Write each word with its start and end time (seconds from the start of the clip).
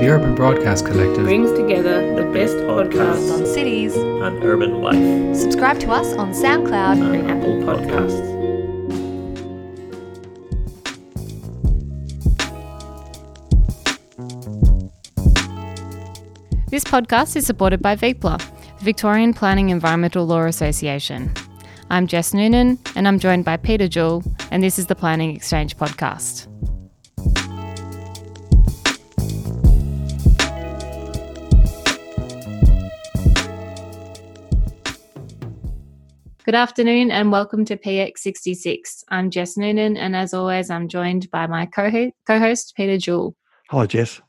The 0.00 0.08
Urban 0.08 0.34
Broadcast 0.34 0.86
Collective 0.86 1.24
brings 1.24 1.52
together 1.52 2.14
the 2.14 2.24
best 2.32 2.56
podcasts 2.56 3.30
on 3.30 3.44
cities 3.44 3.94
and 3.94 4.42
urban 4.42 4.80
life. 4.80 5.36
Subscribe 5.36 5.78
to 5.80 5.90
us 5.90 6.14
on 6.14 6.32
SoundCloud 6.32 7.14
and 7.14 7.30
Apple 7.30 7.58
Podcasts. 7.58 8.30
This 16.70 16.84
podcast 16.84 17.36
is 17.36 17.44
supported 17.44 17.82
by 17.82 17.94
VPELA, 17.94 18.38
the 18.78 18.84
Victorian 18.84 19.34
Planning 19.34 19.68
Environmental 19.68 20.24
Law 20.24 20.46
Association. 20.46 21.30
I'm 21.90 22.06
Jess 22.06 22.32
Noonan, 22.32 22.78
and 22.96 23.06
I'm 23.06 23.18
joined 23.18 23.44
by 23.44 23.58
Peter 23.58 23.86
Jewell, 23.86 24.24
and 24.50 24.62
this 24.62 24.78
is 24.78 24.86
the 24.86 24.94
Planning 24.94 25.36
Exchange 25.36 25.76
podcast. 25.76 26.49
Good 36.50 36.56
afternoon 36.56 37.12
and 37.12 37.30
welcome 37.30 37.64
to 37.66 37.76
PX66. 37.76 39.04
I'm 39.08 39.30
Jess 39.30 39.56
Noonan, 39.56 39.96
and 39.96 40.16
as 40.16 40.34
always, 40.34 40.68
I'm 40.68 40.88
joined 40.88 41.30
by 41.30 41.46
my 41.46 41.64
co 41.64 41.88
host, 42.28 42.74
Peter 42.76 42.98
Jewell. 42.98 43.36
Hello, 43.68 43.86
Jess. 43.86 44.20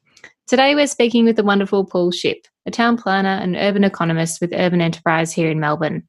Today, 0.45 0.75
we're 0.75 0.85
speaking 0.85 1.25
with 1.25 1.35
the 1.35 1.43
wonderful 1.43 1.83
Paul 1.83 2.11
Shipp, 2.11 2.45
a 2.67 2.69
town 2.69 2.95
planner 2.95 3.41
and 3.41 3.55
urban 3.55 3.83
economist 3.83 4.39
with 4.39 4.53
Urban 4.53 4.81
Enterprise 4.81 5.33
here 5.33 5.49
in 5.49 5.59
Melbourne. 5.59 6.07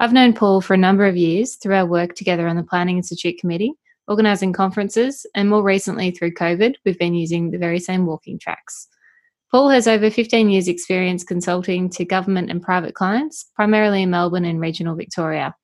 I've 0.00 0.14
known 0.14 0.32
Paul 0.32 0.62
for 0.62 0.72
a 0.72 0.78
number 0.78 1.04
of 1.04 1.18
years 1.18 1.56
through 1.56 1.74
our 1.74 1.84
work 1.84 2.14
together 2.14 2.48
on 2.48 2.56
the 2.56 2.62
Planning 2.62 2.96
Institute 2.96 3.36
Committee, 3.38 3.74
organising 4.08 4.54
conferences, 4.54 5.26
and 5.34 5.50
more 5.50 5.62
recently 5.62 6.12
through 6.12 6.32
COVID, 6.32 6.76
we've 6.86 6.98
been 6.98 7.12
using 7.12 7.50
the 7.50 7.58
very 7.58 7.78
same 7.78 8.06
walking 8.06 8.38
tracks. 8.38 8.88
Paul 9.52 9.68
has 9.68 9.86
over 9.86 10.08
15 10.08 10.48
years' 10.48 10.66
experience 10.66 11.24
consulting 11.24 11.90
to 11.90 12.06
government 12.06 12.50
and 12.50 12.62
private 12.62 12.94
clients, 12.94 13.50
primarily 13.54 14.02
in 14.02 14.08
Melbourne 14.08 14.46
and 14.46 14.58
regional 14.58 14.96
Victoria. 14.96 15.54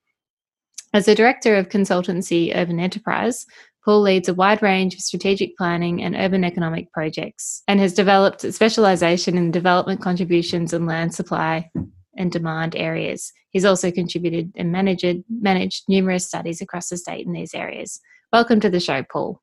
As 0.92 1.06
the 1.06 1.14
Director 1.14 1.56
of 1.56 1.70
Consultancy 1.70 2.54
Urban 2.54 2.80
Enterprise, 2.80 3.46
Paul 3.82 4.02
leads 4.02 4.28
a 4.28 4.34
wide 4.34 4.60
range 4.60 4.92
of 4.92 5.00
strategic 5.00 5.56
planning 5.56 6.02
and 6.02 6.14
urban 6.14 6.44
economic 6.44 6.92
projects 6.92 7.62
and 7.66 7.80
has 7.80 7.94
developed 7.94 8.44
a 8.44 8.52
specialisation 8.52 9.38
in 9.38 9.50
development 9.50 10.02
contributions 10.02 10.74
and 10.74 10.86
land 10.86 11.14
supply 11.14 11.70
and 12.14 12.30
demand 12.30 12.76
areas. 12.76 13.32
He's 13.52 13.64
also 13.64 13.90
contributed 13.90 14.52
and 14.54 14.70
managed, 14.70 15.24
managed 15.30 15.84
numerous 15.88 16.26
studies 16.26 16.60
across 16.60 16.90
the 16.90 16.98
state 16.98 17.26
in 17.26 17.32
these 17.32 17.54
areas. 17.54 18.00
Welcome 18.34 18.60
to 18.60 18.68
the 18.68 18.80
show, 18.80 19.02
Paul. 19.10 19.40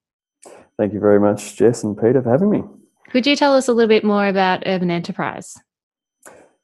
Thank 0.77 0.93
you 0.93 0.99
very 0.99 1.19
much, 1.19 1.55
Jess 1.55 1.83
and 1.83 1.97
Peter, 1.97 2.21
for 2.21 2.29
having 2.29 2.51
me. 2.51 2.61
Could 3.15 3.25
you 3.25 3.37
tell 3.37 3.55
us 3.55 3.69
a 3.69 3.73
little 3.73 3.87
bit 3.87 4.03
more 4.03 4.27
about 4.27 4.63
Urban 4.65 4.91
Enterprise? 4.91 5.55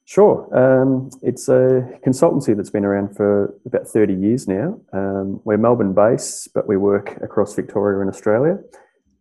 Sure. 0.04 0.50
Um, 0.52 1.10
it's 1.22 1.48
a 1.48 1.88
consultancy 2.06 2.54
that's 2.58 2.70
been 2.70 2.84
around 2.84 3.16
for 3.16 3.56
about 3.66 3.88
30 3.88 4.16
years 4.16 4.50
now. 4.50 4.78
Um, 4.92 5.40
we're 5.46 5.56
Melbourne 5.56 5.94
based, 5.94 6.50
but 6.54 6.68
we 6.68 6.76
work 6.76 7.18
across 7.24 7.56
Victoria 7.56 8.02
and 8.02 8.10
Australia. 8.10 8.58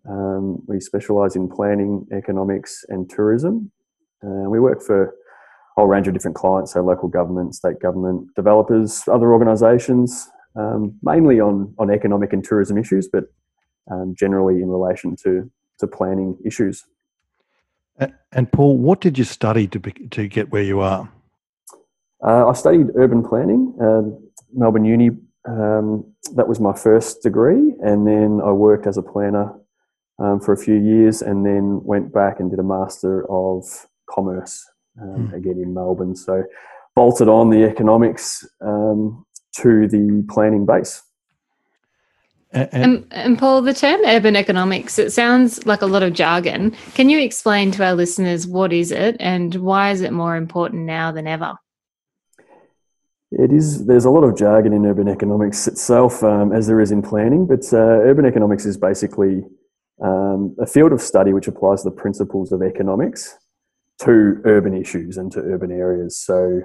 Um, 0.08 0.60
we 0.66 0.80
specialise 0.80 1.36
in 1.36 1.48
planning, 1.48 2.04
economics, 2.12 2.84
and 2.88 3.08
tourism. 3.08 3.70
Uh, 4.24 4.50
we 4.50 4.58
work 4.58 4.82
for 4.82 5.04
a 5.04 5.12
whole 5.76 5.86
range 5.86 6.08
of 6.08 6.14
different 6.14 6.36
clients, 6.36 6.72
so 6.72 6.82
local 6.82 7.08
government, 7.08 7.54
state 7.54 7.78
government, 7.78 8.34
developers, 8.34 9.04
other 9.06 9.32
organisations, 9.32 10.28
um, 10.56 10.98
mainly 11.00 11.38
on, 11.38 11.72
on 11.78 11.92
economic 11.92 12.32
and 12.32 12.42
tourism 12.42 12.76
issues, 12.76 13.06
but 13.06 13.26
um, 13.88 14.16
generally 14.18 14.60
in 14.60 14.68
relation 14.68 15.14
to, 15.14 15.48
to 15.78 15.86
planning 15.86 16.36
issues. 16.44 16.86
And 18.32 18.50
Paul, 18.50 18.78
what 18.78 19.00
did 19.00 19.18
you 19.18 19.24
study 19.24 19.66
to 19.68 19.80
be, 19.80 19.92
to 19.92 20.28
get 20.28 20.50
where 20.50 20.62
you 20.62 20.80
are? 20.80 21.10
Uh, 22.22 22.48
I 22.48 22.52
studied 22.52 22.88
urban 22.96 23.26
planning, 23.26 23.74
uh, 23.82 24.02
Melbourne 24.52 24.84
Uni. 24.84 25.10
Um, 25.48 26.04
that 26.34 26.46
was 26.46 26.60
my 26.60 26.74
first 26.74 27.22
degree, 27.22 27.74
and 27.82 28.06
then 28.06 28.40
I 28.44 28.52
worked 28.52 28.86
as 28.86 28.98
a 28.98 29.02
planner 29.02 29.54
um, 30.18 30.38
for 30.38 30.52
a 30.52 30.56
few 30.56 30.74
years, 30.74 31.22
and 31.22 31.46
then 31.46 31.82
went 31.82 32.12
back 32.12 32.40
and 32.40 32.50
did 32.50 32.58
a 32.58 32.62
master 32.62 33.24
of 33.30 33.64
commerce 34.08 34.64
um, 35.00 35.28
hmm. 35.28 35.34
again 35.34 35.60
in 35.62 35.72
Melbourne. 35.72 36.14
So 36.14 36.44
bolted 36.94 37.28
on 37.28 37.48
the 37.50 37.64
economics 37.64 38.46
um, 38.60 39.24
to 39.56 39.88
the 39.88 40.24
planning 40.28 40.66
base. 40.66 41.02
And, 42.52 42.68
and, 42.72 43.06
and, 43.12 43.38
Paul, 43.38 43.62
the 43.62 43.72
term 43.72 44.00
urban 44.04 44.34
economics, 44.34 44.98
it 44.98 45.12
sounds 45.12 45.64
like 45.66 45.82
a 45.82 45.86
lot 45.86 46.02
of 46.02 46.12
jargon. 46.12 46.72
Can 46.94 47.08
you 47.08 47.20
explain 47.20 47.70
to 47.72 47.84
our 47.84 47.94
listeners 47.94 48.46
what 48.46 48.72
is 48.72 48.90
it 48.90 49.16
and 49.20 49.54
why 49.54 49.92
is 49.92 50.00
it 50.00 50.12
more 50.12 50.34
important 50.34 50.82
now 50.82 51.12
than 51.12 51.28
ever? 51.28 51.56
It 53.30 53.52
is. 53.52 53.86
There's 53.86 54.04
a 54.04 54.10
lot 54.10 54.24
of 54.24 54.36
jargon 54.36 54.72
in 54.72 54.84
urban 54.84 55.06
economics 55.06 55.68
itself, 55.68 56.24
um, 56.24 56.52
as 56.52 56.66
there 56.66 56.80
is 56.80 56.90
in 56.90 57.02
planning. 57.02 57.46
But 57.46 57.72
uh, 57.72 57.76
urban 57.76 58.24
economics 58.24 58.66
is 58.66 58.76
basically 58.76 59.44
um, 60.02 60.56
a 60.58 60.66
field 60.66 60.92
of 60.92 61.00
study 61.00 61.32
which 61.32 61.46
applies 61.46 61.84
the 61.84 61.92
principles 61.92 62.50
of 62.50 62.62
economics 62.62 63.38
to 64.00 64.40
urban 64.44 64.74
issues 64.74 65.18
and 65.18 65.30
to 65.30 65.38
urban 65.40 65.70
areas. 65.70 66.18
So 66.18 66.62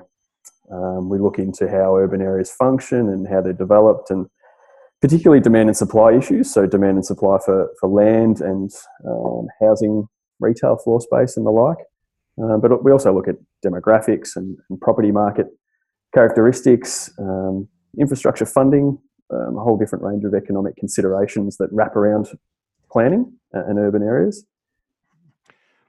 um, 0.72 1.10
we 1.10 1.20
look 1.20 1.38
into 1.38 1.70
how 1.70 1.96
urban 1.98 2.22
areas 2.22 2.50
function 2.50 3.10
and 3.10 3.28
how 3.28 3.42
they're 3.42 3.54
developed 3.54 4.10
and 4.10 4.26
particularly 5.02 5.42
demand 5.42 5.70
and 5.70 5.78
supply 5.78 6.14
issues. 6.14 6.52
So 6.52 6.66
demand 6.66 6.98
and 6.98 7.06
supply 7.06 7.38
for, 7.44 7.70
for 7.80 7.90
land 7.90 8.42
and 8.42 8.72
um, 9.08 9.48
housing, 9.62 10.08
retail 10.40 10.78
floor 10.78 11.02
space 11.02 11.38
and 11.38 11.46
the 11.46 11.52
like. 11.52 11.78
Uh, 12.42 12.58
but 12.58 12.84
we 12.84 12.92
also 12.92 13.14
look 13.14 13.28
at 13.28 13.36
demographics 13.66 14.36
and, 14.36 14.58
and 14.70 14.80
property 14.82 15.12
market 15.12 15.48
characteristics, 16.14 17.12
um, 17.20 17.68
infrastructure 18.00 18.46
funding, 18.46 18.98
um, 19.34 19.58
a 19.58 19.62
whole 19.62 19.78
different 19.78 20.04
range 20.04 20.24
of 20.24 20.34
economic 20.34 20.76
considerations 20.76 21.58
that 21.58 21.68
wrap 21.72 21.96
around 21.96 22.30
planning 22.92 23.34
and 23.54 23.80
urban 23.80 24.04
areas. 24.04 24.46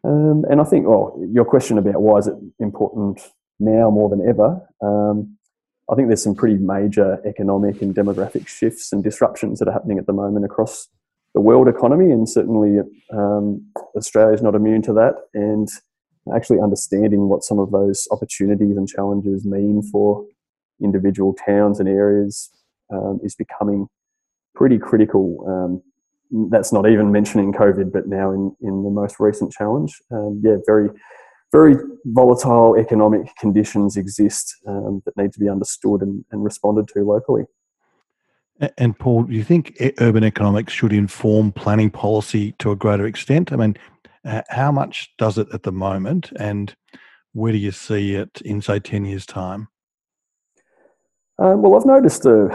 Um, 0.05 0.45
and 0.49 0.61
I 0.61 0.65
think, 0.65 0.87
well, 0.87 1.19
your 1.29 1.45
question 1.45 1.79
about 1.79 2.01
why 2.01 2.19
is 2.19 2.27
it 2.29 2.35
important 2.61 3.21
now 3.59 3.91
more 3.91 4.09
than 4.09 4.27
ever? 4.29 4.61
Um, 4.83 5.36
I 5.91 5.95
think 5.95 6.09
there's 6.09 6.23
some 6.23 6.35
pretty 6.35 6.57
major 6.57 7.21
economic 7.25 7.81
and 7.81 7.95
demographic 7.95 8.49
shifts 8.49 8.93
and 8.93 9.05
disruptions 9.05 9.59
that 9.59 9.69
are 9.69 9.73
happening 9.73 9.99
at 9.99 10.07
the 10.07 10.13
moment 10.13 10.45
across 10.45 10.89
the 11.35 11.41
world 11.41 11.69
economy, 11.69 12.11
and 12.11 12.29
certainly 12.29 12.81
um, 13.13 13.65
Australia 13.95 14.35
is 14.35 14.43
not 14.43 14.55
immune 14.55 14.83
to 14.83 14.93
that. 14.95 15.15
And 15.35 15.69
actually 16.35 16.61
understanding 16.61 17.29
what 17.29 17.45
some 17.45 17.59
of 17.59 17.71
those 17.71 18.09
opportunities 18.11 18.77
and 18.77 18.89
challenges 18.89 19.45
mean 19.45 19.83
for 19.83 20.25
individual 20.83 21.35
towns 21.47 21.79
and 21.79 21.89
areas 21.89 22.51
um, 22.93 23.21
is 23.23 23.35
becoming 23.35 23.87
pretty 24.55 24.79
critical. 24.79 25.45
Um, 25.47 26.51
that's 26.51 26.73
not 26.73 26.89
even 26.89 27.13
mentioning 27.13 27.53
COVID, 27.53 27.93
but 27.93 28.09
now 28.09 28.33
in, 28.33 28.57
in 28.61 28.83
the 28.83 28.91
most 28.91 29.21
recent 29.21 29.53
challenge. 29.53 30.01
Um, 30.11 30.41
yeah, 30.43 30.57
very 30.67 30.89
very 31.53 31.77
volatile 32.07 32.77
economic 32.77 33.35
conditions 33.39 33.97
exist 33.97 34.55
um, 34.67 35.03
that 35.05 35.17
need 35.17 35.33
to 35.33 35.41
be 35.41 35.49
understood 35.49 36.03
and, 36.03 36.25
and, 36.31 36.45
responded 36.45 36.89
to 36.89 37.05
locally. 37.05 37.45
And 38.79 38.99
Paul, 38.99 39.25
do 39.25 39.35
you 39.35 39.45
think 39.45 39.77
urban 40.01 40.25
economics 40.25 40.73
should 40.73 40.93
inform 40.93 41.53
planning 41.53 41.91
policy 41.91 42.53
to 42.59 42.71
a 42.71 42.77
greater 42.77 43.07
extent? 43.07 43.53
I 43.53 43.57
mean, 43.57 43.77
how 44.49 44.73
much 44.73 45.13
does 45.19 45.39
it 45.39 45.47
at 45.53 45.63
the 45.63 45.73
moment, 45.73 46.33
and 46.39 46.75
where 47.33 47.53
do 47.53 47.59
you 47.59 47.71
see 47.71 48.15
it 48.15 48.41
in, 48.45 48.61
say, 48.61 48.79
10 48.79 49.05
years' 49.05 49.27
time? 49.27 49.69
Uh, 51.39 51.55
well, 51.57 51.79
I've 51.79 51.87
noticed 51.87 52.25
a, 52.25 52.47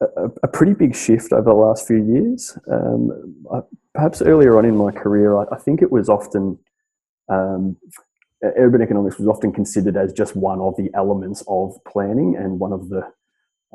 a, 0.00 0.28
a, 0.44 0.48
pretty 0.48 0.74
big 0.74 0.94
shift 0.94 1.32
over 1.32 1.42
the 1.42 1.54
last 1.54 1.88
few 1.88 2.04
years. 2.04 2.56
Um, 2.70 3.34
I, 3.52 3.60
perhaps 3.94 4.22
earlier 4.22 4.56
on 4.56 4.64
in 4.64 4.76
my 4.76 4.92
career, 4.92 5.36
I, 5.36 5.44
I 5.52 5.58
think 5.58 5.82
it 5.82 5.90
was 5.90 6.08
often 6.08 6.56
um, 7.28 7.76
urban 8.56 8.82
economics 8.82 9.18
was 9.18 9.28
often 9.28 9.52
considered 9.52 9.96
as 9.96 10.12
just 10.12 10.36
one 10.36 10.60
of 10.60 10.76
the 10.76 10.90
elements 10.94 11.44
of 11.48 11.74
planning 11.86 12.36
and 12.36 12.58
one 12.58 12.72
of 12.72 12.88
the 12.88 13.02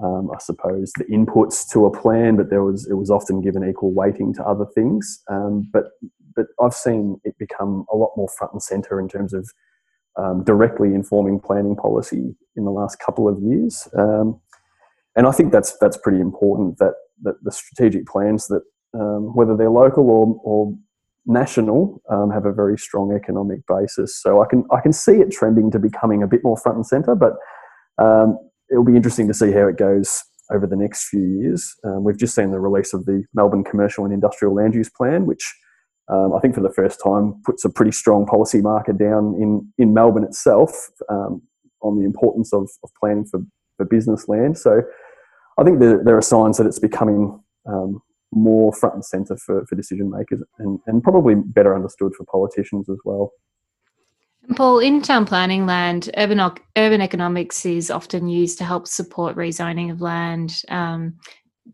um, 0.01 0.29
I 0.31 0.37
suppose 0.37 0.91
the 0.97 1.05
inputs 1.05 1.67
to 1.71 1.87
a 1.87 1.91
plan, 1.91 2.35
but 2.35 2.51
there 2.51 2.63
was 2.63 2.87
it 2.87 2.93
was 2.93 3.09
often 3.09 3.41
given 3.41 3.67
equal 3.67 3.93
weighting 3.93 4.33
to 4.35 4.43
other 4.45 4.65
things. 4.75 5.23
Um, 5.29 5.69
but 5.73 5.85
but 6.35 6.47
I've 6.61 6.73
seen 6.73 7.19
it 7.23 7.35
become 7.39 7.85
a 7.91 7.95
lot 7.95 8.11
more 8.15 8.29
front 8.37 8.53
and 8.53 8.61
center 8.61 8.99
in 8.99 9.09
terms 9.09 9.33
of 9.33 9.49
um, 10.17 10.43
directly 10.43 10.93
informing 10.93 11.39
planning 11.39 11.75
policy 11.75 12.35
in 12.55 12.65
the 12.65 12.71
last 12.71 12.99
couple 12.99 13.27
of 13.27 13.39
years. 13.41 13.87
Um, 13.97 14.39
and 15.15 15.25
I 15.25 15.31
think 15.31 15.51
that's 15.51 15.75
that's 15.79 15.97
pretty 15.97 16.19
important 16.19 16.77
that 16.77 16.93
that 17.23 17.43
the 17.43 17.51
strategic 17.51 18.05
plans 18.05 18.47
that 18.47 18.61
um, 18.93 19.35
whether 19.35 19.57
they're 19.57 19.69
local 19.69 20.09
or, 20.09 20.39
or 20.43 20.77
national 21.27 22.01
um, 22.09 22.31
have 22.31 22.45
a 22.45 22.53
very 22.53 22.77
strong 22.77 23.13
economic 23.13 23.59
basis. 23.67 24.21
So 24.21 24.41
I 24.41 24.45
can 24.49 24.65
I 24.71 24.79
can 24.79 24.93
see 24.93 25.13
it 25.13 25.31
trending 25.31 25.69
to 25.71 25.79
becoming 25.79 26.23
a 26.23 26.27
bit 26.27 26.41
more 26.43 26.57
front 26.57 26.77
and 26.77 26.85
center, 26.85 27.15
but 27.15 27.33
um, 27.97 28.37
it'll 28.71 28.85
be 28.85 28.95
interesting 28.95 29.27
to 29.27 29.33
see 29.33 29.51
how 29.51 29.67
it 29.67 29.77
goes 29.77 30.23
over 30.51 30.65
the 30.65 30.75
next 30.75 31.09
few 31.09 31.23
years. 31.23 31.75
Um, 31.83 32.03
we've 32.03 32.17
just 32.17 32.33
seen 32.33 32.51
the 32.51 32.59
release 32.59 32.93
of 32.93 33.05
the 33.05 33.23
Melbourne 33.33 33.63
Commercial 33.63 34.05
and 34.05 34.13
Industrial 34.13 34.53
Land 34.53 34.73
Use 34.73 34.89
Plan, 34.89 35.25
which 35.25 35.53
um, 36.09 36.33
I 36.33 36.39
think 36.39 36.55
for 36.55 36.61
the 36.61 36.71
first 36.71 37.01
time, 37.03 37.41
puts 37.45 37.65
a 37.65 37.69
pretty 37.69 37.91
strong 37.91 38.25
policy 38.25 38.61
marker 38.61 38.93
down 38.93 39.35
in, 39.39 39.71
in 39.77 39.93
Melbourne 39.93 40.23
itself 40.23 40.89
um, 41.09 41.41
on 41.81 41.99
the 41.99 42.05
importance 42.05 42.53
of, 42.53 42.69
of 42.83 42.89
planning 42.99 43.25
for, 43.25 43.41
for 43.75 43.85
business 43.85 44.29
land. 44.29 44.57
So 44.57 44.81
I 45.57 45.63
think 45.63 45.79
there, 45.79 46.01
there 46.03 46.17
are 46.17 46.21
signs 46.21 46.57
that 46.57 46.67
it's 46.67 46.79
becoming 46.79 47.41
um, 47.65 48.01
more 48.31 48.73
front 48.73 48.95
and 48.95 49.05
centre 49.05 49.37
for, 49.37 49.65
for 49.65 49.75
decision 49.75 50.09
makers 50.09 50.43
and, 50.59 50.79
and 50.87 51.03
probably 51.03 51.35
better 51.35 51.75
understood 51.75 52.13
for 52.15 52.25
politicians 52.25 52.89
as 52.89 52.97
well. 53.05 53.31
Paul, 54.55 54.79
in 54.79 55.01
town 55.01 55.25
planning 55.25 55.65
land, 55.65 56.09
urban, 56.17 56.39
urban 56.77 57.01
economics 57.01 57.65
is 57.65 57.91
often 57.91 58.29
used 58.29 58.57
to 58.59 58.63
help 58.63 58.87
support 58.87 59.35
rezoning 59.35 59.91
of 59.91 59.99
land 59.99 60.61
um, 60.69 61.15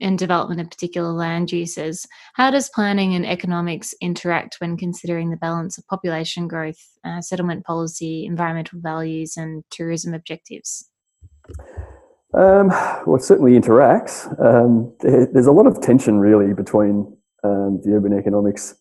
and 0.01 0.17
development 0.17 0.59
of 0.59 0.71
particular 0.71 1.11
land 1.11 1.51
uses. 1.51 2.07
How 2.33 2.49
does 2.49 2.69
planning 2.69 3.13
and 3.13 3.27
economics 3.27 3.93
interact 4.01 4.55
when 4.59 4.75
considering 4.75 5.29
the 5.29 5.37
balance 5.37 5.77
of 5.77 5.85
population 5.85 6.47
growth, 6.47 6.79
uh, 7.03 7.21
settlement 7.21 7.63
policy, 7.63 8.25
environmental 8.25 8.79
values, 8.81 9.37
and 9.37 9.63
tourism 9.69 10.15
objectives? 10.15 10.89
Um, 12.35 12.69
well, 13.05 13.15
it 13.15 13.23
certainly 13.23 13.51
interacts. 13.51 14.27
Um, 14.43 14.93
there's 15.01 15.45
a 15.45 15.51
lot 15.51 15.67
of 15.67 15.81
tension, 15.81 16.19
really, 16.19 16.53
between 16.53 17.15
um, 17.43 17.79
the 17.83 17.93
urban 17.93 18.17
economics 18.17 18.75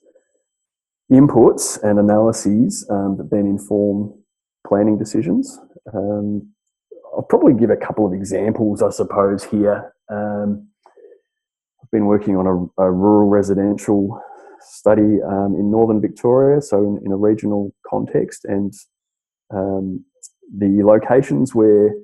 inputs 1.10 1.82
and 1.82 1.99
analyses 1.99 2.87
um, 2.88 3.19
that 3.19 3.31
then 3.31 3.46
inform 3.46 4.14
planning 4.66 4.96
decisions. 4.96 5.58
Um, 5.93 6.50
I'll 7.14 7.22
probably 7.22 7.52
give 7.52 7.69
a 7.69 7.76
couple 7.76 8.06
of 8.06 8.14
examples, 8.14 8.82
I 8.82 8.88
suppose, 8.88 9.44
here. 9.44 9.93
Um, 10.10 10.69
I've 11.82 11.90
been 11.90 12.06
working 12.06 12.37
on 12.37 12.46
a, 12.46 12.82
a 12.82 12.90
rural 12.90 13.28
residential 13.28 14.19
study 14.60 15.02
in 15.02 15.70
northern 15.70 16.00
Victoria, 16.00 16.62
so 16.62 16.78
in, 16.78 17.04
in 17.04 17.12
a 17.12 17.16
regional 17.16 17.75
context, 17.87 18.46
and 18.46 18.72
the 19.50 20.82
locations 20.82 21.54
where 21.54 21.94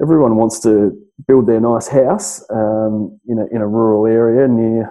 everyone 0.00 0.36
wants 0.36 0.60
to 0.60 0.92
build 1.26 1.46
their 1.46 1.60
nice 1.60 1.88
house 1.88 2.44
um, 2.50 3.18
in, 3.26 3.38
a, 3.38 3.46
in 3.54 3.62
a 3.62 3.66
rural 3.66 4.06
area 4.06 4.46
near 4.48 4.90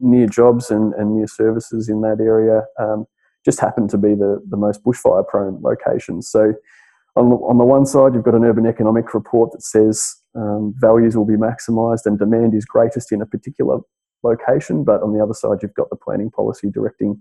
near 0.00 0.26
jobs 0.26 0.70
and, 0.70 0.94
and 0.94 1.16
near 1.16 1.26
services 1.26 1.88
in 1.88 2.00
that 2.00 2.18
area 2.20 2.62
um, 2.78 3.06
just 3.44 3.60
happen 3.60 3.88
to 3.88 3.98
be 3.98 4.14
the, 4.14 4.40
the 4.48 4.56
most 4.56 4.84
bushfire 4.84 5.26
prone 5.26 5.60
locations. 5.62 6.28
So, 6.28 6.54
on 7.16 7.28
the, 7.28 7.36
on 7.36 7.58
the 7.58 7.64
one 7.64 7.86
side, 7.86 8.14
you've 8.14 8.24
got 8.24 8.36
an 8.36 8.44
urban 8.44 8.66
economic 8.66 9.14
report 9.14 9.50
that 9.52 9.62
says 9.62 10.14
um, 10.36 10.72
values 10.78 11.16
will 11.16 11.26
be 11.26 11.34
maximised 11.34 12.06
and 12.06 12.18
demand 12.18 12.54
is 12.54 12.64
greatest 12.64 13.10
in 13.10 13.20
a 13.20 13.26
particular 13.26 13.80
location, 14.22 14.84
but 14.84 15.02
on 15.02 15.12
the 15.12 15.20
other 15.20 15.34
side, 15.34 15.58
you've 15.60 15.74
got 15.74 15.90
the 15.90 15.96
planning 15.96 16.30
policy 16.30 16.70
directing 16.70 17.20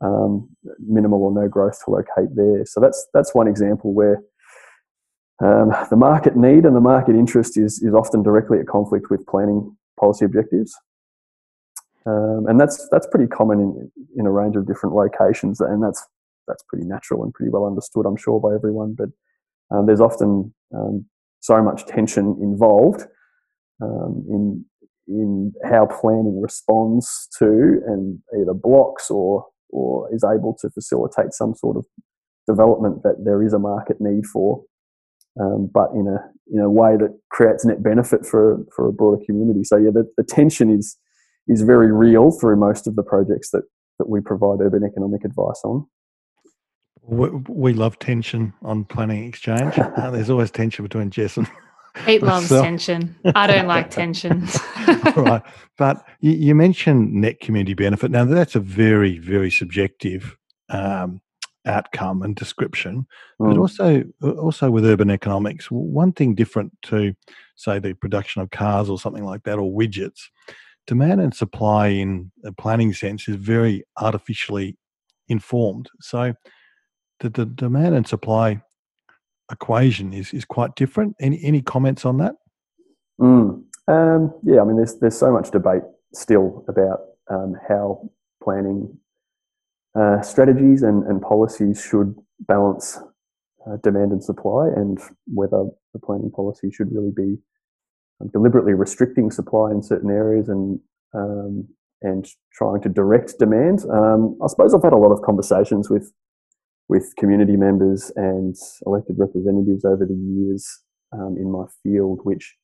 um, 0.00 0.48
minimal 0.80 1.22
or 1.22 1.32
no 1.32 1.46
growth 1.46 1.78
to 1.84 1.90
locate 1.90 2.34
there. 2.34 2.64
So 2.64 2.80
that's 2.80 3.06
that's 3.14 3.34
one 3.34 3.46
example 3.46 3.92
where 3.92 4.20
um, 5.40 5.70
the 5.88 5.96
market 5.96 6.36
need 6.36 6.64
and 6.66 6.76
the 6.76 6.80
market 6.80 7.14
interest 7.14 7.56
is 7.56 7.82
is 7.82 7.94
often 7.94 8.22
directly 8.22 8.58
at 8.58 8.66
conflict 8.66 9.10
with 9.10 9.26
planning 9.26 9.76
policy 9.98 10.24
objectives. 10.24 10.74
Um, 12.06 12.46
and 12.48 12.58
that's 12.58 12.88
that's 12.90 13.06
pretty 13.06 13.26
common 13.26 13.60
in 13.60 13.92
in 14.16 14.26
a 14.26 14.30
range 14.30 14.56
of 14.56 14.66
different 14.66 14.94
locations, 14.94 15.60
and 15.60 15.82
that's 15.82 16.06
that's 16.46 16.62
pretty 16.64 16.86
natural 16.86 17.22
and 17.22 17.32
pretty 17.32 17.50
well 17.50 17.66
understood, 17.66 18.06
I'm 18.06 18.16
sure, 18.16 18.40
by 18.40 18.54
everyone. 18.54 18.94
But 18.96 19.10
um, 19.70 19.86
there's 19.86 20.00
often 20.00 20.54
um, 20.74 21.06
so 21.40 21.62
much 21.62 21.86
tension 21.86 22.38
involved 22.40 23.04
um, 23.82 24.24
in 24.28 24.64
in 25.08 25.52
how 25.64 25.86
planning 25.86 26.40
responds 26.40 27.28
to 27.38 27.82
and 27.86 28.18
either 28.38 28.54
blocks 28.54 29.10
or 29.10 29.46
or 29.70 30.12
is 30.14 30.24
able 30.24 30.56
to 30.60 30.70
facilitate 30.70 31.32
some 31.32 31.54
sort 31.54 31.76
of 31.76 31.86
development 32.46 33.02
that 33.02 33.24
there 33.24 33.42
is 33.42 33.52
a 33.52 33.58
market 33.58 34.00
need 34.00 34.26
for, 34.26 34.64
um, 35.38 35.70
but 35.72 35.90
in 35.94 36.06
a 36.08 36.18
in 36.52 36.60
a 36.60 36.70
way 36.70 36.96
that 36.96 37.16
creates 37.30 37.64
net 37.64 37.82
benefit 37.82 38.26
for 38.26 38.64
for 38.74 38.88
a 38.88 38.92
broader 38.92 39.22
community. 39.24 39.64
So 39.64 39.76
yeah, 39.76 39.90
the, 39.92 40.10
the 40.16 40.24
tension 40.24 40.70
is 40.70 40.96
is 41.48 41.62
very 41.62 41.92
real 41.92 42.30
through 42.30 42.56
most 42.56 42.86
of 42.86 42.96
the 42.96 43.02
projects 43.02 43.50
that, 43.50 43.62
that 43.98 44.08
we 44.08 44.20
provide 44.20 44.60
urban 44.60 44.84
economic 44.84 45.24
advice 45.24 45.60
on. 45.64 45.86
We, 47.02 47.28
we 47.48 47.72
love 47.72 47.98
tension 47.98 48.52
on 48.62 48.84
Planning 48.84 49.26
Exchange. 49.26 49.78
uh, 49.78 50.10
there's 50.10 50.30
always 50.30 50.50
tension 50.50 50.84
between 50.84 51.10
Jess 51.10 51.36
and 51.36 51.50
Pete 52.06 52.22
loves 52.22 52.48
tension. 52.48 53.16
I 53.34 53.48
don't 53.48 53.66
like 53.66 53.90
tension. 53.90 54.46
right. 55.16 55.42
But 55.76 56.06
you, 56.20 56.32
you, 56.32 56.54
mentioned 56.54 57.12
net 57.12 57.40
community 57.40 57.74
benefit. 57.74 58.12
Now, 58.12 58.24
that's 58.24 58.54
a 58.54 58.60
very, 58.60 59.18
very 59.18 59.50
subjective 59.50 60.36
um, 60.68 61.20
outcome 61.70 62.22
and 62.22 62.34
description. 62.36 63.06
Mm. 63.40 63.48
But 63.48 63.58
also, 63.58 63.86
also 64.22 64.70
with 64.70 64.84
urban 64.84 65.10
economics, 65.10 65.66
one 65.70 66.12
thing 66.12 66.34
different 66.34 66.72
to, 66.82 67.14
say, 67.56 67.78
the 67.78 67.94
production 67.94 68.42
of 68.42 68.50
cars 68.50 68.90
or 68.90 68.98
something 68.98 69.24
like 69.24 69.42
that, 69.44 69.58
or 69.58 69.72
widgets, 69.72 70.20
demand 70.86 71.20
and 71.20 71.34
supply 71.34 71.88
in 71.88 72.32
a 72.44 72.52
planning 72.52 72.92
sense 72.92 73.28
is 73.28 73.36
very 73.36 73.84
artificially 73.96 74.76
informed. 75.28 75.88
So 76.00 76.34
the, 77.20 77.30
the 77.30 77.46
demand 77.46 77.94
and 77.94 78.06
supply 78.06 78.62
equation 79.52 80.12
is, 80.12 80.32
is 80.32 80.44
quite 80.44 80.74
different. 80.74 81.16
Any 81.20 81.38
any 81.42 81.62
comments 81.62 82.04
on 82.04 82.18
that? 82.18 82.34
Mm. 83.20 83.62
Um, 83.88 84.34
yeah, 84.42 84.60
I 84.60 84.64
mean, 84.64 84.76
there's 84.76 84.96
there's 85.00 85.18
so 85.18 85.32
much 85.32 85.50
debate 85.50 85.82
still 86.12 86.64
about 86.68 87.00
um, 87.28 87.54
how 87.68 88.10
planning 88.42 88.96
uh, 89.98 90.20
strategies 90.22 90.82
and, 90.82 91.04
and 91.04 91.20
policies 91.20 91.82
should 91.82 92.14
balance 92.40 92.98
uh, 93.66 93.76
demand 93.82 94.12
and 94.12 94.22
supply, 94.22 94.68
and 94.74 94.98
whether 95.26 95.64
the 95.92 96.00
planning 96.00 96.30
policy 96.30 96.70
should 96.70 96.92
really 96.92 97.12
be 97.14 97.36
deliberately 98.32 98.74
restricting 98.74 99.30
supply 99.30 99.70
in 99.70 99.82
certain 99.82 100.10
areas 100.10 100.48
and 100.48 100.78
um, 101.14 101.66
and 102.02 102.26
trying 102.52 102.80
to 102.82 102.88
direct 102.88 103.38
demand. 103.38 103.84
Um, 103.90 104.38
I 104.42 104.46
suppose 104.46 104.74
I've 104.74 104.82
had 104.82 104.92
a 104.92 104.98
lot 104.98 105.12
of 105.12 105.22
conversations 105.22 105.90
with 105.90 106.12
with 106.88 107.14
community 107.16 107.56
members 107.56 108.10
and 108.16 108.56
elected 108.84 109.16
representatives 109.18 109.84
over 109.84 110.04
the 110.04 110.14
years 110.14 110.66
um, 111.12 111.36
in 111.38 111.50
my 111.50 111.64
field, 111.82 112.20
which 112.24 112.56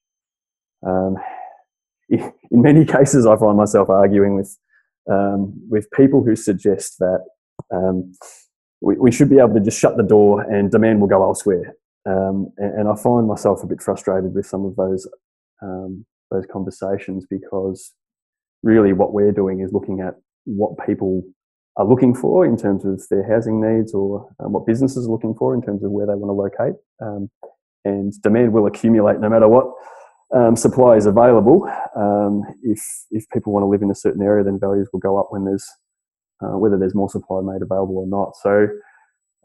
um, 0.86 1.16
in 2.08 2.32
many 2.50 2.84
cases 2.84 3.26
I 3.26 3.36
find 3.36 3.56
myself 3.56 3.88
arguing 3.88 4.36
with 4.36 4.56
um, 5.10 5.52
with 5.68 5.90
people 5.92 6.22
who 6.22 6.36
suggest 6.36 6.98
that 6.98 7.20
um, 7.72 8.12
we, 8.80 8.96
we, 8.96 9.12
should 9.12 9.30
be 9.30 9.38
able 9.38 9.54
to 9.54 9.60
just 9.60 9.78
shut 9.78 9.96
the 9.96 10.02
door 10.02 10.42
and 10.42 10.70
demand 10.70 11.00
will 11.00 11.08
go 11.08 11.22
elsewhere. 11.22 11.74
Um, 12.06 12.52
and, 12.58 12.80
and, 12.80 12.88
I 12.88 12.94
find 12.94 13.26
myself 13.26 13.62
a 13.62 13.66
bit 13.66 13.82
frustrated 13.82 14.34
with 14.34 14.46
some 14.46 14.64
of 14.64 14.76
those 14.76 15.08
um, 15.62 16.04
those 16.30 16.44
conversations 16.52 17.26
because 17.28 17.92
really 18.62 18.92
what 18.92 19.12
we're 19.12 19.32
doing 19.32 19.60
is 19.60 19.72
looking 19.72 20.00
at 20.00 20.14
what 20.44 20.72
people 20.86 21.22
are 21.76 21.86
looking 21.86 22.14
for 22.14 22.44
in 22.44 22.56
terms 22.56 22.84
of 22.84 23.02
their 23.10 23.28
housing 23.28 23.60
needs 23.60 23.92
or 23.92 24.28
um, 24.40 24.52
what 24.52 24.66
businesses 24.66 25.06
are 25.06 25.10
looking 25.10 25.34
for 25.34 25.54
in 25.54 25.62
terms 25.62 25.82
of 25.84 25.90
where 25.90 26.06
they 26.06 26.14
want 26.14 26.30
to 26.30 26.32
locate. 26.32 26.80
Um, 27.02 27.30
and 27.84 28.12
demand 28.22 28.52
will 28.52 28.66
accumulate 28.66 29.20
no 29.20 29.28
matter 29.28 29.48
what 29.48 29.66
um, 30.34 30.56
supply 30.56 30.96
is 30.96 31.06
available. 31.06 31.70
Um, 31.94 32.42
if, 32.62 32.80
if 33.10 33.28
people 33.32 33.52
want 33.52 33.62
to 33.62 33.68
live 33.68 33.82
in 33.82 33.90
a 33.90 33.94
certain 33.94 34.22
area, 34.22 34.44
then 34.44 34.58
values 34.58 34.88
will 34.92 35.00
go 35.00 35.18
up 35.18 35.28
when 35.30 35.44
there's, 35.44 35.66
uh, 36.42 36.58
whether 36.58 36.78
there's 36.78 36.94
more 36.94 37.08
supply 37.08 37.40
made 37.42 37.62
available 37.62 37.98
or 37.98 38.06
not. 38.06 38.36
So, 38.36 38.68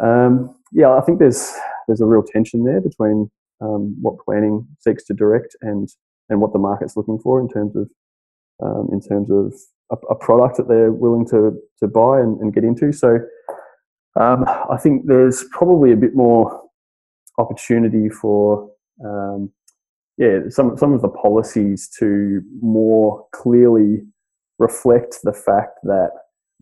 um, 0.03 0.55
yeah, 0.71 0.91
I 0.91 1.01
think 1.01 1.19
there's, 1.19 1.53
there's 1.87 2.01
a 2.01 2.05
real 2.05 2.23
tension 2.23 2.63
there 2.63 2.81
between 2.81 3.29
um, 3.61 3.95
what 4.01 4.23
planning 4.25 4.67
seeks 4.79 5.03
to 5.05 5.13
direct 5.13 5.55
and 5.61 5.89
and 6.29 6.41
what 6.41 6.53
the 6.53 6.59
market's 6.59 6.97
looking 6.97 7.19
for 7.19 7.39
in 7.39 7.49
terms 7.49 7.75
of 7.75 7.89
um, 8.63 8.89
in 8.91 9.01
terms 9.01 9.29
of 9.29 9.53
a, 9.91 10.13
a, 10.13 10.15
product 10.15 10.57
that 10.57 10.67
they're 10.67 10.91
willing 10.91 11.27
to 11.27 11.59
to 11.79 11.87
buy 11.87 12.19
and, 12.19 12.39
and 12.39 12.53
get 12.53 12.63
into. 12.63 12.91
So 12.91 13.19
um, 14.19 14.45
I 14.47 14.77
think 14.77 15.07
there's 15.07 15.45
probably 15.51 15.91
a 15.91 15.97
bit 15.97 16.15
more 16.15 16.61
opportunity 17.37 18.09
for 18.09 18.71
um, 19.03 19.51
yeah 20.17 20.39
some 20.49 20.77
some 20.77 20.93
of 20.93 21.01
the 21.01 21.09
policies 21.09 21.89
to 21.99 22.41
more 22.61 23.25
clearly 23.33 24.01
reflect 24.59 25.17
the 25.23 25.33
fact 25.33 25.79
that 25.83 26.11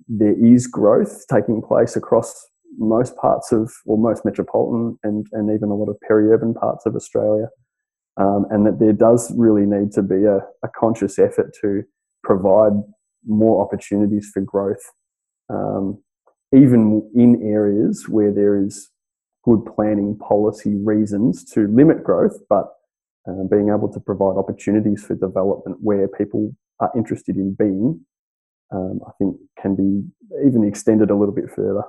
there 0.08 0.36
is 0.44 0.66
growth 0.66 1.26
taking 1.28 1.62
place 1.62 1.96
across 1.96 2.48
most 2.78 3.16
parts 3.18 3.52
of, 3.52 3.72
or 3.86 3.98
most 3.98 4.24
metropolitan 4.26 4.98
and, 5.04 5.28
and 5.34 5.54
even 5.54 5.70
a 5.70 5.76
lot 5.76 5.90
of 5.90 6.00
peri-urban 6.08 6.54
parts 6.54 6.86
of 6.86 6.96
Australia. 6.96 7.48
Um, 8.18 8.46
and 8.50 8.66
that 8.66 8.80
there 8.80 8.94
does 8.94 9.32
really 9.38 9.66
need 9.66 9.92
to 9.94 10.02
be 10.02 10.26
a, 10.26 10.38
a, 10.64 10.68
conscious 10.76 11.18
effort 11.20 11.56
to 11.62 11.84
provide 12.22 12.74
more 13.26 13.64
opportunities 13.64 14.30
for 14.34 14.42
growth, 14.42 14.82
um, 15.50 16.02
even 16.54 17.10
in 17.16 17.42
areas 17.42 18.10
where 18.10 18.34
there 18.34 18.62
is 18.62 18.90
good 19.46 19.62
planning 19.74 20.18
policy 20.18 20.76
reasons 20.76 21.46
to 21.54 21.68
limit 21.68 22.04
growth, 22.04 22.38
but 22.50 22.66
uh, 23.28 23.44
being 23.50 23.70
able 23.70 23.92
to 23.92 24.00
provide 24.00 24.38
opportunities 24.38 25.04
for 25.04 25.16
development 25.16 25.78
where 25.82 26.08
people 26.08 26.56
are 26.80 26.92
interested 26.96 27.36
in 27.36 27.54
being 27.54 28.00
um, 28.72 29.00
I 29.08 29.12
think 29.18 29.38
can 29.62 29.76
be 29.76 30.04
even 30.46 30.64
extended 30.64 31.10
a 31.10 31.16
little 31.16 31.34
bit 31.34 31.50
further. 31.50 31.84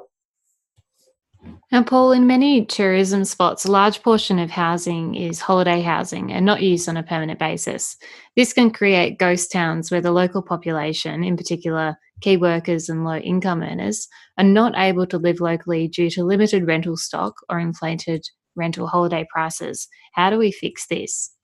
Now, 1.72 1.82
Paul, 1.82 2.12
in 2.12 2.26
many 2.26 2.66
tourism 2.66 3.25
spots, 3.25 3.64
a 3.64 3.70
large 3.70 4.02
portion 4.02 4.38
of 4.38 4.50
housing 4.50 5.14
is 5.14 5.40
holiday 5.40 5.80
housing 5.80 6.30
and 6.32 6.44
not 6.44 6.62
used 6.62 6.87
on 6.87 6.99
a 6.99 7.02
permanent 7.02 7.38
basis. 7.38 7.96
This 8.37 8.52
can 8.52 8.70
create 8.70 9.18
ghost 9.18 9.50
towns 9.50 9.90
where 9.90 10.02
the 10.02 10.10
local 10.10 10.42
population, 10.42 11.25
in 11.25 11.38
particular 11.38 11.96
key 12.20 12.37
workers 12.37 12.90
and 12.90 13.04
low 13.04 13.16
income 13.16 13.62
earners, 13.62 14.06
are 14.37 14.44
not 14.44 14.76
able 14.76 15.06
to 15.06 15.16
live 15.16 15.40
locally 15.40 15.88
due 15.88 16.10
to 16.10 16.25
limited 16.25 16.66
rental 16.66 16.96
stock 16.96 17.34
or 17.49 17.58
inflated 17.58 18.22
rental 18.57 18.87
holiday 18.87 19.26
prices. 19.33 19.88
How 20.14 20.30
do 20.30 20.38
we 20.38 20.52
fix 20.52 20.87
this? 20.88 21.35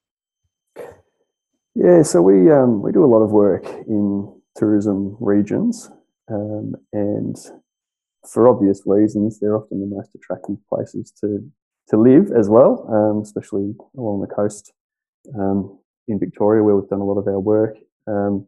Yeah, 1.74 2.02
so 2.02 2.22
we 2.22 2.50
um, 2.50 2.82
we 2.82 2.92
do 2.92 3.04
a 3.04 3.06
lot 3.06 3.22
of 3.22 3.30
work 3.30 3.66
in 3.86 4.32
tourism 4.56 5.16
regions, 5.20 5.90
um, 6.30 6.74
and 6.92 7.36
for 8.26 8.48
obvious 8.48 8.82
reasons, 8.86 9.38
they're 9.38 9.56
often 9.56 9.80
the 9.80 9.94
most 9.94 10.14
attractive 10.14 10.56
places 10.68 11.12
to 11.20 11.40
to 11.88 11.96
live 11.96 12.32
as 12.36 12.48
well, 12.48 12.86
um, 12.90 13.22
especially 13.22 13.74
along 13.96 14.20
the 14.20 14.34
coast 14.34 14.72
um, 15.38 15.78
in 16.08 16.18
Victoria, 16.18 16.62
where 16.62 16.74
we've 16.74 16.88
done 16.88 17.00
a 17.00 17.04
lot 17.04 17.18
of 17.18 17.28
our 17.28 17.38
work. 17.38 17.76
Um, 18.06 18.46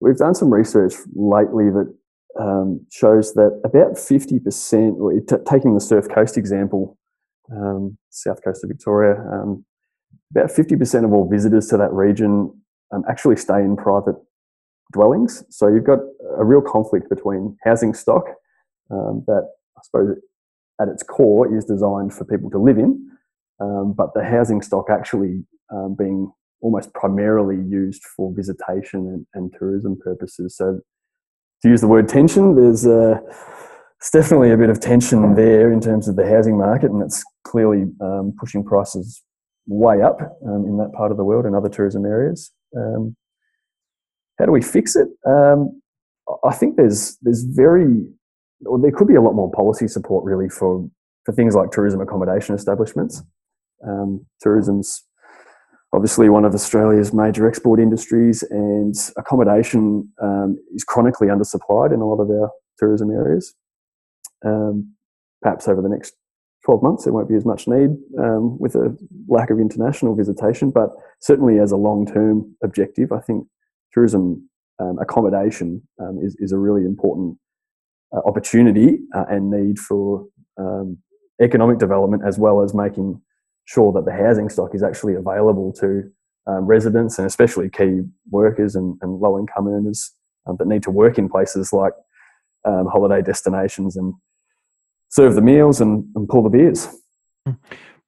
we've 0.00 0.16
done 0.16 0.34
some 0.34 0.52
research 0.52 0.94
lately 1.14 1.70
that 1.70 1.94
um, 2.38 2.86
shows 2.90 3.32
that 3.34 3.60
about 3.64 3.92
50%, 3.94 5.00
or 5.00 5.12
t- 5.20 5.44
taking 5.48 5.74
the 5.74 5.80
Surf 5.80 6.08
Coast 6.08 6.36
example, 6.36 6.97
um, 7.52 7.96
south 8.10 8.42
coast 8.44 8.64
of 8.64 8.68
Victoria, 8.68 9.20
um, 9.32 9.64
about 10.30 10.50
50% 10.50 11.04
of 11.04 11.12
all 11.12 11.28
visitors 11.28 11.68
to 11.68 11.76
that 11.76 11.92
region 11.92 12.52
actually 13.08 13.36
stay 13.36 13.60
in 13.60 13.76
private 13.76 14.16
dwellings. 14.92 15.44
So 15.50 15.68
you've 15.68 15.84
got 15.84 15.98
a 16.36 16.44
real 16.44 16.62
conflict 16.62 17.08
between 17.08 17.56
housing 17.64 17.94
stock 17.94 18.24
um, 18.90 19.24
that 19.26 19.48
I 19.76 19.80
suppose 19.84 20.16
at 20.80 20.88
its 20.88 21.02
core 21.02 21.54
is 21.54 21.64
designed 21.64 22.14
for 22.14 22.24
people 22.24 22.50
to 22.50 22.58
live 22.58 22.78
in, 22.78 23.10
um, 23.60 23.92
but 23.92 24.14
the 24.14 24.24
housing 24.24 24.62
stock 24.62 24.86
actually 24.90 25.44
um, 25.70 25.94
being 25.98 26.32
almost 26.60 26.92
primarily 26.94 27.56
used 27.56 28.02
for 28.16 28.32
visitation 28.34 29.00
and, 29.00 29.26
and, 29.34 29.54
tourism 29.56 29.96
purposes. 30.02 30.56
So 30.56 30.80
to 31.62 31.68
use 31.68 31.80
the 31.80 31.86
word 31.86 32.08
tension, 32.08 32.56
there's 32.56 32.84
uh, 32.84 33.20
it's 34.00 34.10
definitely 34.10 34.52
a 34.52 34.56
bit 34.56 34.70
of 34.70 34.80
tension 34.80 35.34
there 35.34 35.72
in 35.72 35.80
terms 35.80 36.08
of 36.08 36.16
the 36.16 36.26
housing 36.26 36.56
market, 36.56 36.90
and 36.90 37.02
it's 37.02 37.24
clearly 37.44 37.84
um, 38.00 38.32
pushing 38.38 38.62
prices 38.64 39.22
way 39.66 40.02
up 40.02 40.20
um, 40.46 40.64
in 40.66 40.78
that 40.78 40.92
part 40.92 41.10
of 41.10 41.16
the 41.16 41.24
world 41.24 41.44
and 41.44 41.54
other 41.54 41.68
tourism 41.68 42.04
areas. 42.04 42.52
Um, 42.76 43.16
how 44.38 44.46
do 44.46 44.52
we 44.52 44.62
fix 44.62 44.94
it? 44.94 45.08
Um, 45.26 45.82
I 46.44 46.52
think 46.52 46.76
there's 46.76 47.16
there's 47.22 47.42
very 47.42 48.06
or 48.66 48.78
there 48.78 48.92
could 48.92 49.08
be 49.08 49.14
a 49.14 49.20
lot 49.20 49.34
more 49.34 49.50
policy 49.50 49.88
support 49.88 50.24
really 50.24 50.48
for 50.48 50.88
for 51.24 51.32
things 51.32 51.54
like 51.54 51.70
tourism 51.70 52.00
accommodation 52.00 52.54
establishments. 52.54 53.22
Um, 53.86 54.26
tourism's 54.40 55.04
obviously 55.92 56.28
one 56.28 56.44
of 56.44 56.54
Australia's 56.54 57.12
major 57.12 57.48
export 57.48 57.80
industries, 57.80 58.44
and 58.50 58.94
accommodation 59.16 60.08
um, 60.22 60.56
is 60.74 60.84
chronically 60.84 61.28
undersupplied 61.28 61.92
in 61.92 62.00
a 62.00 62.06
lot 62.06 62.22
of 62.22 62.30
our 62.30 62.50
tourism 62.78 63.10
areas. 63.10 63.54
Um, 64.44 64.94
perhaps 65.42 65.68
over 65.68 65.82
the 65.82 65.88
next 65.88 66.14
12 66.64 66.82
months, 66.82 67.04
there 67.04 67.12
won't 67.12 67.28
be 67.28 67.34
as 67.34 67.46
much 67.46 67.66
need 67.66 67.90
um, 68.18 68.58
with 68.58 68.74
a 68.74 68.96
lack 69.28 69.50
of 69.50 69.58
international 69.58 70.14
visitation, 70.14 70.70
but 70.70 70.90
certainly 71.20 71.58
as 71.58 71.72
a 71.72 71.76
long 71.76 72.06
term 72.06 72.54
objective, 72.62 73.12
I 73.12 73.20
think 73.20 73.46
tourism 73.92 74.48
um, 74.80 74.98
accommodation 75.00 75.82
um, 76.00 76.18
is, 76.22 76.36
is 76.38 76.52
a 76.52 76.58
really 76.58 76.84
important 76.84 77.38
uh, 78.14 78.20
opportunity 78.26 78.98
uh, 79.14 79.24
and 79.28 79.50
need 79.50 79.78
for 79.78 80.26
um, 80.58 80.98
economic 81.40 81.78
development 81.78 82.22
as 82.26 82.38
well 82.38 82.62
as 82.62 82.74
making 82.74 83.20
sure 83.64 83.92
that 83.92 84.04
the 84.04 84.12
housing 84.12 84.48
stock 84.48 84.74
is 84.74 84.82
actually 84.82 85.14
available 85.14 85.72
to 85.72 86.02
um, 86.46 86.64
residents 86.64 87.18
and 87.18 87.26
especially 87.26 87.68
key 87.68 88.00
workers 88.30 88.74
and, 88.74 88.96
and 89.02 89.20
low 89.20 89.38
income 89.38 89.68
earners 89.68 90.14
that 90.58 90.66
need 90.66 90.82
to 90.82 90.90
work 90.90 91.18
in 91.18 91.28
places 91.28 91.74
like 91.74 91.92
holiday 92.64 93.20
destinations 93.20 93.96
and 93.96 94.14
serve 95.08 95.34
the 95.34 95.42
meals 95.42 95.80
and, 95.80 96.04
and 96.14 96.28
pull 96.28 96.42
the 96.42 96.50
beers. 96.50 96.88
Hmm. 97.46 97.52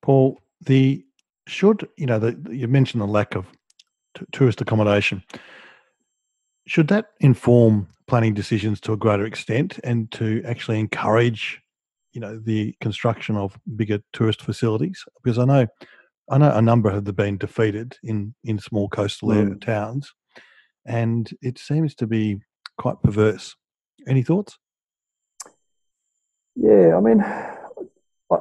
Paul, 0.03 0.39
the 0.61 1.05
should 1.47 1.89
you 1.97 2.07
know 2.07 2.19
the, 2.19 2.39
you 2.51 2.69
mentioned 2.69 3.03
the 3.03 3.07
lack 3.07 3.35
of 3.35 3.47
t- 4.17 4.25
tourist 4.33 4.61
accommodation 4.61 5.23
should 6.67 6.89
that 6.89 7.07
inform 7.21 7.89
planning 8.07 8.35
decisions 8.35 8.81
to 8.81 8.93
a 8.93 8.97
greater 8.97 9.25
extent 9.25 9.81
and 9.83 10.11
to 10.13 10.43
actually 10.47 10.79
encourage 10.79 11.61
you 12.13 12.21
know 12.21 12.39
the 12.39 12.75
construction 12.81 13.37
of 13.37 13.59
bigger 13.77 14.01
tourist 14.13 14.43
facilities 14.43 15.05
because 15.23 15.39
i 15.39 15.45
know 15.45 15.67
i 16.31 16.39
know 16.39 16.53
a 16.55 16.63
number 16.63 16.91
have 16.91 17.05
been 17.17 17.39
defeated 17.39 17.97
in 18.05 18.35
in 18.45 18.59
small 18.59 18.89
coastal 18.89 19.31
mm. 19.31 19.61
towns 19.61 20.13
and 20.87 21.31
it 21.43 21.59
seems 21.59 21.95
to 21.95 22.07
be 22.07 22.39
quite 22.79 23.01
perverse 23.03 23.57
any 24.07 24.23
thoughts 24.23 24.59
yeah 26.57 26.97
i 26.97 27.01
mean 27.01 27.23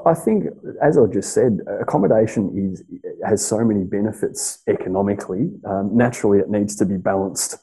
I 0.06 0.14
think, 0.14 0.46
as 0.84 1.00
I 1.00 1.08
just 1.08 1.34
said, 1.34 1.62
accommodation 1.82 2.52
is 2.56 2.84
has 3.26 3.44
so 3.46 3.66
many 3.66 3.84
benefits 3.84 4.62
economically. 4.68 5.50
Um, 5.66 5.90
naturally, 5.98 6.38
it 6.38 6.50
needs 6.50 6.76
to 6.76 6.86
be 6.86 6.98
balanced 6.98 7.58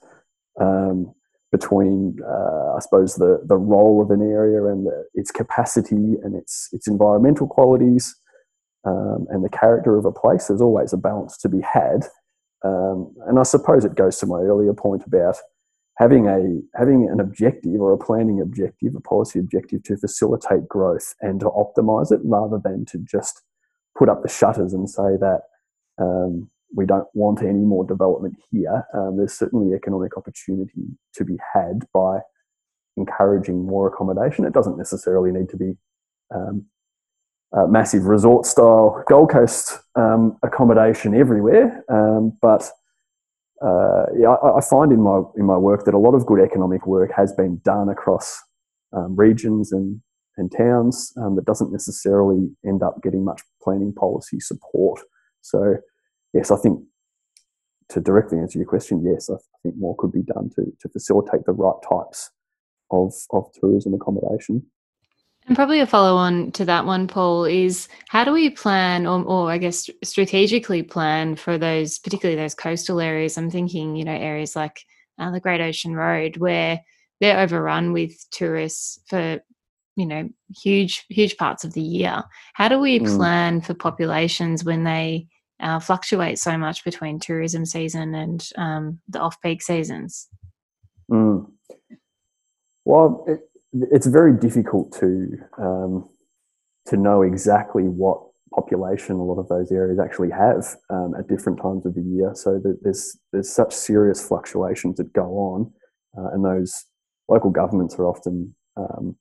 um, 0.61 1.15
between, 1.53 2.19
uh, 2.27 2.75
I 2.75 2.81
suppose, 2.81 3.15
the, 3.15 3.43
the 3.45 3.57
role 3.57 4.03
of 4.03 4.11
an 4.11 4.23
area 4.23 4.65
and 4.67 4.87
the, 4.87 5.05
its 5.15 5.31
capacity 5.31 6.17
and 6.23 6.35
its, 6.35 6.69
its 6.73 6.89
environmental 6.89 7.47
qualities 7.47 8.15
um, 8.85 9.27
and 9.31 9.45
the 9.45 9.49
character 9.49 9.97
of 9.97 10.05
a 10.05 10.13
place. 10.13 10.49
There's 10.49 10.61
always 10.61 10.93
a 10.93 10.99
balance 10.99 11.37
to 11.39 11.49
be 11.49 11.61
had. 11.61 12.07
Um, 12.65 13.15
and 13.29 13.39
I 13.39 13.45
suppose 13.45 13.85
it 13.85 13.95
goes 13.95 14.19
to 14.19 14.27
my 14.27 14.41
earlier 14.41 14.75
point 14.75 15.05
about 15.07 15.37
having 15.97 16.27
a 16.27 16.61
having 16.79 17.09
an 17.09 17.21
objective 17.21 17.81
or 17.81 17.93
a 17.93 17.99
planning 17.99 18.41
objective, 18.41 18.95
a 18.95 19.01
policy 19.01 19.39
objective 19.39 19.83
to 19.85 19.97
facilitate 19.97 20.69
growth 20.69 21.15
and 21.21 21.41
to 21.41 21.47
optimize 21.47 22.13
it, 22.13 22.21
rather 22.25 22.61
than 22.63 22.85
to 22.87 22.99
just 22.99 23.43
put 23.97 24.09
up 24.09 24.23
the 24.23 24.29
shutters 24.29 24.73
and 24.73 24.89
say 24.89 25.17
that 25.19 25.43
um, 25.99 26.51
we 26.75 26.85
don't 26.85 27.09
want 27.15 27.43
any 27.43 27.65
more 27.65 27.85
development 27.85 28.37
here. 28.51 28.85
Um, 28.93 29.17
there's 29.17 29.33
certainly 29.33 29.75
economic 29.75 30.17
opportunity 30.17 30.99
to 31.15 31.25
be 31.25 31.39
had 31.55 31.85
by 31.95 32.19
encouraging 32.97 33.65
more 33.65 33.89
accommodation. 33.89 34.45
It 34.45 34.53
doesn't 34.53 34.79
necessarily 34.79 35.31
need 35.31 35.49
to 35.51 35.57
be 35.57 35.77
um, 36.35 36.67
massive 37.69 38.05
resort 38.05 38.45
style 38.45 39.03
Gold 39.09 39.31
Coast 39.31 39.79
um, 39.95 40.37
accommodation 40.43 41.15
everywhere, 41.15 41.85
um, 41.89 42.37
but 42.43 42.71
uh, 43.65 44.07
yeah, 44.19 44.29
I, 44.29 44.59
I, 44.59 44.61
find 44.61 44.93
in 44.93 45.01
my 45.01 45.23
in 45.37 45.47
my 45.47 45.57
work 45.57 45.85
that 45.85 45.95
a 45.95 45.99
lot 45.99 46.15
of 46.15 46.27
good 46.27 46.41
economic 46.41 46.87
work 46.87 47.11
has 47.17 47.33
been 47.33 47.61
done 47.65 47.89
across 47.89 48.39
um, 48.93 49.17
regions 49.17 49.73
and 49.73 50.01
and 50.37 50.53
towns 50.53 51.15
um, 51.17 51.37
that 51.37 51.47
doesn't 51.47 51.73
necessarily 51.73 52.51
end 52.67 52.83
up 52.83 53.03
getting 53.03 53.25
much 53.25 53.41
planning 53.63 53.93
policy 53.95 54.39
support. 54.41 55.01
So 55.41 55.77
yes, 56.35 56.51
I 56.51 56.57
think 56.57 56.81
to 57.89 58.01
directly 58.01 58.39
answer 58.39 58.59
your 58.59 58.69
question, 58.69 59.03
yes, 59.05 59.31
I 59.31 59.37
think 59.63 59.77
more 59.79 59.97
could 59.97 60.13
be 60.13 60.23
done 60.23 60.51
to, 60.57 60.65
to 60.81 60.89
facilitate 60.89 61.47
the 61.47 61.53
right 61.53 61.77
types 61.89 62.31
of, 62.91 63.15
of 63.31 63.51
tourism 63.59 63.95
accommodation. 63.95 64.67
And 65.47 65.55
probably 65.55 65.79
a 65.79 65.87
follow 65.87 66.17
on 66.17 66.51
to 66.53 66.65
that 66.65 66.87
one, 66.87 67.07
Paul, 67.07 67.45
is 67.45 67.87
how 68.09 68.25
do 68.25 68.33
we 68.33 68.51
plan, 68.51 69.07
or, 69.07 69.23
or 69.23 69.51
I 69.51 69.59
guess 69.59 69.89
strategically 70.03 70.83
plan 70.83 71.37
for 71.37 71.57
those, 71.57 72.01
particularly 72.01 72.41
those 72.41 72.55
coastal 72.55 73.01
areas? 73.01 73.39
I'm 73.39 73.51
thinking, 73.51 73.95
you 73.95 74.05
know, 74.05 74.13
areas 74.13 74.57
like 74.57 74.81
uh, 75.21 75.31
the 75.31 75.39
Great 75.39 75.61
Ocean 75.61 75.95
Road, 75.95 76.37
where 76.39 76.81
they're 77.21 77.39
overrun 77.39 77.93
with 77.93 78.13
tourists 78.31 78.99
for, 79.07 79.41
you 79.95 80.07
know, 80.07 80.29
huge, 80.53 81.05
huge 81.09 81.37
parts 81.37 81.63
of 81.63 81.75
the 81.75 81.81
year. 81.81 82.25
How 82.55 82.69
do 82.69 82.81
we 82.81 82.99
mm. 82.99 83.17
plan 83.17 83.61
for 83.61 83.73
populations 83.73 84.65
when 84.65 84.83
they 84.83 85.29
uh, 85.61 85.79
fluctuate 85.79 86.41
so 86.41 86.59
much 86.59 86.85
between 86.85 87.21
tourism 87.21 87.65
season 87.65 88.15
and 88.17 88.49
um, 88.57 88.99
the 89.09 89.21
off-peak 89.21 89.63
seasons? 89.63 90.27
Mm. 91.09 91.53
Well, 92.85 93.25
it, 93.29 93.46
it's 93.91 94.07
very 94.07 94.37
difficult 94.37 94.93
to 95.01 95.29
um, 95.59 96.09
to 96.87 96.97
know 96.97 97.23
exactly 97.23 97.85
what 97.85 98.23
population 98.55 99.17
a 99.17 99.25
lot 99.25 99.39
of 99.39 99.49
those 99.49 99.71
areas 99.73 99.99
actually 99.99 100.31
have 100.31 100.77
um, 100.89 101.15
at 101.19 101.29
different 101.29 101.61
times 101.61 101.85
of 101.85 101.95
the 101.95 102.03
year. 102.03 102.33
So 102.35 102.61
there's 102.83 103.19
there's 103.33 103.53
such 103.53 103.73
serious 103.73 104.27
fluctuations 104.27 104.97
that 104.97 105.13
go 105.13 105.27
on, 105.33 105.73
uh, 106.19 106.31
and 106.33 106.45
those 106.45 106.85
local 107.29 107.51
governments 107.51 107.97
are 107.97 108.07
often 108.07 108.55
um, 108.77 109.17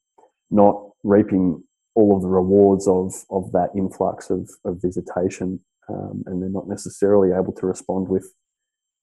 not 0.51 0.75
reaping 1.03 1.63
all 1.95 2.15
of 2.15 2.21
the 2.21 2.29
rewards 2.29 2.87
of 2.87 3.13
of 3.29 3.51
that 3.53 3.69
influx 3.75 4.29
of, 4.29 4.49
of 4.63 4.81
visitation 4.81 5.59
um, 5.89 6.23
and 6.25 6.41
they're 6.41 6.49
not 6.49 6.67
necessarily 6.67 7.31
able 7.31 7.53
to 7.53 7.65
respond 7.65 8.07
with 8.07 8.33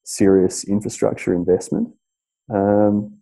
serious 0.04 0.64
infrastructure 0.64 1.32
investment. 1.32 1.88
Um, 2.52 3.18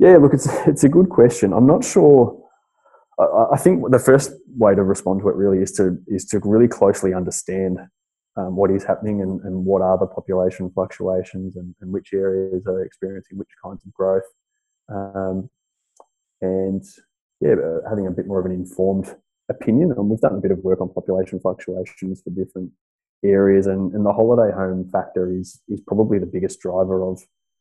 Yeah, 0.00 0.16
look, 0.16 0.32
it's 0.32 0.48
it's 0.66 0.82
a 0.82 0.88
good 0.88 1.10
question. 1.10 1.52
I'm 1.52 1.66
not 1.66 1.84
sure. 1.84 2.36
I, 3.18 3.54
I 3.54 3.56
think 3.58 3.90
the 3.90 3.98
first 3.98 4.32
way 4.56 4.74
to 4.74 4.82
respond 4.82 5.20
to 5.20 5.28
it 5.28 5.36
really 5.36 5.58
is 5.58 5.72
to 5.72 5.98
is 6.08 6.24
to 6.26 6.40
really 6.42 6.68
closely 6.68 7.12
understand 7.12 7.78
um, 8.36 8.56
what 8.56 8.70
is 8.70 8.82
happening 8.82 9.20
and, 9.20 9.40
and 9.42 9.66
what 9.66 9.82
are 9.82 9.98
the 9.98 10.06
population 10.06 10.70
fluctuations 10.70 11.56
and, 11.56 11.74
and 11.80 11.92
which 11.92 12.14
areas 12.14 12.66
are 12.66 12.82
experiencing 12.82 13.36
which 13.36 13.50
kinds 13.62 13.84
of 13.84 13.92
growth. 13.92 14.28
Um, 14.88 15.50
and 16.40 16.82
yeah, 17.40 17.52
uh, 17.52 17.88
having 17.88 18.06
a 18.06 18.10
bit 18.10 18.26
more 18.26 18.40
of 18.40 18.46
an 18.46 18.52
informed 18.52 19.14
opinion. 19.50 19.92
And 19.92 20.08
we've 20.08 20.20
done 20.20 20.34
a 20.34 20.40
bit 20.40 20.50
of 20.50 20.60
work 20.60 20.80
on 20.80 20.88
population 20.88 21.40
fluctuations 21.40 22.22
for 22.22 22.30
different 22.30 22.70
areas, 23.22 23.66
and, 23.66 23.92
and 23.92 24.06
the 24.06 24.12
holiday 24.14 24.50
home 24.54 24.88
factor 24.90 25.30
is 25.30 25.60
is 25.68 25.82
probably 25.86 26.18
the 26.18 26.32
biggest 26.34 26.58
driver 26.60 27.04
of 27.04 27.20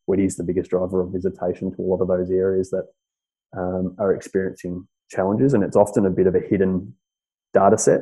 what 0.10 0.20
is 0.20 0.38
the 0.38 0.44
biggest 0.44 0.72
driver 0.72 1.02
of 1.02 1.12
visitation 1.12 1.72
to 1.72 1.80
a 1.80 1.86
lot 1.86 2.02
of 2.02 2.08
those 2.08 2.32
areas 2.32 2.72
that 2.72 2.86
um, 3.56 3.96
are 4.00 4.12
experiencing 4.12 4.88
challenges, 5.12 5.54
and 5.54 5.64
it's 5.64 5.76
often 5.76 6.04
a 6.08 6.10
bit 6.10 6.26
of 6.26 6.34
a 6.34 6.40
hidden 6.40 6.96
data 7.54 7.78
set. 7.78 8.02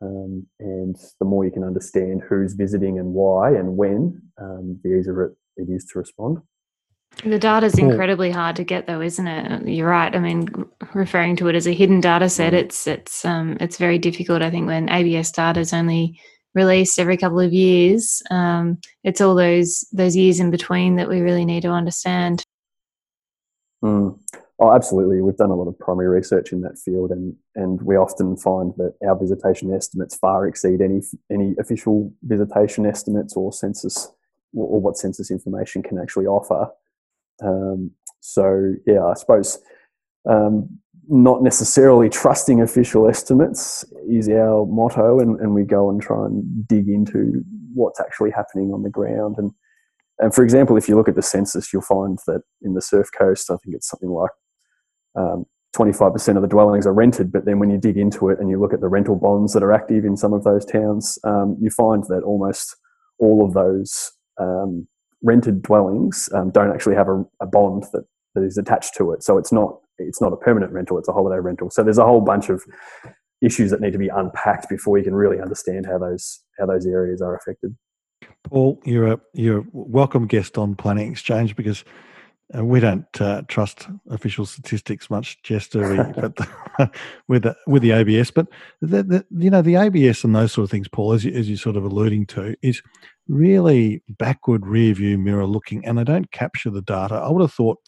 Um, 0.00 0.48
and 0.58 0.96
the 1.20 1.24
more 1.24 1.44
you 1.44 1.52
can 1.52 1.62
understand 1.62 2.22
who's 2.28 2.54
visiting 2.54 2.98
and 2.98 3.14
why 3.14 3.50
and 3.50 3.76
when, 3.76 4.20
um, 4.40 4.80
the 4.82 4.98
easier 4.98 5.26
it, 5.26 5.32
it 5.58 5.72
is 5.72 5.84
to 5.92 6.00
respond. 6.00 6.38
The 7.24 7.38
data 7.38 7.66
is 7.66 7.78
incredibly 7.78 8.32
hard 8.32 8.56
to 8.56 8.64
get, 8.64 8.88
though, 8.88 9.00
isn't 9.00 9.26
it? 9.26 9.68
You're 9.68 9.90
right. 9.90 10.12
I 10.12 10.18
mean, 10.18 10.48
referring 10.92 11.36
to 11.36 11.46
it 11.46 11.54
as 11.54 11.68
a 11.68 11.72
hidden 11.72 12.00
data 12.00 12.28
set, 12.28 12.52
mm. 12.52 12.56
it's 12.56 12.86
it's 12.88 13.24
um, 13.24 13.58
it's 13.60 13.76
very 13.76 13.98
difficult. 13.98 14.42
I 14.42 14.50
think 14.50 14.66
when 14.66 14.88
ABS 14.88 15.30
data 15.30 15.60
is 15.60 15.72
only 15.72 16.18
released 16.54 16.98
every 16.98 17.16
couple 17.16 17.40
of 17.40 17.52
years, 17.52 18.22
um, 18.30 18.78
it's 19.04 19.20
all 19.20 19.34
those 19.34 19.86
those 19.92 20.16
years 20.16 20.40
in 20.40 20.50
between 20.50 20.96
that 20.96 21.08
we 21.08 21.20
really 21.20 21.44
need 21.44 21.62
to 21.62 21.70
understand. 21.70 22.44
Mm. 23.82 24.18
Oh, 24.58 24.72
absolutely. 24.72 25.20
We've 25.20 25.36
done 25.36 25.50
a 25.50 25.56
lot 25.56 25.66
of 25.66 25.76
primary 25.78 26.08
research 26.08 26.52
in 26.52 26.60
that 26.60 26.78
field, 26.78 27.10
and 27.10 27.34
and 27.56 27.82
we 27.82 27.96
often 27.96 28.36
find 28.36 28.72
that 28.76 28.94
our 29.06 29.18
visitation 29.18 29.74
estimates 29.74 30.16
far 30.16 30.46
exceed 30.46 30.80
any 30.80 31.00
any 31.30 31.54
official 31.58 32.12
visitation 32.22 32.86
estimates 32.86 33.36
or 33.36 33.52
census 33.52 34.12
or 34.54 34.80
what 34.80 34.96
census 34.96 35.30
information 35.30 35.82
can 35.82 35.98
actually 35.98 36.26
offer. 36.26 36.68
Um, 37.42 37.90
so 38.20 38.74
yeah, 38.86 39.04
I 39.04 39.14
suppose 39.14 39.58
um, 40.28 40.78
not 41.08 41.42
necessarily 41.42 42.08
trusting 42.08 42.60
official 42.60 43.08
estimates 43.08 43.84
is 44.08 44.28
our 44.28 44.66
motto, 44.66 45.18
and, 45.18 45.38
and 45.40 45.54
we 45.54 45.64
go 45.64 45.90
and 45.90 46.00
try 46.00 46.24
and 46.24 46.66
dig 46.66 46.88
into 46.88 47.42
what's 47.74 48.00
actually 48.00 48.30
happening 48.30 48.72
on 48.72 48.82
the 48.82 48.90
ground. 48.90 49.36
And 49.38 49.52
and 50.18 50.32
for 50.32 50.44
example, 50.44 50.76
if 50.76 50.88
you 50.88 50.96
look 50.96 51.08
at 51.08 51.16
the 51.16 51.22
census, 51.22 51.72
you'll 51.72 51.82
find 51.82 52.18
that 52.26 52.42
in 52.60 52.74
the 52.74 52.82
Surf 52.82 53.08
Coast, 53.16 53.50
I 53.50 53.56
think 53.56 53.74
it's 53.74 53.88
something 53.88 54.10
like 54.10 54.30
um, 55.16 55.46
25% 55.74 56.36
of 56.36 56.42
the 56.42 56.48
dwellings 56.48 56.86
are 56.86 56.92
rented, 56.92 57.32
but 57.32 57.44
then 57.44 57.58
when 57.58 57.70
you 57.70 57.78
dig 57.78 57.96
into 57.96 58.28
it 58.28 58.38
and 58.38 58.50
you 58.50 58.60
look 58.60 58.74
at 58.74 58.80
the 58.80 58.88
rental 58.88 59.16
bonds 59.16 59.52
that 59.54 59.62
are 59.62 59.72
active 59.72 60.04
in 60.04 60.16
some 60.16 60.32
of 60.32 60.44
those 60.44 60.64
towns, 60.64 61.18
um, 61.24 61.56
you 61.60 61.70
find 61.70 62.04
that 62.04 62.22
almost 62.24 62.76
all 63.18 63.44
of 63.44 63.54
those 63.54 64.12
um, 64.38 64.86
rented 65.22 65.62
dwellings 65.62 66.28
um, 66.34 66.50
don't 66.50 66.70
actually 66.70 66.94
have 66.94 67.08
a, 67.08 67.24
a, 67.40 67.46
bond 67.46 67.84
that, 67.92 68.04
that 68.34 68.44
is 68.44 68.58
attached 68.58 68.94
to 68.96 69.12
it. 69.12 69.22
So 69.22 69.38
it's 69.38 69.52
not 69.52 69.78
it's 69.98 70.20
not 70.20 70.32
a 70.32 70.36
permanent 70.36 70.72
rental; 70.72 70.98
it's 70.98 71.08
a 71.08 71.12
holiday 71.12 71.40
rental. 71.40 71.70
So 71.70 71.82
there's 71.82 71.98
a 71.98 72.04
whole 72.04 72.20
bunch 72.20 72.48
of 72.48 72.62
issues 73.40 73.70
that 73.70 73.80
need 73.80 73.92
to 73.92 73.98
be 73.98 74.08
unpacked 74.08 74.68
before 74.68 74.98
you 74.98 75.04
can 75.04 75.14
really 75.14 75.40
understand 75.40 75.86
how 75.86 75.98
those 75.98 76.40
how 76.58 76.66
those 76.66 76.86
areas 76.86 77.20
are 77.20 77.36
affected. 77.36 77.76
Paul, 78.44 78.80
you're 78.84 79.12
a 79.12 79.20
you're 79.34 79.60
a 79.60 79.64
welcome 79.72 80.26
guest 80.26 80.58
on 80.58 80.74
Planning 80.74 81.10
Exchange 81.10 81.56
because 81.56 81.84
uh, 82.56 82.64
we 82.64 82.80
don't 82.80 83.20
uh, 83.20 83.42
trust 83.48 83.88
official 84.10 84.44
statistics 84.44 85.08
much, 85.08 85.42
Jester, 85.42 86.12
but 86.16 86.36
the, 86.36 86.90
with 87.28 87.44
the, 87.44 87.56
with 87.66 87.82
the 87.82 87.92
ABS. 87.92 88.30
But 88.30 88.48
the, 88.80 89.02
the, 89.02 89.26
you 89.30 89.50
know 89.50 89.62
the 89.62 89.76
ABS 89.76 90.24
and 90.24 90.34
those 90.34 90.52
sort 90.52 90.64
of 90.64 90.70
things, 90.70 90.88
Paul, 90.88 91.12
as 91.12 91.24
you, 91.24 91.32
as 91.32 91.48
you're 91.48 91.58
sort 91.58 91.76
of 91.76 91.84
alluding 91.84 92.26
to, 92.26 92.54
is 92.62 92.82
really 93.28 94.02
backward 94.08 94.66
rear 94.66 94.94
view 94.94 95.18
mirror 95.18 95.46
looking, 95.46 95.84
and 95.84 95.98
they 95.98 96.04
don't 96.04 96.30
capture 96.30 96.70
the 96.70 96.82
data. 96.82 97.14
I 97.14 97.30
would 97.30 97.42
have 97.42 97.52
thought 97.52 97.78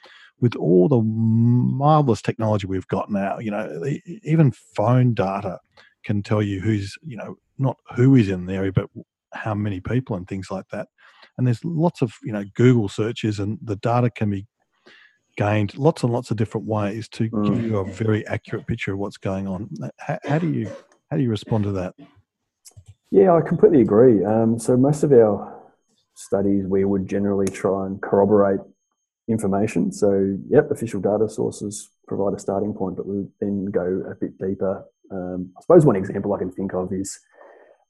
with 0.41 0.57
all 0.57 0.89
the 0.89 1.01
marvelous 1.01 2.23
technology 2.23 2.67
we've 2.67 2.89
got 2.89 3.11
now, 3.11 3.39
you 3.39 3.51
know, 3.51 3.83
even 4.23 4.53
phone 4.75 5.15
data 5.15 5.59
can 6.05 6.23
tell 6.23 6.43
you 6.43 6.61
who's, 6.61 6.97
you 7.03 7.17
know, 7.17 7.37
not 7.59 7.77
who 7.95 8.15
is 8.17 8.29
in 8.29 8.47
the 8.47 8.55
area, 8.55 8.73
but 8.73 8.89
how 9.33 9.55
many 9.55 9.81
people 9.81 10.17
and 10.17 10.29
things 10.29 10.51
like 10.51 10.69
that. 10.71 10.89
And 11.39 11.47
there's 11.47 11.65
lots 11.65 12.03
of, 12.03 12.13
you 12.23 12.33
know, 12.33 12.45
Google 12.55 12.89
searches 12.89 13.41
and 13.41 13.59
the 13.63 13.77
data 13.77 14.11
can 14.11 14.31
be 14.31 14.47
gained 15.37 15.77
lots 15.77 16.03
and 16.03 16.13
lots 16.13 16.31
of 16.31 16.37
different 16.37 16.67
ways 16.67 17.09
to 17.09 17.29
mm. 17.31 17.47
give 17.47 17.65
you 17.65 17.79
a 17.79 17.85
very 17.85 18.27
accurate 18.27 18.67
picture 18.67 18.93
of 18.93 18.99
what's 18.99 19.17
going 19.17 19.49
on. 19.49 19.69
How, 19.99 20.19
how, 20.25 20.39
do 20.39 20.53
you 20.53 20.71
how 21.11 21.17
do 21.17 21.23
you 21.23 21.31
respond 21.31 21.65
to 21.65 21.73
that? 21.73 21.95
Yeah, 23.11 23.35
I 23.35 23.41
completely 23.41 23.81
agree. 23.81 24.25
Um, 24.25 24.59
so 24.59 24.77
most 24.77 25.03
of 25.03 25.13
our 25.13 25.63
studies, 26.15 26.67
we 26.67 26.85
would 26.85 27.09
generally 27.09 27.47
try 27.47 27.87
and 27.87 28.01
corroborate 28.01 28.61
information. 29.29 29.93
So, 29.93 30.37
yep, 30.49 30.71
official 30.71 31.01
data 31.01 31.29
sources 31.29 31.91
provide 32.07 32.35
a 32.35 32.39
starting 32.39 32.75
point, 32.75 32.97
but 32.97 33.07
we 33.07 33.27
then 33.41 33.67
go 33.67 34.03
a 34.11 34.15
bit 34.15 34.39
deeper. 34.39 34.85
Um, 35.11 35.53
I 35.57 35.61
suppose 35.63 35.85
one 35.85 35.97
example 35.97 36.33
I 36.35 36.39
can 36.39 36.51
think 36.51 36.75
of 36.75 36.93
is 36.93 37.19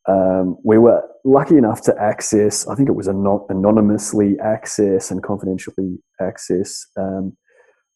um, 0.06 0.56
we 0.64 0.78
were 0.78 1.02
lucky 1.24 1.56
enough 1.56 1.80
to 1.82 2.00
access, 2.00 2.68
I 2.68 2.74
think 2.74 2.88
it 2.88 2.94
was 2.94 3.08
not 3.08 3.46
anonymously 3.48 4.38
access 4.38 5.10
and 5.10 5.22
confidentially 5.22 5.98
access 6.20 6.86
um, 6.96 7.36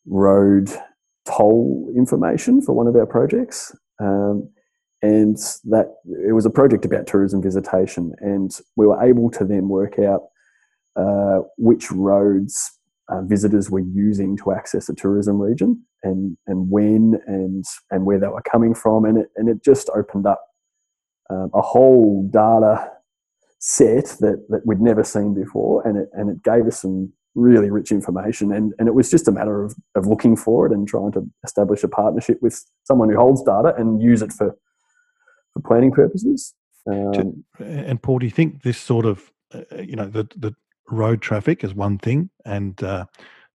road 0.06 0.70
toll 1.26 1.92
information 1.94 2.62
for 2.62 2.72
one 2.72 2.86
of 2.86 2.96
our 2.96 3.06
projects. 3.06 3.74
Um, 4.00 4.50
and 5.02 5.36
that 5.64 5.94
it 6.26 6.32
was 6.32 6.46
a 6.46 6.50
project 6.50 6.84
about 6.84 7.06
tourism 7.06 7.40
visitation, 7.40 8.12
and 8.18 8.58
we 8.74 8.86
were 8.86 9.00
able 9.00 9.30
to 9.30 9.44
then 9.44 9.68
work 9.68 9.98
out 9.98 10.22
uh, 10.96 11.42
which 11.56 11.92
roads 11.92 12.77
uh, 13.08 13.22
visitors 13.22 13.70
were 13.70 13.80
using 13.80 14.36
to 14.36 14.52
access 14.52 14.88
a 14.88 14.94
tourism 14.94 15.40
region, 15.40 15.82
and 16.02 16.36
and 16.46 16.70
when 16.70 17.20
and 17.26 17.64
and 17.90 18.04
where 18.04 18.18
they 18.18 18.28
were 18.28 18.42
coming 18.42 18.74
from, 18.74 19.04
and 19.04 19.18
it 19.18 19.28
and 19.36 19.48
it 19.48 19.62
just 19.64 19.88
opened 19.94 20.26
up 20.26 20.42
um, 21.30 21.50
a 21.54 21.62
whole 21.62 22.28
data 22.32 22.90
set 23.60 24.06
that, 24.20 24.44
that 24.48 24.62
we'd 24.64 24.80
never 24.80 25.02
seen 25.02 25.34
before, 25.34 25.86
and 25.86 25.98
it 25.98 26.08
and 26.12 26.30
it 26.30 26.42
gave 26.42 26.66
us 26.66 26.80
some 26.82 27.12
really 27.34 27.70
rich 27.70 27.92
information, 27.92 28.52
and, 28.52 28.74
and 28.78 28.88
it 28.88 28.94
was 28.94 29.10
just 29.10 29.28
a 29.28 29.32
matter 29.32 29.64
of, 29.64 29.74
of 29.94 30.06
looking 30.06 30.36
for 30.36 30.66
it 30.66 30.72
and 30.72 30.88
trying 30.88 31.12
to 31.12 31.24
establish 31.44 31.84
a 31.84 31.88
partnership 31.88 32.38
with 32.42 32.64
someone 32.84 33.08
who 33.08 33.16
holds 33.16 33.42
data 33.42 33.74
and 33.76 34.02
use 34.02 34.22
it 34.22 34.32
for 34.32 34.56
for 35.52 35.62
planning 35.62 35.92
purposes. 35.92 36.54
Um, 36.90 37.44
and 37.58 38.02
Paul, 38.02 38.18
do 38.18 38.26
you 38.26 38.30
think 38.30 38.62
this 38.62 38.78
sort 38.78 39.06
of 39.06 39.30
uh, 39.54 39.80
you 39.80 39.96
know 39.96 40.06
the 40.06 40.28
the 40.36 40.54
road 40.90 41.22
traffic 41.22 41.64
is 41.64 41.74
one 41.74 41.98
thing, 41.98 42.30
and 42.44 42.82
uh, 42.82 43.06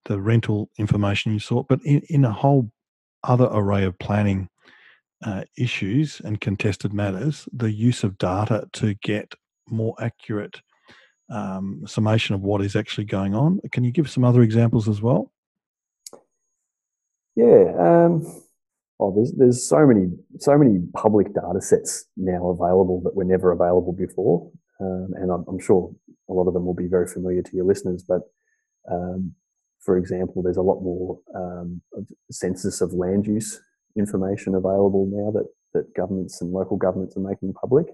the 0.04 0.20
rental 0.20 0.70
information 0.78 1.32
you 1.32 1.38
sought, 1.38 1.66
but 1.68 1.80
in, 1.84 2.02
in 2.08 2.24
a 2.24 2.32
whole 2.32 2.70
other 3.22 3.48
array 3.50 3.84
of 3.84 3.98
planning 3.98 4.48
uh, 5.24 5.44
issues 5.56 6.20
and 6.24 6.40
contested 6.40 6.92
matters, 6.92 7.48
the 7.52 7.72
use 7.72 8.04
of 8.04 8.18
data 8.18 8.68
to 8.74 8.94
get 9.02 9.34
more 9.68 9.94
accurate 10.00 10.60
um, 11.30 11.82
summation 11.86 12.34
of 12.34 12.42
what 12.42 12.60
is 12.60 12.76
actually 12.76 13.04
going 13.04 13.34
on. 13.34 13.60
Can 13.72 13.84
you 13.84 13.90
give 13.90 14.10
some 14.10 14.24
other 14.24 14.42
examples 14.42 14.88
as 14.88 15.00
well? 15.00 15.32
Yeah. 17.34 17.72
Um, 17.78 18.26
oh, 19.00 19.12
there's 19.14 19.32
there's 19.32 19.68
so 19.68 19.86
many 19.86 20.10
so 20.38 20.56
many 20.58 20.80
public 20.94 21.28
data 21.34 21.60
sets 21.60 22.04
now 22.16 22.48
available 22.48 23.00
that 23.04 23.16
were 23.16 23.24
never 23.24 23.50
available 23.52 23.92
before, 23.92 24.50
um, 24.80 25.14
and 25.16 25.30
I'm, 25.30 25.44
I'm, 25.48 25.58
sure 25.58 25.94
a 26.28 26.32
lot 26.32 26.48
of 26.48 26.54
them 26.54 26.66
will 26.66 26.74
be 26.74 26.86
very 26.86 27.06
familiar 27.06 27.42
to 27.42 27.56
your 27.56 27.64
listeners. 27.64 28.04
But 28.06 28.22
um, 28.90 29.34
for 29.80 29.96
example, 29.96 30.42
there's 30.42 30.56
a 30.56 30.62
lot 30.62 30.82
more 30.82 31.18
um, 31.34 31.80
census 32.30 32.80
of 32.80 32.92
land 32.92 33.26
use 33.26 33.60
information 33.96 34.54
available 34.54 35.06
now 35.10 35.30
that, 35.30 35.46
that 35.72 35.94
governments 35.94 36.40
and 36.40 36.52
local 36.52 36.76
governments 36.76 37.16
are 37.16 37.20
making 37.20 37.52
public 37.54 37.86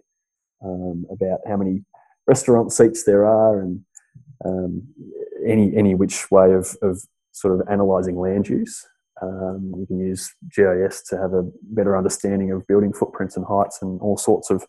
um, 0.65 1.07
about 1.11 1.41
how 1.47 1.57
many 1.57 1.85
restaurant 2.27 2.73
seats 2.73 3.05
there 3.05 3.25
are 3.25 3.61
and 3.61 3.81
um, 4.45 4.83
any 5.47 5.77
any 5.77 5.95
which 5.95 6.31
way 6.31 6.53
of, 6.53 6.77
of 6.83 7.03
sort 7.33 7.55
of 7.59 7.67
analysing 7.69 8.19
land 8.19 8.49
use. 8.49 8.87
Um, 9.23 9.75
you 9.77 9.87
can 9.87 9.99
use 9.99 10.33
GIS 10.55 11.03
to 11.09 11.19
have 11.19 11.35
a 11.35 11.43
better 11.63 11.97
understanding 11.97 12.53
of 12.53 12.67
building 12.67 12.93
footprints 12.93 13.37
and 13.37 13.45
heights 13.45 13.81
and 13.83 14.01
all 14.01 14.17
sorts 14.17 14.51
of 14.51 14.67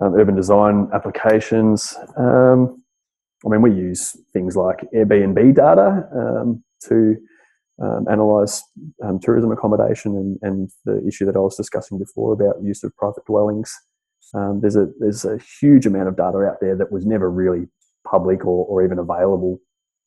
um, 0.00 0.14
urban 0.14 0.34
design 0.34 0.88
applications. 0.92 1.94
Um, 2.16 2.82
I 3.44 3.48
mean, 3.48 3.62
we 3.62 3.72
use 3.72 4.16
things 4.32 4.56
like 4.56 4.78
Airbnb 4.94 5.54
data 5.54 6.08
um, 6.14 6.62
to 6.88 7.16
um, 7.82 8.06
analyse 8.08 8.62
um, 9.02 9.18
tourism 9.18 9.50
accommodation 9.50 10.14
and, 10.16 10.38
and, 10.42 10.70
the 10.84 11.04
issue 11.06 11.24
that 11.24 11.36
I 11.36 11.40
was 11.40 11.56
discussing 11.56 11.98
before 11.98 12.32
about 12.32 12.62
use 12.62 12.84
of 12.84 12.94
private 12.96 13.24
dwellings. 13.26 13.74
Um, 14.34 14.60
there's 14.60 14.76
a 14.76 14.88
there's 15.00 15.24
a 15.24 15.38
huge 15.60 15.86
amount 15.86 16.08
of 16.08 16.16
data 16.16 16.38
out 16.38 16.58
there 16.60 16.76
that 16.76 16.92
was 16.92 17.04
never 17.04 17.30
really 17.30 17.66
public 18.08 18.44
or, 18.44 18.66
or 18.66 18.84
even 18.84 18.98
available 18.98 19.58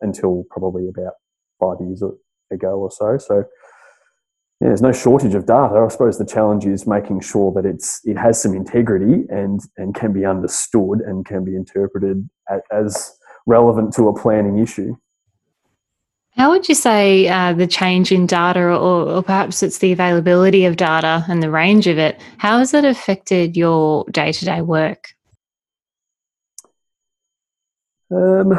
until 0.02 0.46
probably 0.50 0.88
about 0.88 1.14
five 1.60 1.78
years 1.82 2.02
ago 2.52 2.80
or 2.80 2.92
so. 2.92 3.18
So 3.18 3.44
yeah, 4.62 4.70
there's 4.70 4.82
no 4.82 4.92
shortage 4.92 5.36
of 5.36 5.46
data. 5.46 5.76
I 5.76 5.88
suppose 5.90 6.18
the 6.18 6.26
challenge 6.26 6.66
is 6.66 6.88
making 6.88 7.22
sure 7.22 7.52
that 7.54 7.66
it's 7.66 8.00
it 8.06 8.18
has 8.18 8.42
some 8.42 8.54
integrity 8.56 9.26
and 9.30 9.60
and 9.78 9.94
can 9.94 10.14
be 10.14 10.26
understood 10.26 11.02
and 11.02 11.26
can 11.26 11.44
be 11.44 11.56
interpreted 11.56 12.30
as 12.72 13.18
relevant 13.46 13.94
to 13.94 14.08
a 14.08 14.20
planning 14.20 14.60
issue. 14.60 14.96
How 16.32 16.52
would 16.52 16.68
you 16.68 16.76
say 16.76 17.30
uh, 17.30 17.54
the 17.54 17.68
change 17.68 18.12
in 18.12 18.28
data, 18.28 18.60
or, 18.60 18.72
or 18.72 19.24
perhaps 19.24 19.64
it's 19.64 19.78
the 19.78 19.94
availability 19.94 20.66
of 20.66 20.76
data 20.76 21.24
and 21.30 21.42
the 21.42 21.50
range 21.50 21.88
of 21.88 21.98
it, 21.98 22.20
how 22.38 22.58
has 22.58 22.72
that 22.72 22.84
affected 22.84 23.56
your 23.56 24.04
day 24.12 24.34
to 24.34 24.46
day 24.46 24.62
work? 24.62 25.14
Um, 28.12 28.50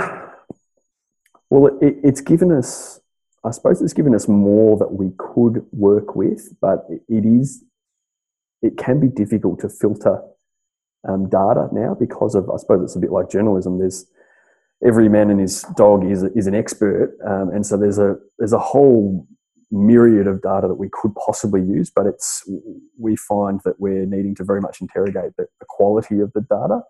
well, 1.50 1.78
it, 1.82 1.98
it's 2.02 2.22
given 2.22 2.50
us, 2.50 2.98
I 3.46 3.50
suppose, 3.52 3.80
it's 3.80 3.92
given 3.92 4.14
us 4.14 4.26
more 4.26 4.76
that 4.78 4.92
we 4.92 5.12
could 5.18 5.64
work 5.72 6.16
with, 6.16 6.54
but 6.60 6.86
it 6.90 7.24
is, 7.24 7.62
it 8.60 8.76
can 8.76 8.98
be 8.98 9.08
difficult 9.08 9.60
to 9.60 9.68
filter 9.68 10.20
um, 11.08 11.28
data 11.28 11.68
now 11.72 11.94
because 11.94 12.34
of, 12.34 12.50
I 12.50 12.56
suppose, 12.56 12.82
it's 12.82 12.96
a 12.96 12.98
bit 12.98 13.12
like 13.12 13.30
journalism. 13.30 13.78
There's 13.78 14.06
every 14.84 15.08
man 15.08 15.30
and 15.30 15.40
his 15.40 15.62
dog 15.76 16.04
is 16.04 16.22
is 16.34 16.46
an 16.46 16.54
expert, 16.54 17.16
um, 17.24 17.50
and 17.50 17.64
so 17.64 17.76
there's 17.76 17.98
a 17.98 18.16
there's 18.38 18.52
a 18.52 18.58
whole 18.58 19.26
myriad 19.70 20.26
of 20.26 20.42
data 20.42 20.68
that 20.68 20.74
we 20.74 20.88
could 20.92 21.14
possibly 21.14 21.62
use, 21.62 21.90
but 21.90 22.06
it's 22.06 22.48
we 22.98 23.14
find 23.16 23.60
that 23.64 23.78
we're 23.78 24.06
needing 24.06 24.34
to 24.34 24.44
very 24.44 24.60
much 24.60 24.80
interrogate 24.80 25.36
the, 25.36 25.46
the 25.60 25.66
quality 25.68 26.20
of 26.20 26.32
the 26.32 26.40
data 26.40 26.80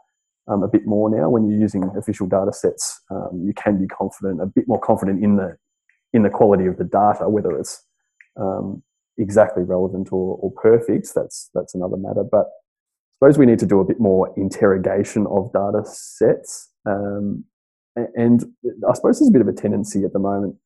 um, 0.48 0.62
a 0.62 0.68
bit 0.68 0.86
more 0.86 1.10
now. 1.10 1.28
When 1.28 1.48
you're 1.48 1.60
using 1.60 1.84
official 1.96 2.26
data 2.26 2.52
sets, 2.52 3.02
um, 3.10 3.42
you 3.44 3.52
can 3.52 3.78
be 3.78 3.86
confident, 3.86 4.40
a 4.40 4.46
bit 4.46 4.66
more 4.66 4.80
confident 4.80 5.22
in 5.22 5.36
the 5.36 5.56
in 6.16 6.22
the 6.22 6.30
quality 6.30 6.66
of 6.66 6.76
the 6.78 6.84
data, 6.84 7.28
whether 7.28 7.56
it's 7.58 7.84
um, 8.38 8.82
exactly 9.18 9.62
relevant 9.62 10.08
or, 10.12 10.36
or 10.40 10.50
perfect. 10.52 11.08
That's 11.14 11.50
that's 11.54 11.74
another 11.74 11.96
matter, 11.96 12.24
but. 12.24 12.46
I 13.18 13.24
suppose 13.24 13.38
we 13.38 13.46
need 13.46 13.60
to 13.60 13.66
do 13.66 13.80
a 13.80 13.84
bit 13.84 13.98
more 13.98 14.30
interrogation 14.36 15.26
of 15.28 15.50
data 15.50 15.80
sets 15.86 16.70
um, 16.84 17.46
and 18.14 18.44
I 18.88 18.92
suppose 18.94 19.18
there's 19.18 19.28
a 19.28 19.32
bit 19.32 19.40
of 19.40 19.48
a 19.48 19.52
tendency 19.52 20.04
at 20.04 20.12
the 20.12 20.18
moment. 20.18 20.56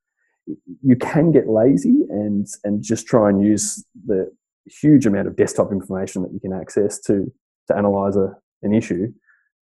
You 0.82 0.96
can 0.96 1.30
get 1.30 1.48
lazy 1.48 2.02
and 2.08 2.46
and 2.64 2.82
just 2.82 3.06
try 3.06 3.28
and 3.28 3.42
use 3.42 3.84
the 4.06 4.30
huge 4.66 5.06
amount 5.06 5.28
of 5.28 5.36
desktop 5.36 5.70
information 5.72 6.22
that 6.22 6.32
you 6.32 6.40
can 6.40 6.52
access 6.52 7.00
to 7.02 7.32
to 7.68 7.76
analyze 7.76 8.16
a, 8.16 8.34
an 8.62 8.74
issue, 8.74 9.12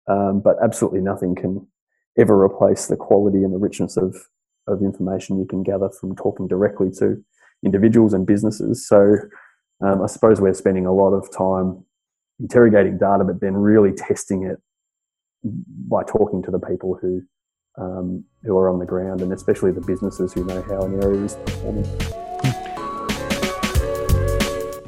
um, 0.07 0.41
but 0.41 0.57
absolutely 0.63 1.01
nothing 1.01 1.33
can 1.33 1.65
ever 2.17 2.39
replace 2.39 2.87
the 2.87 2.95
quality 2.95 3.43
and 3.43 3.53
the 3.53 3.57
richness 3.57 3.97
of 3.97 4.15
of 4.67 4.81
information 4.81 5.37
you 5.37 5.45
can 5.45 5.63
gather 5.63 5.89
from 5.89 6.15
talking 6.15 6.47
directly 6.47 6.89
to 6.99 7.23
individuals 7.63 8.13
and 8.13 8.25
businesses. 8.25 8.87
So 8.87 9.17
um, 9.81 10.01
I 10.01 10.07
suppose 10.07 10.39
we're 10.39 10.53
spending 10.53 10.85
a 10.85 10.93
lot 10.93 11.11
of 11.13 11.31
time 11.35 11.85
interrogating 12.39 12.97
data, 12.97 13.23
but 13.23 13.41
then 13.41 13.53
really 13.55 13.91
testing 13.93 14.43
it 14.43 14.57
by 15.87 16.03
talking 16.03 16.41
to 16.43 16.51
the 16.51 16.59
people 16.59 16.97
who 17.01 17.21
um, 17.77 18.23
who 18.43 18.57
are 18.57 18.69
on 18.69 18.79
the 18.79 18.85
ground, 18.85 19.21
and 19.21 19.33
especially 19.33 19.71
the 19.71 19.81
businesses 19.81 20.31
who 20.31 20.45
know 20.45 20.61
how 20.61 20.81
an 20.83 21.03
area 21.03 21.21
is 21.21 21.35
performing. 21.35 21.83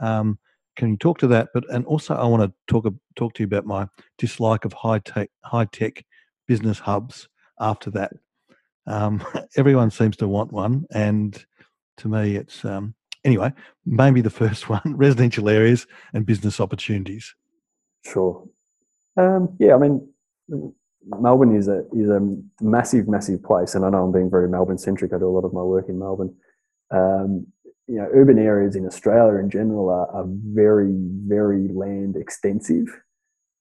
Um, 0.00 0.38
can 0.76 0.88
you 0.88 0.96
talk 0.96 1.18
to 1.18 1.26
that? 1.26 1.50
But 1.52 1.68
and 1.68 1.84
also, 1.84 2.14
I 2.14 2.24
want 2.24 2.44
to 2.44 2.52
talk 2.66 2.86
talk 3.14 3.34
to 3.34 3.42
you 3.42 3.46
about 3.46 3.66
my 3.66 3.88
dislike 4.16 4.64
of 4.64 4.72
high 4.72 5.00
tech 5.00 5.28
high 5.44 5.66
tech 5.66 6.02
business 6.48 6.78
hubs. 6.78 7.28
After 7.62 7.90
that, 7.92 8.12
um, 8.86 9.24
everyone 9.56 9.90
seems 9.90 10.16
to 10.18 10.28
want 10.28 10.52
one, 10.52 10.84
and 10.90 11.42
to 11.98 12.08
me, 12.08 12.36
it's 12.36 12.64
um, 12.64 12.94
anyway. 13.24 13.52
Maybe 13.86 14.20
the 14.20 14.30
first 14.30 14.68
one: 14.76 14.82
residential 14.84 15.48
areas 15.48 15.86
and 16.12 16.26
business 16.26 16.60
opportunities. 16.60 17.34
Sure. 18.04 18.44
Um, 19.16 19.56
yeah, 19.60 19.74
I 19.74 19.78
mean, 19.78 20.08
Melbourne 21.06 21.56
is 21.56 21.68
a 21.68 21.84
is 21.92 22.10
a 22.10 22.20
massive, 22.60 23.08
massive 23.08 23.42
place, 23.42 23.74
and 23.74 23.84
I 23.84 23.90
know 23.90 24.04
I'm 24.04 24.12
being 24.12 24.30
very 24.30 24.48
Melbourne 24.48 24.78
centric. 24.78 25.12
I 25.12 25.18
do 25.18 25.28
a 25.28 25.36
lot 25.36 25.44
of 25.44 25.52
my 25.52 25.62
work 25.62 25.88
in 25.88 25.98
Melbourne. 25.98 26.34
Um, 26.90 27.46
you 27.88 27.96
know, 27.96 28.08
urban 28.12 28.38
areas 28.38 28.76
in 28.76 28.86
Australia 28.86 29.38
in 29.38 29.50
general 29.50 29.88
are, 29.90 30.08
are 30.14 30.24
very, 30.26 30.94
very 31.26 31.68
land 31.68 32.16
extensive. 32.16 32.86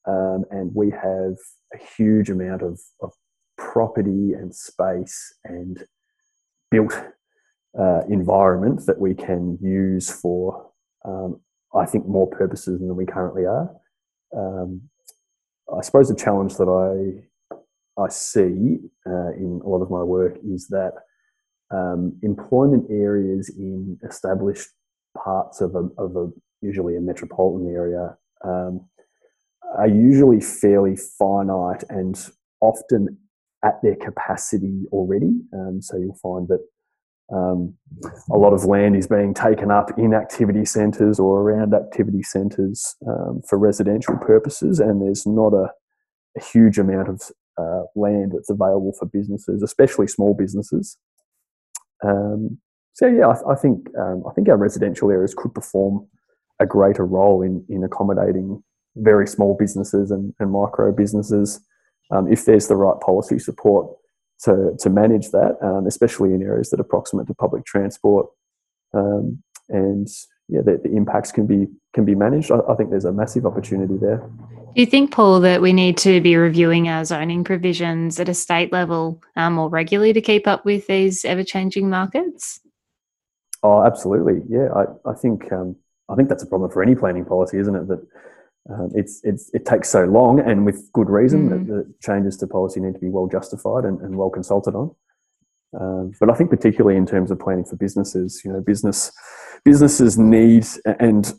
Um, 0.08 0.46
and 0.50 0.74
we 0.74 0.90
have 0.90 1.36
a 1.74 1.78
huge 1.98 2.30
amount 2.30 2.62
of, 2.62 2.80
of 3.02 3.14
property 3.74 4.34
and 4.34 4.54
space 4.54 5.34
and 5.44 5.86
built 6.70 6.94
uh, 7.80 8.02
environment 8.10 8.86
that 8.86 9.00
we 9.00 9.14
can 9.14 9.58
use 9.62 10.10
for, 10.10 10.72
um, 11.06 11.40
I 11.74 11.86
think, 11.86 12.08
more 12.08 12.28
purposes 12.28 12.80
than 12.80 12.96
we 12.96 13.06
currently 13.06 13.46
are. 13.46 13.70
Um, 14.36 14.82
I 15.74 15.82
suppose 15.82 16.10
the 16.10 16.16
challenge 16.16 16.56
that 16.58 16.68
I 16.68 17.28
I 18.02 18.10
see 18.10 18.80
uh, 19.06 19.32
in 19.34 19.62
a 19.64 19.68
lot 19.68 19.82
of 19.82 19.92
my 19.92 20.02
work 20.02 20.38
is 20.44 20.68
that 20.70 20.94
um, 21.72 22.18
employment 22.24 22.86
areas 22.90 23.50
in 23.50 24.00
established 24.08 24.70
parts 25.18 25.62
of 25.62 25.76
a, 25.76 25.90
of 25.98 26.16
a 26.16 26.30
usually 26.62 26.96
a 26.96 27.02
metropolitan 27.02 27.74
area 27.74 28.16
um, 28.44 28.88
are 29.78 29.88
usually 29.88 30.40
fairly 30.40 30.96
finite 30.96 31.84
and 31.90 32.30
often 32.62 33.18
at 33.64 33.82
their 33.82 33.96
capacity 33.96 34.86
already. 34.92 35.32
Um, 35.54 35.82
so 35.82 35.98
you'll 35.98 36.16
find 36.16 36.48
that 36.48 36.62
um, 37.34 37.76
a 38.30 38.38
lot 38.38 38.54
of 38.54 38.66
land 38.66 38.96
is 38.96 39.08
being 39.08 39.34
taken 39.34 39.72
up 39.72 39.98
in 39.98 40.14
activity 40.14 40.66
centres 40.66 41.20
or 41.20 41.42
around 41.42 41.74
activity 41.74 42.24
centres 42.24 42.96
um, 43.08 43.42
for 43.48 43.58
residential 43.58 44.18
purposes, 44.18 44.80
and 44.80 45.02
there's 45.02 45.26
not 45.26 45.54
a, 45.54 45.72
a 46.38 46.44
huge 46.44 46.78
amount 46.78 47.08
of 47.08 47.22
uh, 47.58 47.84
land 47.96 48.34
that's 48.36 48.50
available 48.50 48.94
for 48.98 49.06
businesses, 49.06 49.64
especially 49.64 50.08
small 50.08 50.34
businesses. 50.34 50.98
Um, 52.04 52.60
so 52.94 53.08
yeah, 53.08 53.28
I, 53.28 53.54
I 53.54 53.56
think 53.56 53.88
um, 53.98 54.24
I 54.30 54.34
think 54.34 54.50
our 54.50 54.58
residential 54.58 55.10
areas 55.10 55.34
could 55.34 55.54
perform 55.54 56.08
a 56.60 56.66
greater 56.66 57.06
role 57.06 57.42
in 57.42 57.64
in 57.70 57.84
accommodating 57.84 58.62
very 58.98 59.26
small 59.26 59.56
businesses 59.58 60.12
and, 60.12 60.34
and 60.40 60.52
micro 60.52 60.92
businesses 60.92 61.62
um, 62.12 62.32
if 62.32 62.46
there's 62.46 62.68
the 62.68 62.76
right 62.76 63.00
policy 63.00 63.40
support 63.40 63.96
to 64.44 64.76
to 64.80 64.90
manage 64.90 65.32
that, 65.32 65.58
um, 65.62 65.88
especially 65.88 66.34
in 66.34 66.42
areas 66.42 66.70
that 66.70 66.80
are 66.80 66.86
proximate 66.86 67.28
to 67.28 67.34
public 67.34 67.66
transport. 67.66 68.28
Um, 68.94 69.42
and 69.70 70.08
yeah, 70.50 70.62
the, 70.62 70.82
the, 70.84 70.94
impacts 70.96 71.32
can 71.32 71.48
be 71.48 71.68
can 71.94 72.04
be 72.04 72.16
managed. 72.16 72.52
I, 72.52 72.60
I 72.68 72.76
think 72.76 72.90
there's 72.90 73.06
a 73.06 73.14
massive 73.14 73.46
opportunity 73.46 73.98
there. 73.98 74.18
Do 74.76 74.82
you 74.82 74.86
think, 74.86 75.12
Paul, 75.12 75.42
that 75.42 75.62
we 75.62 75.74
need 75.74 75.98
to 75.98 76.22
be 76.22 76.38
reviewing 76.38 76.88
our 76.88 77.04
zoning 77.04 77.44
provisions 77.44 78.20
at 78.20 78.30
a 78.30 78.34
state 78.34 78.72
level 78.72 79.22
um, 79.36 79.54
more 79.54 79.70
regularly 79.70 80.14
to 80.14 80.22
keep 80.22 80.48
up 80.48 80.64
with 80.64 80.88
these 80.88 81.26
ever 81.26 81.44
changing 81.44 81.90
markets? 81.90 82.62
Oh, 83.64 83.84
absolutely. 83.86 84.42
Yeah, 84.50 84.70
I, 84.74 85.10
I 85.10 85.14
think 85.14 85.52
um, 85.52 85.76
I 86.10 86.16
think 86.16 86.30
that's 86.30 86.44
a 86.44 86.48
problem 86.48 86.72
for 86.72 86.82
any 86.82 86.96
planning 86.96 87.26
policy, 87.26 87.58
isn't 87.58 87.76
it? 87.76 87.88
That 87.88 88.06
um, 88.70 88.90
it's, 88.94 89.22
it's 89.24 89.50
it 89.54 89.66
takes 89.66 89.90
so 89.90 90.06
long, 90.06 90.40
and 90.40 90.66
with 90.66 90.92
good 90.94 91.10
reason, 91.10 91.50
mm. 91.50 91.50
that 91.50 91.68
the 91.68 91.94
changes 92.02 92.38
to 92.38 92.48
policy 92.48 92.80
need 92.80 92.94
to 92.94 93.00
be 93.00 93.10
well 93.10 93.28
justified 93.28 93.86
and, 93.86 94.00
and 94.02 94.16
well 94.16 94.30
consulted 94.30 94.76
on. 94.76 94.96
Um, 95.80 96.12
but 96.20 96.30
I 96.30 96.34
think 96.34 96.50
particularly 96.50 96.98
in 96.98 97.06
terms 97.06 97.32
of 97.32 97.40
planning 97.40 97.66
for 97.66 97.76
businesses, 97.76 98.42
you 98.44 98.52
know, 98.52 98.62
business 98.62 99.12
businesses 99.64 100.18
need 100.18 100.68
and 100.86 101.34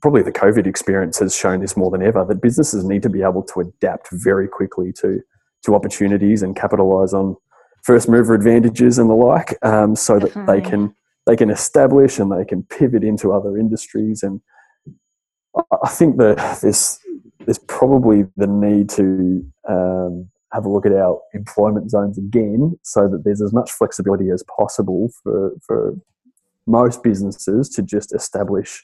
probably 0.00 0.22
the 0.22 0.32
COVID 0.32 0.66
experience 0.66 1.18
has 1.18 1.34
shown 1.34 1.60
this 1.60 1.76
more 1.76 1.90
than 1.90 2.02
ever 2.02 2.24
that 2.24 2.42
businesses 2.42 2.84
need 2.84 3.02
to 3.02 3.08
be 3.08 3.22
able 3.22 3.42
to 3.42 3.60
adapt 3.60 4.08
very 4.12 4.46
quickly 4.48 4.92
to 5.00 5.20
to 5.64 5.74
opportunities 5.74 6.42
and 6.42 6.54
capitalize 6.54 7.12
on 7.14 7.36
first 7.82 8.08
mover 8.08 8.34
advantages 8.34 8.98
and 8.98 9.08
the 9.08 9.14
like, 9.14 9.56
um, 9.62 9.96
so 9.96 10.18
that 10.18 10.46
they 10.46 10.60
can 10.60 10.94
they 11.26 11.36
can 11.36 11.50
establish 11.50 12.18
and 12.18 12.30
they 12.30 12.44
can 12.44 12.62
pivot 12.64 13.02
into 13.02 13.32
other 13.32 13.56
industries. 13.56 14.22
And 14.22 14.40
I- 15.82 15.88
think 15.88 16.16
that 16.18 16.58
there's 16.62 16.98
there's 17.44 17.58
probably 17.58 18.24
the 18.36 18.46
need 18.46 18.88
to 18.90 19.46
um, 19.68 20.28
have 20.52 20.64
a 20.64 20.68
look 20.68 20.86
at 20.86 20.92
our 20.92 21.20
employment 21.32 21.90
zones 21.90 22.18
again, 22.18 22.78
so 22.82 23.08
that 23.08 23.24
there's 23.24 23.40
as 23.40 23.52
much 23.52 23.70
flexibility 23.70 24.30
as 24.30 24.42
possible 24.44 25.10
for 25.22 25.52
for 25.66 25.96
most 26.66 27.02
businesses 27.02 27.68
to 27.70 27.82
just 27.82 28.14
establish 28.14 28.82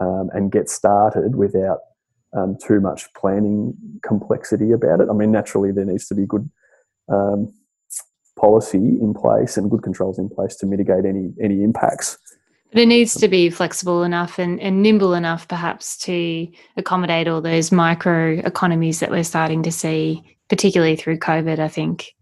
um, 0.00 0.30
and 0.32 0.50
get 0.50 0.68
started 0.68 1.36
without 1.36 1.78
um, 2.36 2.56
too 2.62 2.80
much 2.80 3.12
planning 3.14 3.74
complexity 4.02 4.72
about 4.72 5.00
it. 5.00 5.08
I 5.10 5.12
mean, 5.12 5.30
naturally, 5.30 5.72
there 5.72 5.84
needs 5.84 6.06
to 6.08 6.14
be 6.14 6.26
good 6.26 6.48
um, 7.08 7.52
policy 8.38 8.78
in 8.78 9.14
place 9.14 9.56
and 9.56 9.70
good 9.70 9.82
controls 9.82 10.18
in 10.18 10.28
place 10.28 10.56
to 10.56 10.66
mitigate 10.66 11.04
any 11.04 11.32
any 11.42 11.62
impacts. 11.62 12.18
But 12.70 12.80
it 12.82 12.86
needs 12.86 13.14
to 13.14 13.28
be 13.28 13.48
flexible 13.50 14.02
enough 14.02 14.38
and, 14.38 14.60
and 14.60 14.82
nimble 14.82 15.14
enough, 15.14 15.48
perhaps, 15.48 15.96
to 15.98 16.46
accommodate 16.76 17.26
all 17.26 17.40
those 17.40 17.72
micro 17.72 18.32
economies 18.44 19.00
that 19.00 19.10
we're 19.10 19.24
starting 19.24 19.62
to 19.62 19.72
see, 19.72 20.22
particularly 20.50 20.94
through 20.96 21.18
COVID, 21.18 21.58
I 21.58 21.68
think. 21.68 22.14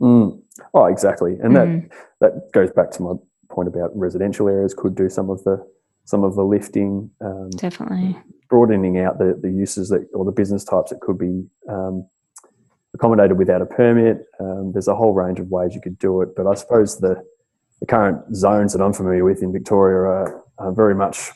Mm. 0.00 0.40
Oh, 0.74 0.84
exactly, 0.84 1.38
and 1.42 1.52
Mhm. 1.54 1.88
that 2.20 2.32
that 2.32 2.52
goes 2.52 2.70
back 2.70 2.90
to 2.92 3.02
my 3.02 3.12
point 3.48 3.68
about 3.68 3.90
residential 3.96 4.48
areas 4.48 4.74
could 4.74 4.94
do 4.94 5.08
some 5.08 5.30
of 5.30 5.42
the 5.44 5.64
some 6.04 6.24
of 6.24 6.36
the 6.36 6.44
lifting, 6.44 7.10
um, 7.20 7.50
Definitely. 7.50 8.16
broadening 8.48 8.98
out 8.98 9.18
the, 9.18 9.38
the 9.42 9.50
uses 9.50 9.88
that 9.90 10.08
or 10.14 10.24
the 10.24 10.32
business 10.32 10.64
types 10.64 10.90
that 10.90 11.00
could 11.00 11.18
be 11.18 11.44
um, 11.68 12.06
accommodated 12.94 13.36
without 13.36 13.60
a 13.60 13.66
permit. 13.66 14.24
Um, 14.40 14.72
there's 14.72 14.88
a 14.88 14.94
whole 14.94 15.12
range 15.12 15.38
of 15.38 15.50
ways 15.50 15.74
you 15.74 15.80
could 15.80 15.98
do 15.98 16.22
it, 16.22 16.34
but 16.36 16.46
I 16.46 16.54
suppose 16.54 16.98
the 16.98 17.22
the 17.80 17.86
current 17.86 18.34
zones 18.34 18.72
that 18.72 18.82
I'm 18.82 18.92
familiar 18.92 19.24
with 19.24 19.42
in 19.42 19.52
Victoria 19.52 19.98
are, 19.98 20.44
are 20.58 20.72
very 20.72 20.94
much 20.94 21.30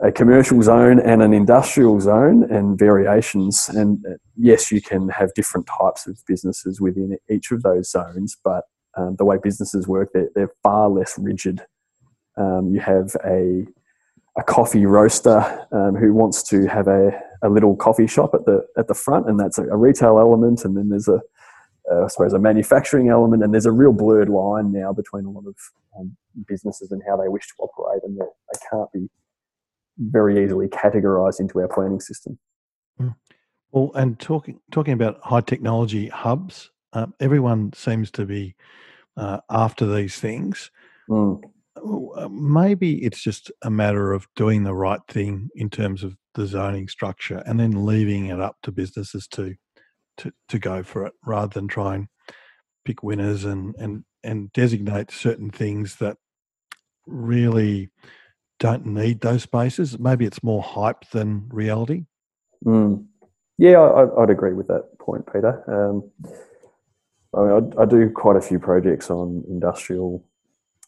a 0.00 0.10
commercial 0.10 0.62
zone 0.62 0.98
and 0.98 1.22
an 1.22 1.32
industrial 1.32 2.00
zone 2.00 2.50
and 2.50 2.78
variations. 2.78 3.68
And 3.68 4.04
uh, 4.06 4.14
yes, 4.36 4.72
you 4.72 4.80
can 4.80 5.10
have 5.10 5.34
different 5.34 5.66
types 5.66 6.06
of 6.06 6.18
businesses 6.26 6.80
within 6.80 7.18
each 7.28 7.50
of 7.50 7.62
those 7.62 7.90
zones, 7.90 8.36
but 8.42 8.64
um, 8.96 9.16
the 9.16 9.24
way 9.24 9.36
businesses 9.42 9.86
work, 9.86 10.08
they're, 10.14 10.30
they're 10.34 10.52
far 10.62 10.88
less 10.88 11.18
rigid. 11.18 11.62
Um, 12.36 12.70
you 12.72 12.80
have 12.80 13.14
a 13.24 13.66
a 14.36 14.42
coffee 14.42 14.86
roaster 14.86 15.66
um, 15.72 15.94
who 15.96 16.14
wants 16.14 16.42
to 16.44 16.66
have 16.66 16.86
a, 16.86 17.10
a 17.42 17.48
little 17.48 17.76
coffee 17.76 18.06
shop 18.06 18.30
at 18.32 18.44
the 18.46 18.64
at 18.76 18.88
the 18.88 18.94
front, 18.94 19.28
and 19.28 19.38
that's 19.38 19.58
a, 19.58 19.64
a 19.64 19.76
retail 19.76 20.18
element. 20.18 20.64
And 20.64 20.76
then 20.76 20.88
there's 20.88 21.08
a, 21.08 21.20
uh, 21.90 22.04
I 22.04 22.08
suppose, 22.08 22.32
a 22.32 22.38
manufacturing 22.38 23.08
element, 23.08 23.42
and 23.42 23.52
there's 23.52 23.66
a 23.66 23.72
real 23.72 23.92
blurred 23.92 24.28
line 24.28 24.72
now 24.72 24.92
between 24.92 25.24
a 25.24 25.30
lot 25.30 25.44
of 25.46 25.56
um, 25.98 26.16
businesses 26.46 26.92
and 26.92 27.02
how 27.06 27.16
they 27.16 27.28
wish 27.28 27.48
to 27.48 27.54
operate, 27.58 28.02
and 28.04 28.18
that 28.18 28.28
they 28.52 28.58
can't 28.70 28.92
be 28.92 29.08
very 29.98 30.42
easily 30.42 30.68
categorised 30.68 31.40
into 31.40 31.58
our 31.60 31.68
planning 31.68 32.00
system. 32.00 32.38
Well, 33.72 33.92
and 33.94 34.18
talking 34.18 34.60
talking 34.70 34.94
about 34.94 35.20
high 35.22 35.40
technology 35.42 36.08
hubs, 36.08 36.70
um, 36.92 37.14
everyone 37.20 37.72
seems 37.72 38.10
to 38.12 38.26
be 38.26 38.56
uh, 39.16 39.40
after 39.48 39.86
these 39.86 40.18
things. 40.18 40.70
Mm. 41.08 41.40
Maybe 42.30 43.02
it's 43.04 43.22
just 43.22 43.50
a 43.62 43.70
matter 43.70 44.12
of 44.12 44.26
doing 44.36 44.64
the 44.64 44.74
right 44.74 45.00
thing 45.08 45.48
in 45.54 45.70
terms 45.70 46.02
of 46.02 46.16
the 46.34 46.46
zoning 46.46 46.88
structure, 46.88 47.42
and 47.46 47.58
then 47.58 47.86
leaving 47.86 48.26
it 48.26 48.40
up 48.40 48.56
to 48.62 48.72
businesses 48.72 49.26
to 49.28 49.54
to, 50.20 50.32
to 50.48 50.58
go 50.58 50.82
for 50.82 51.06
it, 51.06 51.12
rather 51.26 51.52
than 51.52 51.68
try 51.68 51.94
and 51.96 52.08
pick 52.84 53.02
winners 53.02 53.44
and 53.44 53.74
and 53.76 54.04
and 54.22 54.52
designate 54.52 55.10
certain 55.10 55.50
things 55.50 55.96
that 55.96 56.16
really 57.06 57.90
don't 58.58 58.84
need 58.86 59.20
those 59.20 59.42
spaces. 59.42 59.98
Maybe 59.98 60.26
it's 60.26 60.42
more 60.42 60.62
hype 60.62 61.08
than 61.10 61.48
reality. 61.50 62.04
Mm. 62.64 63.06
Yeah, 63.58 63.80
I, 63.80 64.02
I'd- 64.02 64.12
I'd 64.18 64.30
agree 64.30 64.52
with 64.52 64.68
that 64.68 64.98
point, 64.98 65.26
Peter. 65.32 65.62
Um, 65.66 66.10
I, 67.34 67.40
mean, 67.40 67.72
I, 67.78 67.82
I 67.82 67.84
do 67.86 68.10
quite 68.10 68.36
a 68.36 68.40
few 68.40 68.58
projects 68.58 69.10
on 69.10 69.44
industrial 69.48 70.24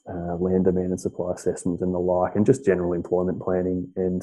uh, 0.09 0.37
land 0.37 0.65
demand 0.65 0.91
and 0.91 1.01
supply 1.01 1.33
assessment 1.33 1.81
and 1.81 1.95
the 1.95 1.99
like, 1.99 2.35
and 2.37 2.45
just 2.45 2.65
general 2.65 2.93
employment 2.93 3.41
planning. 3.41 3.91
And 3.97 4.23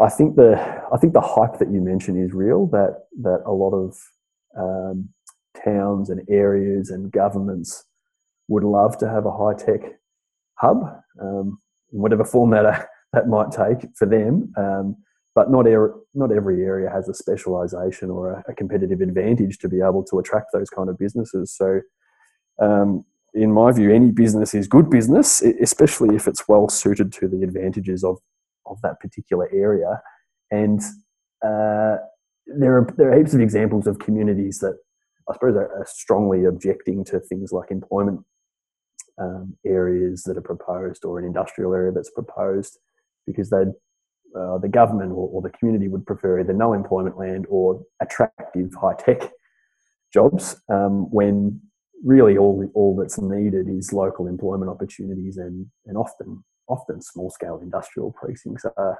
I 0.00 0.08
think 0.08 0.36
the 0.36 0.54
I 0.92 0.96
think 0.98 1.12
the 1.12 1.20
hype 1.20 1.58
that 1.58 1.70
you 1.70 1.80
mentioned 1.80 2.22
is 2.24 2.32
real. 2.32 2.66
That 2.66 3.06
that 3.22 3.42
a 3.46 3.52
lot 3.52 3.72
of 3.72 3.96
um, 4.56 5.08
towns 5.64 6.10
and 6.10 6.22
areas 6.28 6.90
and 6.90 7.10
governments 7.10 7.84
would 8.48 8.64
love 8.64 8.96
to 8.98 9.08
have 9.08 9.26
a 9.26 9.32
high 9.32 9.54
tech 9.54 9.80
hub, 10.54 10.78
um, 11.20 11.58
in 11.92 12.00
whatever 12.00 12.24
form 12.24 12.50
that 12.50 12.66
uh, 12.66 12.84
that 13.12 13.28
might 13.28 13.50
take 13.50 13.88
for 13.96 14.06
them. 14.06 14.52
Um, 14.56 14.96
but 15.34 15.50
not 15.50 15.66
er- 15.66 15.94
not 16.14 16.32
every 16.32 16.64
area 16.64 16.90
has 16.90 17.08
a 17.08 17.14
specialisation 17.14 18.10
or 18.10 18.32
a, 18.32 18.44
a 18.48 18.54
competitive 18.54 19.00
advantage 19.00 19.58
to 19.58 19.68
be 19.68 19.80
able 19.80 20.04
to 20.04 20.18
attract 20.18 20.48
those 20.52 20.70
kind 20.70 20.88
of 20.88 20.98
businesses. 20.98 21.54
So, 21.56 21.80
um, 22.60 23.04
in 23.34 23.52
my 23.52 23.72
view, 23.72 23.92
any 23.92 24.10
business 24.10 24.54
is 24.54 24.66
good 24.66 24.90
business, 24.90 25.42
especially 25.42 26.16
if 26.16 26.26
it's 26.26 26.48
well 26.48 26.68
suited 26.68 27.12
to 27.14 27.28
the 27.28 27.42
advantages 27.42 28.02
of 28.02 28.18
of 28.68 28.80
that 28.82 29.00
particular 29.00 29.48
area. 29.52 30.00
And 30.50 30.80
uh, 31.44 31.96
there 32.46 32.76
are 32.78 32.94
there 32.96 33.12
are 33.12 33.16
heaps 33.16 33.34
of 33.34 33.40
examples 33.40 33.86
of 33.86 33.98
communities 33.98 34.58
that 34.60 34.78
I 35.28 35.34
suppose 35.34 35.56
are, 35.56 35.70
are 35.72 35.86
strongly 35.86 36.44
objecting 36.44 37.04
to 37.06 37.20
things 37.20 37.52
like 37.52 37.70
employment 37.70 38.20
um, 39.20 39.56
areas 39.66 40.22
that 40.24 40.36
are 40.36 40.42
proposed 40.42 41.04
or 41.04 41.18
an 41.18 41.24
industrial 41.24 41.74
area 41.74 41.92
that's 41.92 42.10
proposed 42.10 42.78
because 43.26 43.50
they'd 43.50 43.72
uh, 44.38 44.58
the 44.58 44.68
government 44.68 45.10
or, 45.10 45.28
or 45.28 45.42
the 45.42 45.50
community 45.50 45.88
would 45.88 46.04
prefer 46.06 46.40
either 46.40 46.52
no 46.52 46.72
employment 46.74 47.18
land 47.18 47.46
or 47.48 47.82
attractive 48.00 48.70
high 48.80 48.94
tech 48.94 49.30
jobs 50.12 50.60
um, 50.68 51.10
when 51.10 51.60
really 52.04 52.36
all 52.38 52.64
all 52.74 52.96
that's 52.96 53.18
needed 53.18 53.68
is 53.68 53.92
local 53.92 54.26
employment 54.26 54.70
opportunities 54.70 55.36
and 55.36 55.66
and 55.86 55.96
often 55.96 56.44
often 56.68 57.00
small 57.00 57.30
scale 57.30 57.58
industrial 57.62 58.12
precincts 58.12 58.64
are 58.76 58.98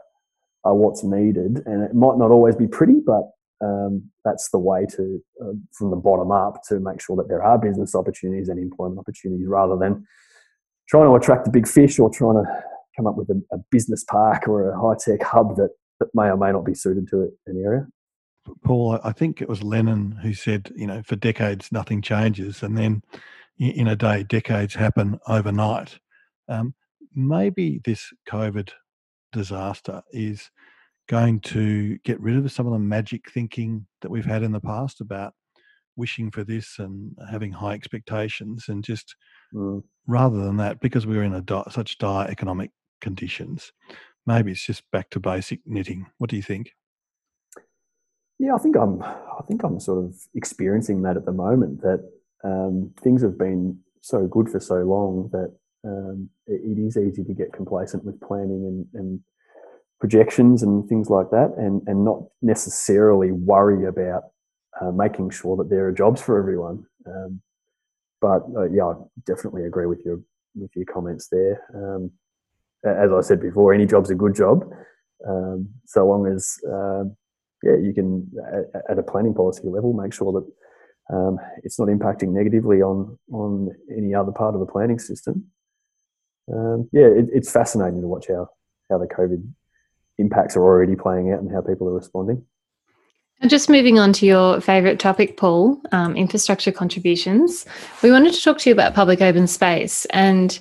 are 0.65 0.75
what's 0.75 1.05
needed 1.05 1.63
and 1.67 1.83
it 1.83 1.95
might 1.95 2.19
not 2.19 2.31
always 2.31 2.57
be 2.57 2.67
pretty 2.67 3.01
but 3.05 3.31
um, 3.61 4.11
that's 4.25 4.51
the 4.51 4.59
way 4.59 4.87
to 4.87 5.23
uh, 5.43 5.53
from 5.73 5.91
the 5.91 5.97
bottom 5.97 6.31
up 6.31 6.63
to 6.69 6.79
make 6.81 7.01
sure 7.01 7.17
that 7.17 7.29
there 7.29 7.43
are 7.43 7.59
business 7.59 7.95
opportunities 7.95 8.49
and 8.49 8.59
employment 8.59 8.99
opportunities 8.99 9.47
rather 9.47 9.77
than 9.77 10.07
trying 10.89 11.07
to 11.07 11.15
attract 11.15 11.45
the 11.45 11.51
big 11.51 11.67
fish 11.67 11.99
or 11.99 12.11
trying 12.11 12.43
to 12.43 12.65
come 12.97 13.07
up 13.07 13.17
with 13.17 13.29
a, 13.31 13.41
a 13.53 13.59
business 13.71 14.05
park 14.05 14.49
or 14.49 14.71
a 14.71 14.81
high 14.81 14.97
tech 14.99 15.23
hub 15.23 15.57
that, 15.57 15.71
that 16.01 16.09
may 16.15 16.29
or 16.29 16.37
may 16.37 16.53
not 16.53 16.65
be 16.65 16.75
suited 16.75 17.09
to 17.09 17.31
an 17.47 17.63
area. 17.65 17.87
Paul, 18.65 18.99
I 19.03 19.09
I 19.09 19.13
think 19.13 19.43
it 19.43 19.49
was 19.49 19.63
Lenin 19.63 20.13
who 20.23 20.33
said, 20.33 20.73
you 20.75 20.87
know, 20.87 21.03
for 21.03 21.17
decades 21.17 21.71
nothing 21.71 22.01
changes, 22.01 22.63
and 22.63 22.77
then 22.79 23.03
in 23.59 23.89
a 23.89 23.97
day, 23.97 24.23
decades 24.23 24.75
happen 24.75 25.19
overnight. 25.27 25.99
Um, 26.49 26.75
maybe 27.19 27.81
this 27.85 28.11
COVID 28.29 28.71
disaster 29.33 30.03
is 30.13 30.51
going 31.09 31.41
to 31.41 31.99
get 32.05 32.21
rid 32.21 32.37
of 32.37 32.53
some 32.53 32.67
of 32.67 32.73
the 32.73 32.79
magic 32.79 33.31
thinking 33.31 33.87
that 34.03 34.11
we've 34.11 34.25
had 34.27 34.43
in 34.43 34.53
the 34.53 34.61
past 34.61 35.01
about 35.01 35.33
wishing 35.97 36.31
for 36.31 36.45
this 36.45 36.79
and 36.79 37.17
having 37.31 37.51
high 37.53 37.73
expectations, 37.75 38.67
and 38.69 38.85
just 38.85 39.17
Mm. 39.55 39.83
rather 40.07 40.45
than 40.45 40.59
that, 40.59 40.79
because 40.81 41.07
we're 41.07 41.23
in 41.23 41.33
a 41.35 41.41
di- 41.41 41.65
such 41.71 41.97
dire 41.99 42.29
economic 42.29 42.71
conditions, 43.01 43.73
maybe 44.27 44.53
it's 44.53 44.65
just 44.65 44.83
back 44.93 45.09
to 45.11 45.19
basic 45.21 45.61
knitting. 45.67 46.07
What 46.19 46.29
do 46.31 46.37
you 46.37 46.43
think? 46.43 46.71
Yeah, 48.39 48.55
I 48.55 48.59
think 48.59 48.77
I'm. 48.77 49.03
I 49.03 49.43
think 49.49 49.63
I'm 49.65 49.81
sort 49.81 50.05
of 50.05 50.15
experiencing 50.35 51.03
that 51.03 51.17
at 51.17 51.25
the 51.25 51.33
moment. 51.33 51.81
That 51.81 52.09
um, 52.45 52.93
things 53.01 53.23
have 53.23 53.37
been 53.39 53.81
so 54.01 54.27
good 54.27 54.49
for 54.49 54.61
so 54.61 54.77
long 54.83 55.31
that 55.33 55.57
um, 55.85 56.29
it, 56.47 56.61
it 56.65 56.81
is 56.81 56.97
easy 56.97 57.25
to 57.25 57.35
get 57.35 57.53
complacent 57.53 58.05
with 58.05 58.21
planning 58.21 58.65
and, 58.67 59.01
and 59.01 59.21
projections 60.01 60.63
and 60.63 60.89
things 60.89 61.11
like 61.11 61.31
that, 61.31 61.55
and 61.57 61.83
and 61.87 62.05
not 62.05 62.23
necessarily 62.43 63.33
worry 63.33 63.87
about 63.87 64.25
uh, 64.81 64.91
making 64.91 65.31
sure 65.31 65.57
that 65.57 65.71
there 65.71 65.87
are 65.87 65.93
jobs 65.93 66.21
for 66.21 66.39
everyone. 66.39 66.87
Um, 67.07 67.41
but 68.21 68.43
uh, 68.57 68.69
yeah, 68.71 68.85
I 68.85 68.95
definitely 69.27 69.65
agree 69.65 69.87
with 69.87 70.01
your 70.05 70.21
with 70.55 70.71
your 70.75 70.87
comments 70.87 71.29
there. 71.31 71.63
Um, 71.75 72.11
as 72.85 73.11
I 73.13 73.21
said 73.23 73.41
before, 73.41 73.75
any 73.75 73.87
job's 73.87 74.11
a 74.11 74.15
good 74.15 74.35
job, 74.35 74.65
um, 75.29 75.69
so 75.85 76.07
long 76.07 76.27
as 76.27 76.59
um, 76.69 77.17
yeah, 77.63 77.77
you 77.77 77.93
can 77.93 78.31
at, 78.75 78.83
at 78.91 78.99
a 78.99 79.03
planning 79.03 79.35
policy 79.35 79.63
level 79.65 79.93
make 79.93 80.13
sure 80.13 80.33
that 80.33 81.15
um, 81.15 81.39
it's 81.65 81.79
not 81.79 81.89
impacting 81.89 82.29
negatively 82.29 82.83
on 82.83 83.19
on 83.33 83.71
any 83.97 84.15
other 84.15 84.33
part 84.33 84.55
of 84.55 84.61
the 84.61 84.67
planning 84.67 84.99
system. 84.99 85.47
Um, 86.53 86.89
yeah, 86.93 87.07
it, 87.07 87.27
it's 87.33 87.51
fascinating 87.51 88.01
to 88.01 88.07
watch 88.07 88.29
how 88.29 88.49
how 88.91 88.99
the 88.99 89.07
COVID 89.07 89.47
impacts 90.19 90.57
are 90.57 90.63
already 90.63 90.97
playing 90.97 91.33
out 91.33 91.41
and 91.41 91.51
how 91.53 91.61
people 91.61 91.89
are 91.89 91.95
responding. 91.95 92.45
And 93.41 93.51
just 93.51 93.69
moving 93.69 93.99
on 94.01 94.13
to 94.15 94.27
your 94.27 94.61
favourite 94.61 94.99
topic, 94.99 95.37
Paul, 95.37 95.81
um, 95.93 96.17
infrastructure 96.17 96.73
contributions. 96.73 97.67
We 98.03 98.11
wanted 98.11 98.35
to 98.35 98.43
talk 98.43 98.59
to 98.59 98.71
you 98.71 98.75
about 98.75 98.95
public 98.95 99.21
open 99.21 99.47
space 99.47 100.07
and 100.07 100.59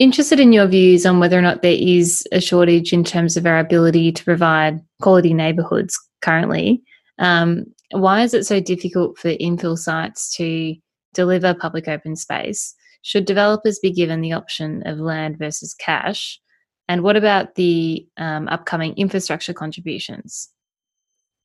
interested 0.00 0.40
in 0.40 0.52
your 0.52 0.66
views 0.66 1.06
on 1.06 1.20
whether 1.20 1.38
or 1.38 1.42
not 1.42 1.62
there 1.62 1.76
is 1.78 2.26
a 2.32 2.40
shortage 2.40 2.92
in 2.92 3.04
terms 3.04 3.36
of 3.36 3.46
our 3.46 3.60
ability 3.60 4.10
to 4.12 4.24
provide 4.24 4.80
quality 5.00 5.32
neighbourhoods 5.32 5.96
currently. 6.22 6.82
Um, 7.18 7.66
why 7.92 8.22
is 8.22 8.34
it 8.34 8.46
so 8.46 8.60
difficult 8.60 9.18
for 9.18 9.28
infill 9.28 9.78
sites 9.78 10.34
to 10.36 10.74
deliver 11.14 11.54
public 11.54 11.86
open 11.86 12.16
space? 12.16 12.74
Should 13.02 13.24
developers 13.24 13.78
be 13.78 13.92
given 13.92 14.20
the 14.20 14.32
option 14.32 14.82
of 14.86 14.98
land 14.98 15.38
versus 15.38 15.74
cash? 15.74 16.40
And 16.88 17.02
what 17.02 17.16
about 17.16 17.54
the 17.54 18.06
um, 18.16 18.48
upcoming 18.48 18.94
infrastructure 18.96 19.52
contributions? 19.52 20.50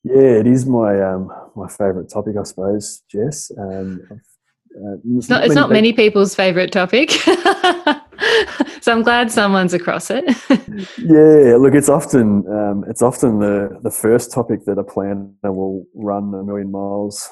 Yeah, 0.04 0.40
it 0.40 0.48
is 0.48 0.66
my 0.66 1.02
um, 1.02 1.32
my 1.56 1.68
favourite 1.68 2.10
topic, 2.10 2.36
I 2.40 2.44
suppose, 2.44 3.02
Jess. 3.10 3.52
Um, 3.58 4.02
uh, 4.12 4.98
it's 5.18 5.30
not, 5.30 5.46
it's 5.46 5.56
not 5.56 5.72
many 5.72 5.94
people's 5.94 6.36
favourite 6.36 6.72
topic. 6.72 7.12
so 8.82 8.92
I'm 8.92 9.04
glad 9.04 9.32
someone's 9.32 9.74
across 9.74 10.12
it. 10.12 10.26
yeah, 10.98 11.56
look, 11.56 11.74
it's 11.74 11.90
often 11.90 12.46
um, 12.48 12.84
it's 12.88 13.02
often 13.02 13.40
the 13.40 13.80
the 13.82 13.92
first 13.92 14.32
topic 14.32 14.66
that 14.66 14.78
a 14.78 14.84
planner 14.84 15.32
will 15.44 15.86
run 15.96 16.34
a 16.34 16.44
million 16.44 16.72
miles 16.72 17.30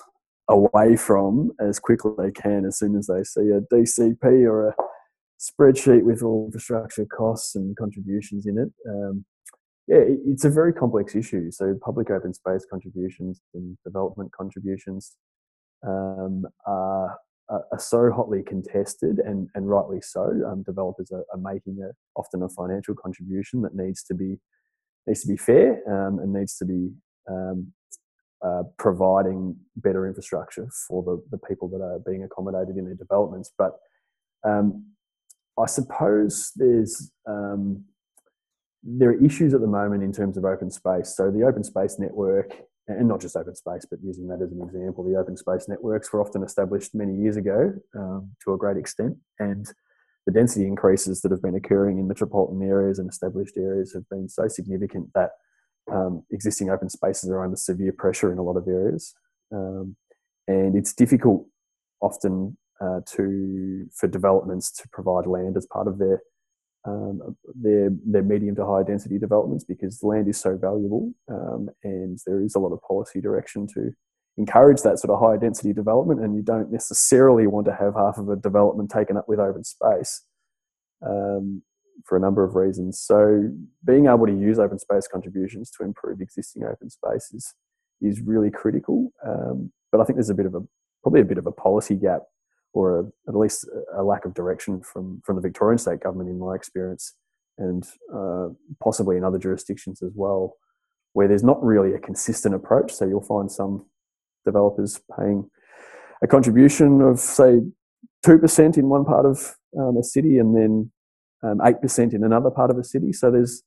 away 0.49 0.95
from 0.95 1.51
as 1.59 1.79
quickly 1.79 2.11
as 2.11 2.25
they 2.25 2.31
can 2.31 2.65
as 2.65 2.77
soon 2.77 2.95
as 2.95 3.07
they 3.07 3.23
see 3.23 3.49
a 3.49 3.61
DCP 3.73 4.23
or 4.45 4.69
a 4.69 4.75
spreadsheet 5.39 6.03
with 6.03 6.21
all 6.21 6.45
infrastructure 6.45 7.05
costs 7.05 7.55
and 7.55 7.75
contributions 7.75 8.45
in 8.45 8.57
it. 8.57 8.71
Um, 8.89 9.25
yeah, 9.87 10.03
it's 10.25 10.45
a 10.45 10.49
very 10.49 10.73
complex 10.73 11.15
issue. 11.15 11.51
So 11.51 11.77
public 11.83 12.09
open 12.09 12.33
space 12.33 12.65
contributions 12.69 13.41
and 13.53 13.77
development 13.83 14.31
contributions 14.31 15.17
um, 15.85 16.45
are 16.65 17.17
are, 17.49 17.79
so 17.79 18.11
hotly 18.11 18.41
contested, 18.41 19.19
and, 19.19 19.49
and 19.53 19.69
rightly 19.69 20.01
so. 20.01 20.23
Um, 20.47 20.63
developers 20.63 21.11
are, 21.11 21.25
are 21.33 21.53
making 21.53 21.77
a, 21.83 21.91
often 22.19 22.41
a 22.41 22.49
financial 22.49 22.95
contribution 22.95 23.61
that 23.61 23.75
needs 23.75 24.03
to 24.03 24.13
be 24.13 24.37
needs 25.05 25.21
to 25.21 25.27
be 25.27 25.37
fair 25.37 25.81
um, 25.87 26.19
and 26.19 26.31
needs 26.31 26.57
to 26.57 26.65
be 26.65 26.89
um, 27.29 27.73
uh, 28.43 28.63
providing 28.77 29.55
better 29.77 30.07
infrastructure 30.07 30.67
for 30.87 31.03
the, 31.03 31.23
the 31.31 31.47
people 31.47 31.67
that 31.69 31.81
are 31.81 31.99
being 31.99 32.23
accommodated 32.23 32.77
in 32.77 32.85
their 32.85 32.95
developments. 32.95 33.51
But 33.57 33.71
um, 34.43 34.85
I 35.57 35.65
suppose 35.65 36.51
there's 36.55 37.11
um, 37.27 37.85
there 38.83 39.09
are 39.09 39.25
issues 39.25 39.53
at 39.53 39.61
the 39.61 39.67
moment 39.67 40.03
in 40.03 40.11
terms 40.11 40.35
of 40.35 40.43
open 40.43 40.69
space. 40.69 41.15
So 41.15 41.31
the 41.31 41.43
open 41.43 41.63
space 41.63 41.97
network 41.99 42.53
and 42.87 43.07
not 43.07 43.21
just 43.21 43.37
open 43.37 43.55
space, 43.55 43.85
but 43.89 43.99
using 44.03 44.27
that 44.27 44.41
as 44.41 44.51
an 44.51 44.61
example, 44.61 45.05
the 45.05 45.15
open 45.15 45.37
space 45.37 45.69
networks 45.69 46.11
were 46.11 46.19
often 46.19 46.43
established 46.43 46.93
many 46.93 47.15
years 47.15 47.37
ago 47.37 47.73
um, 47.95 48.31
to 48.43 48.53
a 48.53 48.57
great 48.57 48.75
extent, 48.75 49.15
and 49.39 49.71
the 50.25 50.33
density 50.33 50.65
increases 50.65 51.21
that 51.21 51.31
have 51.31 51.41
been 51.41 51.55
occurring 51.55 51.99
in 51.99 52.07
metropolitan 52.07 52.61
areas 52.61 52.99
and 52.99 53.09
established 53.09 53.57
areas 53.57 53.93
have 53.93 54.07
been 54.09 54.27
so 54.27 54.47
significant 54.47 55.09
that 55.13 55.31
um, 55.91 56.23
existing 56.31 56.69
open 56.69 56.89
spaces 56.89 57.29
are 57.29 57.43
under 57.43 57.57
severe 57.57 57.91
pressure 57.91 58.31
in 58.31 58.37
a 58.37 58.43
lot 58.43 58.57
of 58.57 58.67
areas, 58.67 59.13
um, 59.51 59.95
and 60.47 60.75
it's 60.75 60.93
difficult 60.93 61.45
often 62.01 62.57
uh, 62.81 63.01
to 63.05 63.87
for 63.95 64.07
developments 64.07 64.71
to 64.71 64.87
provide 64.91 65.25
land 65.25 65.57
as 65.57 65.65
part 65.67 65.87
of 65.87 65.97
their 65.97 66.21
um, 66.85 67.35
their 67.55 67.89
their 68.05 68.23
medium 68.23 68.55
to 68.55 68.65
high 68.65 68.83
density 68.83 69.17
developments 69.17 69.63
because 69.63 70.03
land 70.03 70.27
is 70.27 70.37
so 70.37 70.57
valuable 70.57 71.13
um, 71.29 71.69
and 71.83 72.19
there 72.25 72.41
is 72.41 72.55
a 72.55 72.59
lot 72.59 72.73
of 72.73 72.81
policy 72.81 73.21
direction 73.21 73.67
to 73.67 73.91
encourage 74.37 74.81
that 74.81 74.99
sort 74.99 75.13
of 75.13 75.19
high 75.19 75.37
density 75.37 75.71
development 75.73 76.19
and 76.19 76.35
you 76.35 76.41
don't 76.41 76.71
necessarily 76.71 77.47
want 77.47 77.65
to 77.65 77.73
have 77.73 77.93
half 77.95 78.17
of 78.17 78.29
a 78.29 78.35
development 78.35 78.89
taken 78.89 79.15
up 79.15 79.29
with 79.29 79.39
open 79.39 79.63
space. 79.63 80.23
Um, 81.05 81.61
for 82.05 82.17
a 82.17 82.21
number 82.21 82.43
of 82.43 82.55
reasons 82.55 82.99
so 82.99 83.49
being 83.85 84.07
able 84.07 84.25
to 84.25 84.33
use 84.33 84.59
open 84.59 84.79
space 84.79 85.07
contributions 85.07 85.71
to 85.71 85.83
improve 85.83 86.21
existing 86.21 86.63
open 86.63 86.89
spaces 86.89 87.53
is 88.01 88.21
really 88.21 88.51
critical 88.51 89.11
um, 89.25 89.71
but 89.91 90.01
i 90.01 90.03
think 90.03 90.17
there's 90.17 90.29
a 90.29 90.35
bit 90.35 90.45
of 90.45 90.55
a 90.55 90.61
probably 91.03 91.21
a 91.21 91.25
bit 91.25 91.37
of 91.37 91.45
a 91.45 91.51
policy 91.51 91.95
gap 91.95 92.21
or 92.73 92.99
a, 92.99 93.03
at 93.29 93.35
least 93.35 93.67
a 93.95 94.03
lack 94.03 94.25
of 94.25 94.33
direction 94.33 94.81
from 94.81 95.21
from 95.23 95.35
the 95.35 95.41
Victorian 95.41 95.77
state 95.77 96.01
government, 96.01 96.29
in 96.29 96.39
my 96.39 96.55
experience, 96.55 97.15
and 97.57 97.87
uh, 98.13 98.49
possibly 98.81 99.15
in 99.15 99.23
other 99.23 99.37
jurisdictions 99.37 100.01
as 100.01 100.11
well, 100.15 100.55
where 101.13 101.27
there's 101.27 101.43
not 101.43 101.63
really 101.63 101.93
a 101.93 101.99
consistent 101.99 102.55
approach. 102.55 102.91
So 102.91 103.05
you'll 103.05 103.21
find 103.21 103.51
some 103.51 103.85
developers 104.43 104.99
paying 105.17 105.49
a 106.23 106.27
contribution 106.27 107.01
of 107.01 107.19
say 107.19 107.61
two 108.23 108.39
percent 108.39 108.77
in 108.77 108.89
one 108.89 109.05
part 109.05 109.25
of 109.25 109.55
um, 109.79 109.97
a 109.97 110.03
city, 110.03 110.39
and 110.39 110.55
then 110.55 110.91
um, 111.43 111.59
eight 111.65 111.75
um, 111.75 111.81
percent 111.81 112.13
in 112.13 112.23
another 112.23 112.49
part 112.49 112.71
of 112.71 112.77
a 112.77 112.83
city. 112.83 113.13
So 113.13 113.31
there's 113.31 113.63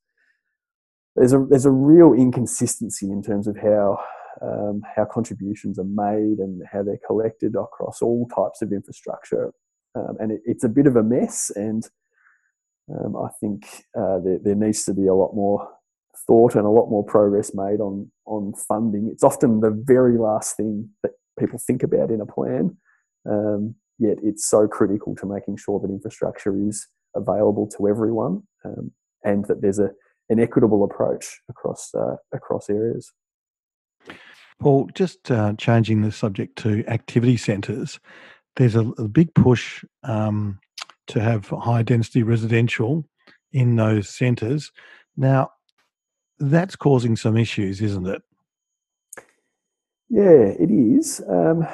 there's 1.15 1.33
a 1.33 1.47
there's 1.49 1.67
a 1.67 1.71
real 1.71 2.13
inconsistency 2.13 3.11
in 3.11 3.23
terms 3.23 3.47
of 3.47 3.57
how 3.57 3.99
um, 4.43 4.83
how 4.95 5.05
contributions 5.05 5.79
are 5.79 5.85
made 5.85 6.39
and 6.39 6.63
how 6.71 6.83
they're 6.83 7.01
collected 7.07 7.55
across 7.55 8.03
all 8.03 8.29
types 8.29 8.63
of 8.63 8.73
infrastructure. 8.73 9.53
Um, 9.95 10.17
and 10.21 10.33
it, 10.33 10.43
it's 10.45 10.65
a 10.65 10.69
bit 10.69 10.87
of 10.87 10.97
a 10.97 11.03
mess, 11.03 11.51
and 11.55 11.89
um, 12.91 13.17
I 13.17 13.29
think 13.41 13.67
uh, 13.99 14.19
there, 14.19 14.39
there, 14.43 14.55
needs 14.55 14.85
to 14.85 14.95
be 14.95 15.07
a 15.07 15.15
lot 15.15 15.35
more 15.35 15.67
thought 16.27 16.55
and 16.55 16.67
a 16.67 16.71
lot 16.71 16.91
more 16.91 17.05
progress 17.05 17.55
made 17.55 17.81
on 17.81 18.11
on 18.27 18.53
funding. 18.55 19.09
It's 19.11 19.25
often 19.25 19.61
the 19.61 19.71
very 19.71 20.19
last 20.19 20.57
thing 20.57 20.91
that 21.03 21.13
people 21.39 21.59
think 21.59 21.83
about 21.83 22.11
in 22.11 22.21
a 22.21 22.27
plan, 22.27 22.77
um, 23.29 23.75
yet 23.99 24.19
it's 24.23 24.47
so 24.47 24.69
critical 24.69 25.15
to 25.17 25.27
making 25.27 25.57
sure 25.57 25.81
that 25.81 25.91
infrastructure 25.91 26.55
is 26.69 26.87
available 27.17 27.67
to 27.77 27.89
everyone 27.89 28.43
um, 28.65 28.93
and 29.25 29.45
that 29.47 29.63
there's 29.63 29.79
a 29.79 29.91
an 30.29 30.41
equitable 30.41 30.83
approach 30.85 31.41
across 31.49 31.95
uh, 31.95 32.17
across 32.33 32.69
areas. 32.69 33.13
Paul, 34.59 34.89
just 34.95 35.31
uh, 35.31 35.53
changing 35.59 36.03
the 36.03 36.11
subject 36.11 36.57
to 36.59 36.85
activity 36.89 37.37
centres, 37.37 38.01
there's 38.57 38.75
a, 38.75 38.89
a 38.99 39.07
big 39.07 39.35
push 39.35 39.85
um, 40.03 40.59
to 41.09 41.21
have 41.21 41.49
high 41.49 41.83
density 41.83 42.23
residential 42.23 43.05
in 43.53 43.77
those 43.77 44.09
centres. 44.09 44.73
Now, 45.17 45.51
that's 46.39 46.77
causing 46.77 47.17
some 47.17 47.37
issues, 47.37 47.81
isn't 47.83 48.07
it? 48.07 48.23
Yeah, 50.09 50.55
it 50.59 50.71
is. 50.71 51.23
Um, 51.29 51.67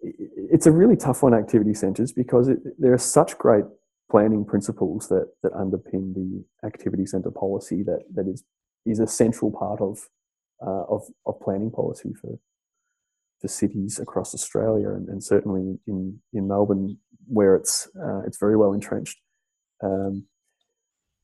it's 0.00 0.66
a 0.66 0.72
really 0.72 0.96
tough 0.96 1.22
one, 1.22 1.34
activity 1.34 1.74
centres, 1.74 2.12
because 2.12 2.48
it, 2.48 2.58
there 2.78 2.92
are 2.92 2.98
such 2.98 3.38
great 3.38 3.64
planning 4.10 4.44
principles 4.44 5.08
that, 5.08 5.28
that 5.42 5.52
underpin 5.52 6.14
the 6.14 6.44
activity 6.66 7.06
centre 7.06 7.30
policy 7.30 7.82
that, 7.82 8.00
that 8.14 8.26
is, 8.26 8.44
is 8.86 8.98
a 8.98 9.06
central 9.06 9.50
part 9.50 9.80
of 9.80 10.08
uh, 10.66 10.84
of, 10.90 11.02
of 11.26 11.40
planning 11.40 11.70
policy 11.70 12.12
for 12.20 12.38
for 13.40 13.48
cities 13.48 13.98
across 13.98 14.34
Australia 14.34 14.90
and, 14.90 15.08
and 15.08 15.24
certainly 15.24 15.78
in, 15.86 16.20
in 16.34 16.46
Melbourne 16.46 16.98
where 17.26 17.56
it's 17.56 17.88
uh, 17.96 18.20
it's 18.26 18.38
very 18.38 18.56
well 18.56 18.72
entrenched. 18.72 19.18
Um, 19.82 20.26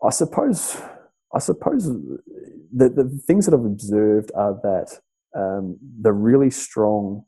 I 0.03 0.11
suppose 0.11 0.81
I 1.35 1.39
suppose 1.39 1.85
the, 1.85 2.89
the 2.89 3.21
things 3.27 3.45
that 3.45 3.55
I've 3.55 3.65
observed 3.65 4.31
are 4.35 4.59
that 4.63 4.99
um, 5.37 5.79
the 6.01 6.13
really 6.13 6.51
strong 6.51 7.25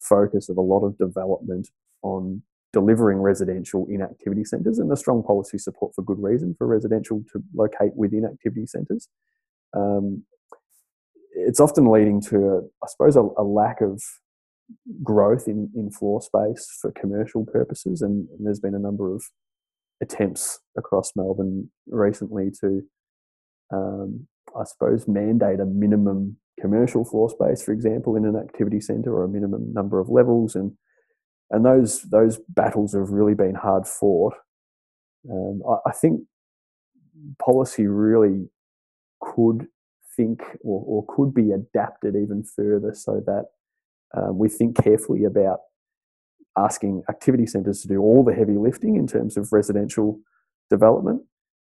focus 0.00 0.48
of 0.48 0.56
a 0.56 0.62
lot 0.62 0.84
of 0.84 0.98
development 0.98 1.68
on 2.02 2.42
delivering 2.72 3.18
residential 3.18 3.86
in 3.88 4.02
activity 4.02 4.44
centres 4.44 4.78
and 4.78 4.90
the 4.90 4.96
strong 4.96 5.22
policy 5.22 5.56
support 5.56 5.94
for 5.94 6.02
good 6.02 6.22
reason 6.22 6.54
for 6.58 6.66
residential 6.66 7.22
to 7.32 7.42
locate 7.54 7.94
within 7.96 8.24
activity 8.24 8.66
centres 8.66 9.08
um, 9.74 10.24
it's 11.32 11.60
often 11.60 11.90
leading 11.90 12.20
to, 12.22 12.68
I 12.82 12.86
suppose, 12.88 13.16
a, 13.16 13.22
a, 13.36 13.42
lack 13.42 13.80
of 13.80 14.02
growth 15.02 15.46
in, 15.46 15.70
in 15.74 15.90
floor 15.90 16.20
space 16.20 16.68
for 16.80 16.92
commercial 16.92 17.44
purposes. 17.46 18.02
And, 18.02 18.28
and, 18.30 18.46
there's 18.46 18.60
been 18.60 18.74
a 18.74 18.80
number 18.80 19.14
of 19.14 19.24
attempts 20.00 20.60
across 20.76 21.12
Melbourne 21.14 21.70
recently 21.86 22.50
to, 22.60 22.82
um, 23.72 24.26
I 24.58 24.64
suppose, 24.64 25.06
mandate 25.06 25.60
a 25.60 25.66
minimum 25.66 26.36
commercial 26.60 27.04
floor 27.04 27.30
space, 27.30 27.62
for 27.62 27.72
example, 27.72 28.16
in 28.16 28.24
an 28.24 28.36
activity 28.36 28.80
centre 28.80 29.14
or 29.14 29.24
a 29.24 29.28
minimum 29.28 29.72
number 29.72 30.00
of 30.00 30.08
levels. 30.08 30.54
And 30.54 30.72
and 31.50 31.64
those 31.64 32.02
those 32.02 32.38
battles 32.48 32.94
have 32.94 33.10
really 33.10 33.34
been 33.34 33.54
hard 33.54 33.86
fought. 33.86 34.34
Um, 35.30 35.62
I, 35.68 35.90
I 35.90 35.92
think 35.92 36.22
policy 37.42 37.86
really 37.86 38.48
could 39.20 39.66
think 40.16 40.42
or, 40.62 40.82
or 40.86 41.14
could 41.14 41.34
be 41.34 41.52
adapted 41.52 42.16
even 42.16 42.44
further 42.44 42.94
so 42.94 43.22
that 43.26 43.46
um, 44.16 44.38
we 44.38 44.48
think 44.48 44.76
carefully 44.76 45.24
about 45.24 45.60
asking 46.56 47.02
activity 47.08 47.46
centres 47.46 47.82
to 47.82 47.88
do 47.88 48.00
all 48.00 48.24
the 48.24 48.34
heavy 48.34 48.56
lifting 48.56 48.96
in 48.96 49.06
terms 49.06 49.36
of 49.36 49.52
residential 49.52 50.18
development. 50.70 51.22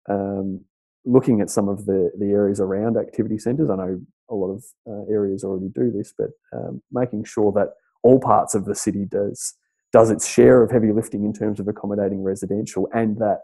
Um, 0.10 0.62
looking 1.06 1.42
at 1.42 1.50
some 1.50 1.68
of 1.68 1.86
the, 1.86 2.12
the 2.18 2.28
areas 2.28 2.60
around 2.60 2.98
activity 2.98 3.38
centres, 3.38 3.70
I 3.70 3.76
know 3.76 4.02
a 4.30 4.36
lot 4.36 4.52
of 4.52 4.64
uh, 4.88 5.12
areas 5.12 5.44
already 5.44 5.70
do 5.74 5.92
this, 5.92 6.14
but 6.18 6.30
um, 6.54 6.82
making 6.92 7.24
sure 7.26 7.52
that 7.54 7.74
all 8.04 8.20
parts 8.20 8.56
of 8.56 8.66
the 8.66 8.76
city 8.76 9.06
does 9.06 9.56
does 9.92 10.12
its 10.12 10.28
share 10.28 10.62
of 10.62 10.72
heavy 10.72 10.92
lifting 10.92 11.24
in 11.24 11.34
terms 11.34 11.60
of 11.60 11.68
accommodating 11.68 12.22
residential, 12.22 12.88
and 12.94 13.18
that 13.18 13.40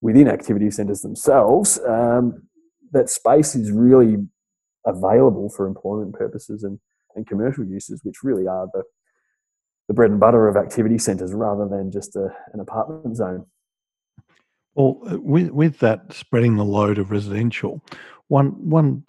within 0.00 0.28
activity 0.28 0.70
centres 0.70 1.02
themselves, 1.02 1.78
um, 1.86 2.42
that 2.92 3.08
space 3.08 3.54
is 3.54 3.70
really 3.70 4.16
available 4.84 5.48
for 5.48 5.66
employment 5.66 6.14
purposes 6.14 6.64
and, 6.64 6.80
and 7.14 7.26
commercial 7.26 7.64
uses, 7.64 8.02
which 8.04 8.22
really 8.22 8.46
are 8.46 8.68
the 8.72 8.82
the 9.88 9.94
bread 9.94 10.10
and 10.10 10.20
butter 10.20 10.48
of 10.48 10.56
activity 10.56 10.98
centres 10.98 11.32
rather 11.32 11.66
than 11.66 11.90
just 11.90 12.14
a, 12.14 12.28
an 12.52 12.60
apartment 12.60 13.16
zone. 13.16 13.46
Well, 14.74 14.98
uh, 15.10 15.18
with 15.18 15.50
with 15.50 15.78
that 15.78 16.12
spreading 16.12 16.56
the 16.56 16.64
load 16.64 16.98
of 16.98 17.10
residential, 17.10 17.82
one 18.28 18.48
one 18.68 19.04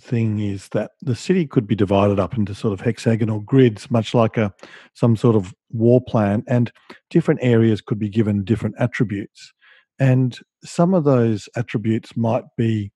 thing 0.00 0.38
is 0.38 0.68
that 0.68 0.92
the 1.02 1.16
city 1.16 1.46
could 1.46 1.66
be 1.66 1.74
divided 1.74 2.18
up 2.18 2.36
into 2.36 2.54
sort 2.54 2.72
of 2.72 2.80
hexagonal 2.80 3.40
grids, 3.40 3.90
much 3.90 4.14
like 4.14 4.36
a 4.36 4.52
some 4.94 5.16
sort 5.16 5.36
of 5.36 5.52
war 5.70 6.00
plan, 6.00 6.44
and 6.46 6.72
different 7.10 7.40
areas 7.42 7.80
could 7.80 7.98
be 7.98 8.08
given 8.08 8.44
different 8.44 8.76
attributes, 8.78 9.52
and 9.98 10.38
some 10.64 10.94
of 10.94 11.04
those 11.04 11.48
attributes 11.56 12.16
might 12.16 12.44
be 12.56 12.92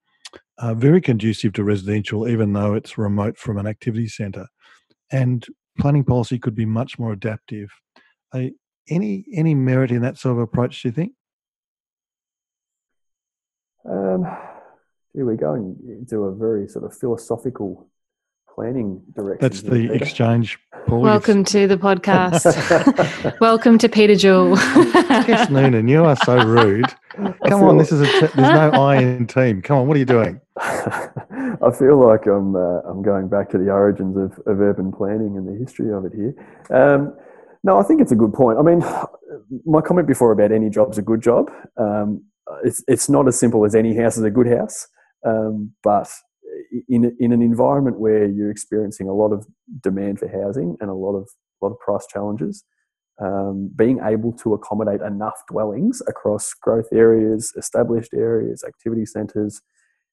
uh, 0.59 0.73
very 0.73 1.01
conducive 1.01 1.51
to 1.53 1.63
residential, 1.63 2.27
even 2.27 2.53
though 2.53 2.73
it's 2.73 2.97
remote 2.97 3.37
from 3.37 3.57
an 3.57 3.67
activity 3.67 4.07
centre, 4.07 4.47
and 5.11 5.45
planning 5.77 6.05
policy 6.05 6.39
could 6.39 6.55
be 6.55 6.65
much 6.65 6.97
more 6.97 7.11
adaptive. 7.11 7.69
Uh, 8.33 8.45
any 8.89 9.25
any 9.33 9.53
merit 9.53 9.91
in 9.91 10.01
that 10.01 10.17
sort 10.17 10.37
of 10.37 10.43
approach? 10.43 10.81
Do 10.81 10.87
you 10.87 10.93
think? 10.93 11.11
Um, 13.87 14.25
here 15.15 15.25
we 15.25 15.37
go 15.37 15.53
and 15.53 16.05
do 16.07 16.25
a 16.25 16.35
very 16.35 16.67
sort 16.67 16.83
of 16.83 16.95
philosophical 16.95 17.87
planning 18.53 19.01
direction. 19.15 19.39
That's 19.41 19.61
the 19.61 19.93
exchange. 19.93 20.59
Paul. 20.87 21.01
Welcome 21.01 21.45
to 21.45 21.67
the 21.67 21.77
podcast. 21.77 23.39
Welcome 23.39 23.77
to 23.77 23.89
Peter 23.89 24.15
Jewell. 24.15 24.55
yes, 24.55 25.49
Noonan, 25.49 25.87
you 25.87 26.03
are 26.03 26.17
so 26.17 26.45
rude. 26.45 26.85
Come 27.47 27.63
on, 27.63 27.77
this 27.77 27.93
is 27.93 28.01
a 28.01 28.05
t- 28.05 28.19
there's 28.19 28.35
no 28.35 28.71
I 28.71 28.97
in 28.97 29.25
team. 29.25 29.61
Come 29.61 29.77
on, 29.77 29.87
what 29.87 29.95
are 29.95 29.99
you 29.99 30.05
doing? 30.05 30.41
I 30.59 31.71
feel 31.77 31.97
like 32.05 32.27
I'm 32.27 32.55
uh, 32.55 32.81
I'm 32.81 33.01
going 33.01 33.29
back 33.29 33.49
to 33.51 33.57
the 33.57 33.71
origins 33.71 34.17
of, 34.17 34.37
of 34.45 34.59
urban 34.59 34.91
planning 34.91 35.37
and 35.37 35.47
the 35.47 35.57
history 35.57 35.91
of 35.91 36.05
it 36.05 36.11
here. 36.13 36.35
Um, 36.69 37.15
no, 37.63 37.79
I 37.79 37.83
think 37.83 38.01
it's 38.01 38.11
a 38.11 38.15
good 38.15 38.33
point. 38.33 38.59
I 38.59 38.61
mean, 38.61 38.83
my 39.65 39.81
comment 39.81 40.07
before 40.07 40.33
about 40.33 40.51
any 40.51 40.69
job's 40.69 40.97
a 40.97 41.01
good 41.01 41.21
job. 41.21 41.49
Um, 41.77 42.25
it's 42.63 42.83
it's 42.87 43.09
not 43.09 43.27
as 43.27 43.39
simple 43.39 43.65
as 43.65 43.73
any 43.73 43.95
house 43.95 44.17
is 44.17 44.23
a 44.23 44.29
good 44.29 44.47
house, 44.47 44.87
um, 45.25 45.73
but 45.83 46.09
in 46.89 47.15
in 47.19 47.31
an 47.31 47.41
environment 47.41 47.99
where 47.99 48.25
you're 48.25 48.51
experiencing 48.51 49.07
a 49.09 49.13
lot 49.13 49.31
of 49.31 49.45
demand 49.81 50.19
for 50.19 50.27
housing 50.27 50.77
and 50.79 50.89
a 50.89 50.93
lot 50.93 51.15
of 51.15 51.29
lot 51.61 51.71
of 51.71 51.79
price 51.79 52.05
challenges, 52.11 52.63
um, 53.21 53.71
being 53.75 53.99
able 54.03 54.33
to 54.33 54.53
accommodate 54.53 55.01
enough 55.01 55.41
dwellings 55.49 56.01
across 56.07 56.53
growth 56.53 56.87
areas, 56.93 57.53
established 57.57 58.13
areas, 58.13 58.63
activity 58.67 59.05
centres, 59.05 59.61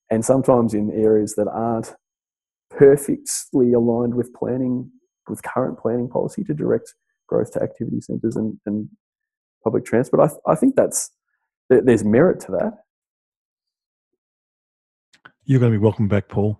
and 0.09 0.25
sometimes 0.25 0.73
in 0.73 0.91
areas 0.91 1.35
that 1.35 1.47
aren't 1.47 1.95
perfectly 2.69 3.73
aligned 3.73 4.15
with 4.15 4.33
planning 4.33 4.91
with 5.29 5.43
current 5.43 5.79
planning 5.79 6.09
policy 6.09 6.43
to 6.43 6.53
direct 6.53 6.95
growth 7.27 7.51
to 7.51 7.61
activity 7.61 8.01
centres 8.01 8.35
and, 8.35 8.59
and 8.65 8.89
public 9.63 9.85
transport. 9.85 10.31
I, 10.47 10.51
I 10.51 10.55
think 10.55 10.75
that's 10.75 11.11
there's 11.69 12.03
merit 12.03 12.39
to 12.41 12.51
that. 12.53 12.82
You're 15.45 15.59
going 15.59 15.71
to 15.71 15.77
be 15.77 15.83
welcome 15.83 16.07
back, 16.07 16.29
Paul. 16.29 16.57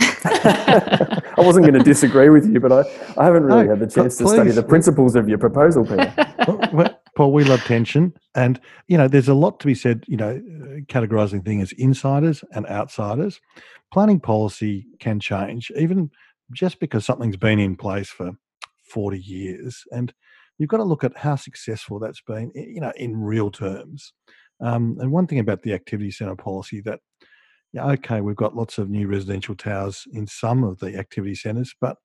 I 0.00 1.34
wasn't 1.38 1.66
going 1.66 1.78
to 1.78 1.84
disagree 1.84 2.28
with 2.28 2.48
you, 2.50 2.60
but 2.60 2.72
I, 2.72 2.80
I 3.18 3.24
haven't 3.24 3.44
really 3.44 3.64
no, 3.64 3.70
had 3.70 3.80
the 3.80 3.86
chance 3.86 4.18
to 4.18 4.28
study 4.28 4.50
the 4.50 4.62
principles 4.62 5.16
of 5.16 5.28
your 5.28 5.38
proposal, 5.38 5.84
Peter. 5.84 6.12
Paul, 7.16 7.32
we 7.32 7.44
love 7.44 7.62
tension. 7.64 8.14
And, 8.34 8.60
you 8.86 8.96
know, 8.96 9.08
there's 9.08 9.28
a 9.28 9.34
lot 9.34 9.58
to 9.60 9.66
be 9.66 9.74
said, 9.74 10.04
you 10.06 10.16
know, 10.16 10.40
categorizing 10.88 11.44
things 11.44 11.72
as 11.72 11.78
insiders 11.78 12.44
and 12.52 12.66
outsiders. 12.66 13.40
Planning 13.92 14.20
policy 14.20 14.86
can 15.00 15.18
change, 15.18 15.72
even 15.76 16.10
just 16.52 16.78
because 16.78 17.04
something's 17.04 17.36
been 17.36 17.58
in 17.58 17.76
place 17.76 18.08
for 18.08 18.32
40 18.84 19.18
years. 19.18 19.82
And 19.90 20.12
you've 20.58 20.70
got 20.70 20.76
to 20.76 20.84
look 20.84 21.02
at 21.02 21.16
how 21.16 21.34
successful 21.34 21.98
that's 21.98 22.20
been, 22.20 22.52
you 22.54 22.80
know, 22.80 22.92
in 22.96 23.16
real 23.16 23.50
terms. 23.50 24.12
Um, 24.60 24.98
and 25.00 25.10
one 25.10 25.26
thing 25.26 25.40
about 25.40 25.62
the 25.62 25.72
activity 25.72 26.10
centre 26.10 26.36
policy 26.36 26.80
that, 26.82 27.00
yeah, 27.72 27.86
okay, 27.92 28.20
we've 28.20 28.36
got 28.36 28.56
lots 28.56 28.78
of 28.78 28.90
new 28.90 29.06
residential 29.06 29.54
towers 29.54 30.04
in 30.12 30.26
some 30.26 30.64
of 30.64 30.78
the 30.78 30.96
activity 30.96 31.34
centres, 31.34 31.74
but 31.80 31.96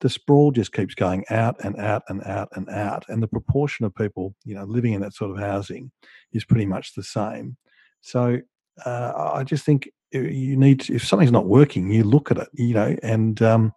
the 0.00 0.08
sprawl 0.08 0.52
just 0.52 0.72
keeps 0.72 0.94
going 0.94 1.24
out 1.30 1.56
and 1.64 1.76
out 1.76 2.02
and 2.08 2.22
out 2.24 2.48
and 2.52 2.68
out, 2.68 3.04
and 3.08 3.22
the 3.22 3.28
proportion 3.28 3.84
of 3.84 3.94
people, 3.94 4.34
you 4.44 4.54
know, 4.54 4.64
living 4.64 4.92
in 4.92 5.00
that 5.00 5.14
sort 5.14 5.32
of 5.32 5.38
housing 5.38 5.90
is 6.32 6.44
pretty 6.44 6.66
much 6.66 6.94
the 6.94 7.02
same. 7.02 7.56
So 8.00 8.38
uh, 8.86 9.30
I 9.34 9.42
just 9.42 9.64
think 9.64 9.90
uh, 10.14 10.20
you 10.20 10.56
need 10.56 10.80
to, 10.80 10.94
if 10.94 11.06
something's 11.06 11.32
not 11.32 11.46
working, 11.46 11.90
you 11.90 12.04
look 12.04 12.30
at 12.30 12.38
it, 12.38 12.48
you 12.52 12.74
know, 12.74 12.96
and 13.02 13.42
um, 13.42 13.72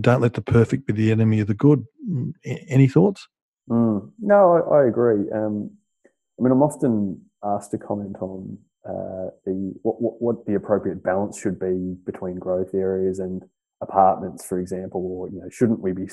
don't 0.00 0.20
let 0.20 0.34
the 0.34 0.42
perfect 0.42 0.86
be 0.86 0.92
the 0.92 1.10
enemy 1.10 1.40
of 1.40 1.48
the 1.48 1.54
good. 1.54 1.84
Mm, 2.08 2.32
any 2.44 2.86
thoughts? 2.86 3.26
Mm. 3.68 4.10
No, 4.20 4.52
I, 4.52 4.82
I 4.82 4.86
agree. 4.86 5.30
Um, 5.32 5.72
I 6.06 6.42
mean, 6.42 6.52
I'm 6.52 6.62
often 6.62 7.22
asked 7.44 7.72
to 7.72 7.78
comment 7.78 8.16
on 8.20 8.58
uh, 8.88 9.28
the 9.44 9.74
what, 9.82 10.00
what, 10.00 10.22
what, 10.22 10.46
the 10.46 10.54
appropriate 10.54 11.02
balance 11.02 11.38
should 11.38 11.58
be 11.58 11.96
between 12.06 12.36
growth 12.38 12.74
areas 12.74 13.18
and 13.18 13.42
apartments, 13.82 14.46
for 14.46 14.58
example, 14.58 15.00
or 15.04 15.28
you 15.28 15.38
know, 15.38 15.48
shouldn't 15.50 15.80
we 15.80 15.92
be 15.92 16.06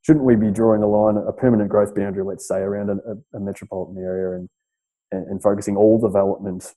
shouldn't 0.00 0.24
we 0.24 0.34
be 0.34 0.50
drawing 0.50 0.82
a 0.82 0.86
line, 0.86 1.16
a 1.16 1.32
permanent 1.32 1.68
growth 1.68 1.94
boundary, 1.94 2.24
let's 2.24 2.48
say, 2.48 2.58
around 2.58 2.90
a, 2.90 3.36
a 3.36 3.40
metropolitan 3.40 4.02
area 4.02 4.38
and, 4.38 4.48
and, 5.12 5.26
and 5.26 5.42
focusing 5.42 5.76
all 5.76 6.00
development 6.00 6.72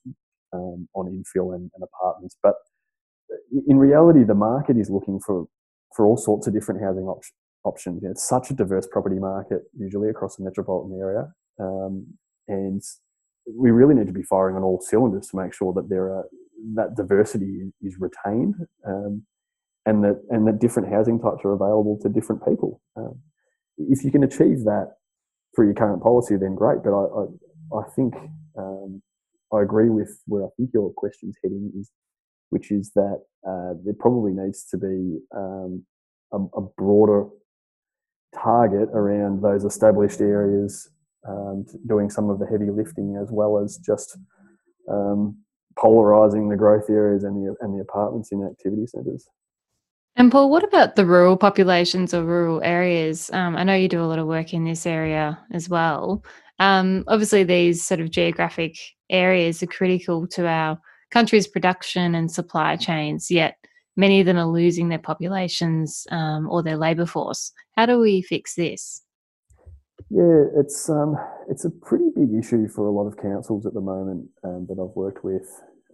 um, 0.52 0.88
on 0.94 1.06
infill 1.06 1.54
and, 1.54 1.70
and 1.74 1.82
apartments? 1.82 2.36
But 2.42 2.56
in 3.66 3.78
reality, 3.78 4.24
the 4.24 4.34
market 4.34 4.76
is 4.76 4.90
looking 4.90 5.20
for 5.20 5.46
for 5.96 6.04
all 6.06 6.16
sorts 6.16 6.46
of 6.46 6.52
different 6.52 6.82
housing 6.82 7.04
op- 7.04 7.24
options. 7.64 8.02
You 8.02 8.08
know, 8.08 8.12
it's 8.12 8.28
such 8.28 8.50
a 8.50 8.54
diverse 8.54 8.86
property 8.86 9.18
market, 9.18 9.62
usually 9.76 10.10
across 10.10 10.36
the 10.36 10.44
metropolitan 10.44 10.98
area, 11.00 11.32
um, 11.58 12.06
and 12.46 12.82
we 13.46 13.70
really 13.70 13.94
need 13.94 14.06
to 14.06 14.12
be 14.12 14.22
firing 14.22 14.56
on 14.56 14.62
all 14.62 14.80
cylinders 14.80 15.28
to 15.28 15.36
make 15.36 15.54
sure 15.54 15.72
that 15.74 15.88
there 15.88 16.04
are 16.04 16.24
that 16.74 16.94
diversity 16.94 17.72
is 17.82 17.96
retained, 17.98 18.54
um, 18.86 19.22
and 19.86 20.04
that 20.04 20.22
and 20.30 20.46
that 20.46 20.58
different 20.60 20.92
housing 20.92 21.18
types 21.18 21.44
are 21.44 21.52
available 21.52 21.98
to 22.02 22.08
different 22.08 22.44
people. 22.44 22.80
Um, 22.96 23.18
if 23.78 24.04
you 24.04 24.10
can 24.10 24.24
achieve 24.24 24.64
that 24.64 24.94
through 25.54 25.66
your 25.66 25.74
current 25.74 26.02
policy, 26.02 26.36
then 26.36 26.54
great. 26.54 26.82
But 26.84 26.92
I 26.92 27.04
I, 27.04 27.80
I 27.80 27.82
think 27.96 28.14
um, 28.58 29.02
I 29.52 29.62
agree 29.62 29.88
with 29.88 30.22
where 30.26 30.44
I 30.44 30.48
think 30.56 30.70
your 30.74 30.92
question's 30.92 31.36
heading 31.42 31.72
is, 31.78 31.90
which 32.50 32.70
is 32.70 32.92
that 32.94 33.22
uh, 33.46 33.74
there 33.84 33.94
probably 33.98 34.32
needs 34.32 34.64
to 34.66 34.76
be 34.76 35.18
um, 35.34 35.84
a, 36.32 36.38
a 36.56 36.60
broader 36.76 37.26
target 38.34 38.88
around 38.92 39.42
those 39.42 39.64
established 39.64 40.20
areas 40.20 40.88
doing 41.86 42.10
some 42.10 42.30
of 42.30 42.38
the 42.38 42.46
heavy 42.46 42.70
lifting 42.70 43.16
as 43.20 43.28
well 43.30 43.58
as 43.58 43.76
just 43.78 44.18
um, 44.90 45.36
polarizing 45.78 46.48
the 46.48 46.56
growth 46.56 46.88
areas 46.90 47.24
and 47.24 47.36
the 47.36 47.54
and 47.60 47.74
the 47.74 47.82
apartments 47.82 48.32
in 48.32 48.44
activity 48.44 48.86
centres. 48.86 49.26
And 50.16 50.30
Paul, 50.30 50.50
what 50.50 50.64
about 50.64 50.96
the 50.96 51.06
rural 51.06 51.36
populations 51.36 52.12
or 52.12 52.24
rural 52.24 52.60
areas? 52.62 53.30
Um, 53.32 53.56
I 53.56 53.64
know 53.64 53.74
you 53.74 53.88
do 53.88 54.02
a 54.02 54.06
lot 54.06 54.18
of 54.18 54.26
work 54.26 54.52
in 54.52 54.64
this 54.64 54.84
area 54.84 55.38
as 55.52 55.68
well. 55.68 56.24
Um, 56.58 57.04
obviously, 57.06 57.44
these 57.44 57.84
sort 57.86 58.00
of 58.00 58.10
geographic 58.10 58.76
areas 59.08 59.62
are 59.62 59.66
critical 59.66 60.26
to 60.28 60.46
our 60.46 60.78
country's 61.10 61.46
production 61.46 62.14
and 62.14 62.30
supply 62.30 62.76
chains. 62.76 63.30
Yet 63.30 63.56
many 63.96 64.20
of 64.20 64.26
them 64.26 64.36
are 64.36 64.46
losing 64.46 64.88
their 64.88 64.98
populations 64.98 66.06
um, 66.10 66.48
or 66.50 66.62
their 66.62 66.76
labour 66.76 67.06
force. 67.06 67.52
How 67.76 67.86
do 67.86 67.98
we 67.98 68.20
fix 68.22 68.54
this? 68.54 69.02
Yeah, 70.10 70.46
it's 70.56 70.90
um, 70.90 71.16
it's 71.48 71.64
a 71.64 71.70
pretty 71.70 72.06
big 72.14 72.34
issue 72.34 72.66
for 72.66 72.86
a 72.88 72.90
lot 72.90 73.06
of 73.06 73.16
councils 73.16 73.64
at 73.64 73.74
the 73.74 73.80
moment 73.80 74.28
um, 74.42 74.66
that 74.68 74.80
I've 74.80 74.96
worked 74.96 75.22
with. 75.22 75.48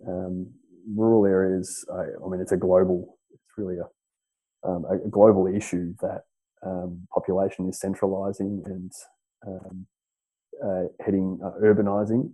Um, 0.08 0.46
rural 0.94 1.26
areas, 1.26 1.84
I, 1.92 2.24
I, 2.24 2.28
mean, 2.30 2.40
it's 2.40 2.52
a 2.52 2.56
global, 2.56 3.18
it's 3.30 3.42
really 3.58 3.76
a, 3.76 4.68
um, 4.68 4.86
a 4.86 5.08
global 5.10 5.46
issue 5.46 5.94
that 6.00 6.22
um, 6.64 7.06
population 7.12 7.68
is 7.68 7.78
centralising 7.78 8.62
and 8.64 8.92
um, 9.46 9.86
uh, 10.64 10.84
heading 11.04 11.38
uh, 11.44 11.60
urbanising 11.62 12.30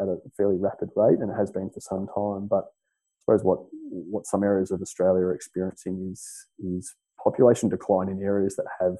at 0.00 0.08
a 0.08 0.16
fairly 0.34 0.56
rapid 0.56 0.88
rate, 0.96 1.18
and 1.18 1.30
it 1.30 1.36
has 1.36 1.50
been 1.50 1.68
for 1.68 1.80
some 1.80 2.06
time. 2.06 2.48
But 2.48 2.64
I 2.64 3.20
suppose 3.20 3.44
what 3.44 3.58
what 3.90 4.24
some 4.24 4.42
areas 4.42 4.70
of 4.70 4.80
Australia 4.80 5.24
are 5.24 5.34
experiencing 5.34 6.08
is 6.10 6.46
is 6.58 6.94
population 7.22 7.68
decline 7.68 8.08
in 8.08 8.22
areas 8.22 8.56
that 8.56 8.66
have 8.80 8.96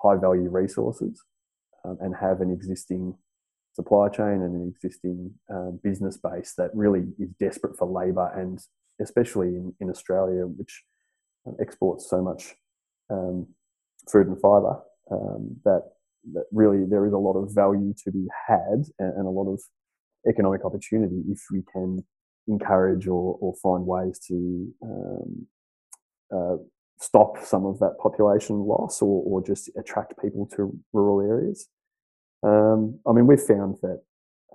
high 0.00 0.16
value 0.16 0.48
resources 0.48 1.24
um, 1.84 1.98
and 2.00 2.14
have 2.14 2.40
an 2.40 2.50
existing 2.50 3.14
supply 3.74 4.08
chain 4.08 4.42
and 4.42 4.54
an 4.54 4.74
existing 4.74 5.32
uh, 5.52 5.70
business 5.82 6.18
base 6.18 6.54
that 6.58 6.70
really 6.74 7.04
is 7.18 7.30
desperate 7.38 7.78
for 7.78 7.86
labour 7.86 8.30
and 8.36 8.60
especially 9.00 9.48
in, 9.48 9.72
in 9.80 9.88
Australia, 9.88 10.46
which 10.46 10.84
exports 11.60 12.08
so 12.08 12.22
much 12.22 12.54
um, 13.10 13.46
food 14.10 14.26
and 14.26 14.40
fibre 14.40 14.78
um, 15.10 15.56
that 15.64 15.82
that 16.34 16.44
really 16.52 16.84
there 16.84 17.06
is 17.06 17.12
a 17.14 17.18
lot 17.18 17.32
of 17.32 17.54
value 17.54 17.94
to 18.04 18.10
be 18.10 18.26
had 18.46 18.84
and, 18.98 19.16
and, 19.16 19.26
a 19.26 19.30
lot 19.30 19.50
of 19.50 19.60
economic 20.28 20.66
opportunity 20.66 21.22
if 21.30 21.40
we 21.50 21.62
can 21.72 22.04
encourage 22.46 23.06
or, 23.06 23.38
or 23.40 23.54
find 23.62 23.86
ways 23.86 24.20
to 24.28 24.68
um, 24.82 25.46
uh, 26.30 26.56
stop 27.00 27.42
some 27.42 27.64
of 27.64 27.78
that 27.78 27.96
population 27.98 28.60
loss 28.60 29.00
or, 29.02 29.22
or 29.24 29.42
just 29.42 29.70
attract 29.76 30.20
people 30.20 30.46
to 30.54 30.78
rural 30.92 31.20
areas. 31.20 31.66
Um, 32.42 33.00
I 33.06 33.12
mean, 33.12 33.26
we've 33.26 33.40
found 33.40 33.76
that 33.82 34.02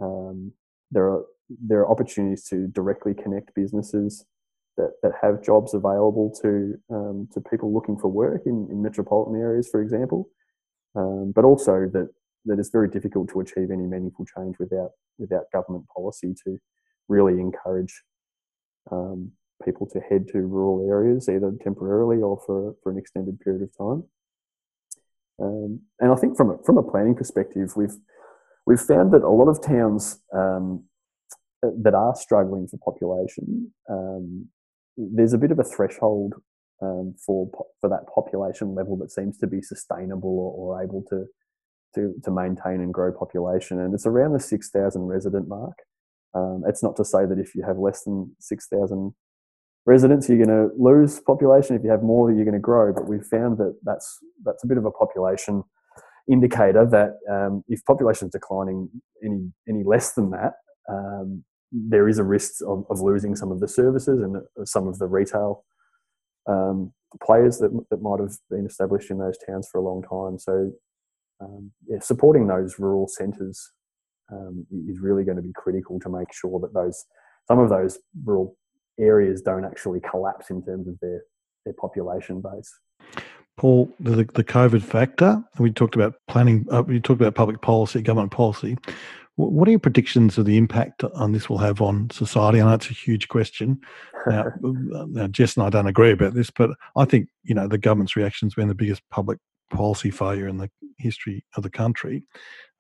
um, 0.02 0.52
there 0.92 1.06
are 1.06 1.26
there 1.50 1.80
are 1.80 1.92
opportunities 1.92 2.44
to 2.46 2.68
directly 2.68 3.14
connect 3.14 3.54
businesses 3.54 4.26
that, 4.78 4.94
that 5.04 5.12
have 5.22 5.44
jobs 5.44 5.74
available 5.74 6.34
to 6.42 6.76
um, 6.90 7.28
to 7.34 7.42
people 7.42 7.74
looking 7.74 7.98
for 7.98 8.08
work 8.08 8.42
in, 8.46 8.68
in 8.72 8.82
metropolitan 8.82 9.40
areas, 9.40 9.68
for 9.70 9.82
example. 9.82 10.30
Um, 10.96 11.34
but 11.36 11.46
also 11.46 11.90
that 11.94 12.10
that 12.46 12.60
it's 12.60 12.70
very 12.70 12.90
difficult 12.90 13.30
to 13.30 13.42
achieve 13.42 13.72
any 13.72 13.84
meaningful 13.84 14.26
change 14.26 14.56
without 14.60 14.92
without 15.18 15.52
government 15.52 15.86
policy 15.96 16.36
to 16.46 16.58
really 17.08 17.40
encourage 17.40 18.04
um, 18.92 19.32
people 19.64 19.88
to 19.88 20.00
head 20.00 20.28
to 20.30 20.40
rural 20.40 20.88
areas 20.90 21.30
either 21.30 21.52
temporarily 21.64 22.18
or 22.18 22.42
for, 22.46 22.76
for 22.82 22.92
an 22.92 22.98
extended 22.98 23.40
period 23.40 23.62
of 23.62 23.78
time. 23.78 24.04
Um, 25.42 25.82
and 26.00 26.12
I 26.12 26.16
think 26.16 26.38
from 26.38 26.50
a, 26.52 26.58
from 26.66 26.78
a 26.78 26.84
planning 26.84 27.16
perspective, 27.16 27.74
we've 27.76 27.96
we've 28.66 28.80
found 28.80 29.14
that 29.14 29.22
a 29.22 29.30
lot 29.30 29.50
of 29.50 29.62
towns 29.62 30.20
um, 30.34 30.86
that 31.62 31.94
are 31.94 32.16
struggling 32.16 32.68
for 32.68 32.78
population, 32.78 33.72
um, 33.90 34.48
there's 34.98 35.34
a 35.34 35.38
bit 35.38 35.52
of 35.52 35.60
a 35.60 35.64
threshold 35.64 36.36
um, 36.82 37.16
for 37.26 37.50
for 37.82 37.90
that 37.90 38.08
population 38.14 38.76
level 38.76 38.98
that 38.98 39.12
seems 39.12 39.38
to 39.40 39.48
be 39.48 39.62
sustainable 39.62 40.30
or, 40.30 40.78
or 40.78 40.84
able 40.84 41.04
to, 41.10 41.26
to 41.96 42.14
to 42.24 42.32
maintain 42.32 42.80
and 42.82 42.94
grow 42.94 43.12
population, 43.12 43.80
and 43.80 43.94
it's 43.94 44.06
around 44.06 44.34
the 44.34 44.40
six 44.40 44.70
thousand 44.70 45.04
resident 45.04 45.48
mark. 45.48 45.80
Um, 46.34 46.64
it's 46.68 46.84
not 46.84 46.96
to 46.98 47.06
say 47.06 47.26
that 47.26 47.40
if 47.40 47.56
you 47.56 47.64
have 47.64 47.78
less 47.78 48.04
than 48.04 48.36
six 48.40 48.68
thousand 48.68 49.14
residents, 49.86 50.28
you're 50.28 50.44
going 50.44 50.50
to 50.50 50.74
lose 50.78 51.20
population. 51.20 51.76
If 51.76 51.84
you 51.84 51.92
have 51.92 52.04
more, 52.04 52.32
you're 52.32 52.46
going 52.46 52.54
to 52.54 52.60
grow. 52.60 52.94
But 52.94 53.08
we've 53.08 53.26
found 53.26 53.58
that 53.58 53.78
that's 53.84 54.20
that's 54.44 54.64
a 54.64 54.68
bit 54.68 54.78
of 54.78 54.86
a 54.86 54.92
population 54.92 55.64
indicator 56.30 56.86
that 56.86 57.18
um, 57.32 57.64
if 57.68 57.84
population 57.86 58.28
is 58.28 58.32
declining 58.32 58.90
any 59.24 59.52
any 59.70 59.84
less 59.84 60.14
than 60.14 60.32
that, 60.32 60.54
um, 60.90 61.44
there 61.72 62.08
is 62.08 62.18
a 62.18 62.24
risk 62.24 62.62
of, 62.66 62.86
of, 62.90 63.02
losing 63.02 63.36
some 63.36 63.52
of 63.52 63.60
the 63.60 63.68
services 63.68 64.22
and 64.22 64.38
some 64.68 64.88
of 64.88 64.98
the 64.98 65.08
retail 65.08 65.64
um, 66.48 66.94
players 67.24 67.58
that, 67.58 67.72
that 67.90 68.02
might 68.02 68.20
have 68.20 68.34
been 68.50 68.66
established 68.66 69.12
in 69.12 69.18
those 69.18 69.38
towns 69.48 69.68
for 69.72 69.80
a 69.80 69.84
long 69.84 70.02
time. 70.04 70.40
So, 70.40 70.72
um, 71.42 71.72
yeah, 71.88 72.00
supporting 72.00 72.48
those 72.48 72.80
rural 72.80 73.08
centres 73.08 73.72
um, 74.32 74.66
is 74.88 75.00
really 75.00 75.24
going 75.24 75.38
to 75.38 75.44
be 75.44 75.54
critical 75.54 76.00
to 76.00 76.10
make 76.10 76.34
sure 76.34 76.60
that 76.60 76.74
those 76.74 77.06
some 77.48 77.60
of 77.60 77.70
those 77.70 78.00
rural 78.24 78.58
areas 79.00 79.42
don't 79.42 79.66
actually 79.66 80.00
collapse 80.00 80.50
in 80.50 80.64
terms 80.64 80.88
of 80.88 81.00
their 81.02 81.22
their 81.66 81.74
population 81.74 82.42
base. 82.42 82.80
Paul, 83.58 83.92
the, 84.00 84.18
the 84.34 84.44
COVID 84.44 84.82
factor, 84.82 85.42
we 85.60 85.72
talked 85.72 85.96
about 85.96 86.16
planning, 86.28 86.66
uh, 86.72 86.84
we 86.84 87.00
talked 87.00 87.22
about 87.22 87.36
public 87.36 87.62
policy, 87.62 88.02
government 88.02 88.32
policy. 88.32 88.78
What 89.38 89.68
are 89.68 89.72
your 89.72 89.80
predictions 89.80 90.38
of 90.38 90.46
the 90.46 90.58
impact 90.58 91.04
on 91.04 91.34
this 91.34 91.50
will 91.50 91.58
have 91.58 91.82
on 91.82 92.10
society? 92.10 92.62
I 92.62 92.66
know 92.66 92.76
it's 92.76 92.90
a 92.90 92.94
huge 92.94 93.28
question. 93.28 93.82
Now, 94.28 94.52
now, 94.60 95.28
Jess 95.28 95.56
and 95.56 95.64
I 95.64 95.70
don't 95.70 95.86
agree 95.86 96.10
about 96.10 96.34
this, 96.34 96.50
but 96.50 96.72
I 96.96 97.06
think 97.06 97.30
you 97.44 97.54
know 97.54 97.68
the 97.68 97.78
government's 97.78 98.16
reaction 98.16 98.48
has 98.48 98.56
been 98.56 98.68
the 98.68 98.74
biggest 98.74 99.04
public 99.12 99.38
policy 99.70 100.10
failure 100.10 100.48
in 100.48 100.58
the 100.58 100.72
history 100.98 101.46
of 101.56 101.62
the 101.62 101.70
country, 101.70 102.26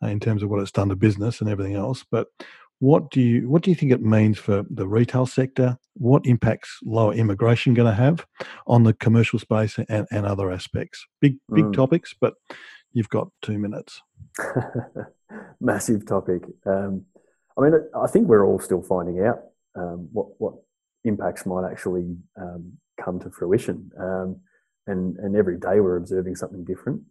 uh, 0.02 0.08
in 0.08 0.20
terms 0.20 0.42
of 0.42 0.50
what 0.50 0.60
it's 0.60 0.72
done 0.72 0.90
to 0.90 0.96
business 0.96 1.42
and 1.42 1.50
everything 1.52 1.76
else. 1.76 2.04
But 2.10 2.30
what 2.86 3.10
do 3.10 3.20
you 3.20 3.50
what 3.50 3.64
do 3.64 3.72
you 3.72 3.76
think 3.76 3.92
it 3.92 4.04
means 4.04 4.38
for 4.38 4.64
the 4.70 4.88
retail 4.88 5.26
sector? 5.26 5.76
What 5.96 6.24
impacts 6.28 6.78
lower 6.84 7.14
immigration 7.14 7.74
going 7.74 7.90
to 7.90 7.96
have 7.96 8.28
on 8.68 8.84
the 8.84 8.94
commercial 8.94 9.40
space 9.40 9.80
and, 9.90 10.08
and 10.12 10.26
other 10.26 10.52
aspects? 10.52 11.04
Big 11.20 11.38
big 11.52 11.66
mm. 11.66 11.74
topics, 11.74 12.14
but 12.22 12.36
you've 12.94 13.10
got 13.10 13.30
two 13.42 13.58
minutes. 13.58 14.02
Massive 15.60 16.06
topic. 16.06 16.44
Um, 16.68 17.06
I 17.58 17.62
mean, 17.62 17.74
I 17.96 18.06
think 18.06 18.28
we're 18.28 18.46
all 18.46 18.60
still 18.60 18.84
finding 18.84 19.26
out 19.26 19.40
um, 19.76 20.08
what 20.12 20.28
what 20.38 20.54
impacts 21.06 21.48
might 21.48 21.68
actually 21.68 22.16
um, 22.40 22.74
come 23.04 23.20
to 23.22 23.32
fruition, 23.32 23.90
um, 24.00 24.42
and 24.86 25.18
and 25.18 25.36
every 25.36 25.58
day 25.58 25.80
we're 25.80 25.98
observing 25.98 26.36
something 26.36 26.64
different. 26.64 27.02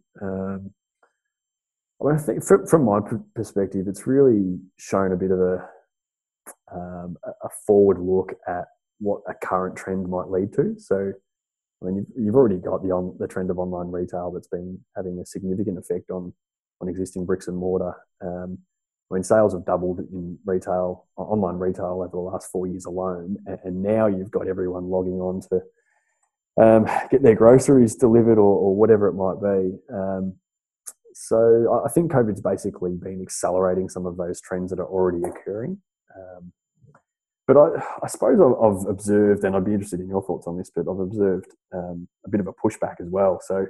I 2.03 2.17
think 2.17 2.43
from, 2.43 2.67
from 2.67 2.83
my 2.85 2.99
perspective, 3.35 3.87
it's 3.87 4.05
really 4.05 4.59
shown 4.77 5.11
a 5.11 5.17
bit 5.17 5.31
of 5.31 5.39
a 5.39 5.67
um, 6.71 7.17
a 7.25 7.49
forward 7.65 7.99
look 7.99 8.33
at 8.47 8.65
what 8.99 9.21
a 9.27 9.33
current 9.33 9.75
trend 9.75 10.07
might 10.07 10.29
lead 10.29 10.53
to. 10.53 10.75
So 10.77 11.13
I 11.81 11.85
mean, 11.85 11.95
you've, 11.95 12.25
you've 12.25 12.35
already 12.35 12.57
got 12.57 12.83
the 12.83 12.91
on 12.91 13.15
the 13.19 13.27
trend 13.27 13.49
of 13.49 13.59
online 13.59 13.91
retail 13.91 14.31
that's 14.31 14.47
been 14.47 14.79
having 14.95 15.19
a 15.19 15.25
significant 15.25 15.77
effect 15.77 16.11
on 16.11 16.33
on 16.81 16.89
existing 16.89 17.25
bricks 17.25 17.47
and 17.47 17.57
mortar. 17.57 17.95
Um, 18.21 18.59
I 19.09 19.15
mean, 19.15 19.23
sales 19.23 19.53
have 19.53 19.65
doubled 19.65 19.99
in 19.99 20.37
retail, 20.45 21.05
online 21.15 21.55
retail 21.57 22.01
over 22.01 22.09
the 22.11 22.17
last 22.17 22.51
four 22.51 22.65
years 22.65 22.85
alone, 22.85 23.37
and, 23.45 23.59
and 23.63 23.83
now 23.83 24.07
you've 24.07 24.31
got 24.31 24.47
everyone 24.47 24.89
logging 24.89 25.19
on 25.21 25.41
to 25.41 25.61
um, 26.61 26.85
get 27.11 27.21
their 27.21 27.35
groceries 27.35 27.95
delivered 27.95 28.39
or, 28.39 28.57
or 28.57 28.75
whatever 28.75 29.07
it 29.07 29.13
might 29.13 29.39
be. 29.41 29.77
Um, 29.93 30.35
so 31.17 31.81
I 31.85 31.89
think 31.89 32.11
COVID's 32.11 32.41
basically 32.41 32.91
been 32.91 33.21
accelerating 33.21 33.87
some 33.87 34.05
of 34.05 34.17
those 34.17 34.41
trends 34.41 34.69
that 34.71 34.79
are 34.79 34.85
already 34.85 35.23
occurring. 35.23 35.79
Um, 36.13 36.51
but 37.47 37.55
I, 37.55 37.81
I 38.03 38.07
suppose 38.07 38.37
I've, 38.37 38.61
I've, 38.61 38.85
observed, 38.89 39.45
and 39.45 39.55
I'd 39.55 39.63
be 39.63 39.71
interested 39.71 40.01
in 40.01 40.09
your 40.09 40.21
thoughts 40.21 40.45
on 40.45 40.57
this, 40.57 40.69
but 40.75 40.81
I've 40.81 40.99
observed 40.99 41.55
um, 41.73 42.09
a 42.25 42.29
bit 42.29 42.41
of 42.41 42.47
a 42.47 42.53
pushback 42.53 42.99
as 42.99 43.07
well. 43.09 43.39
So 43.41 43.65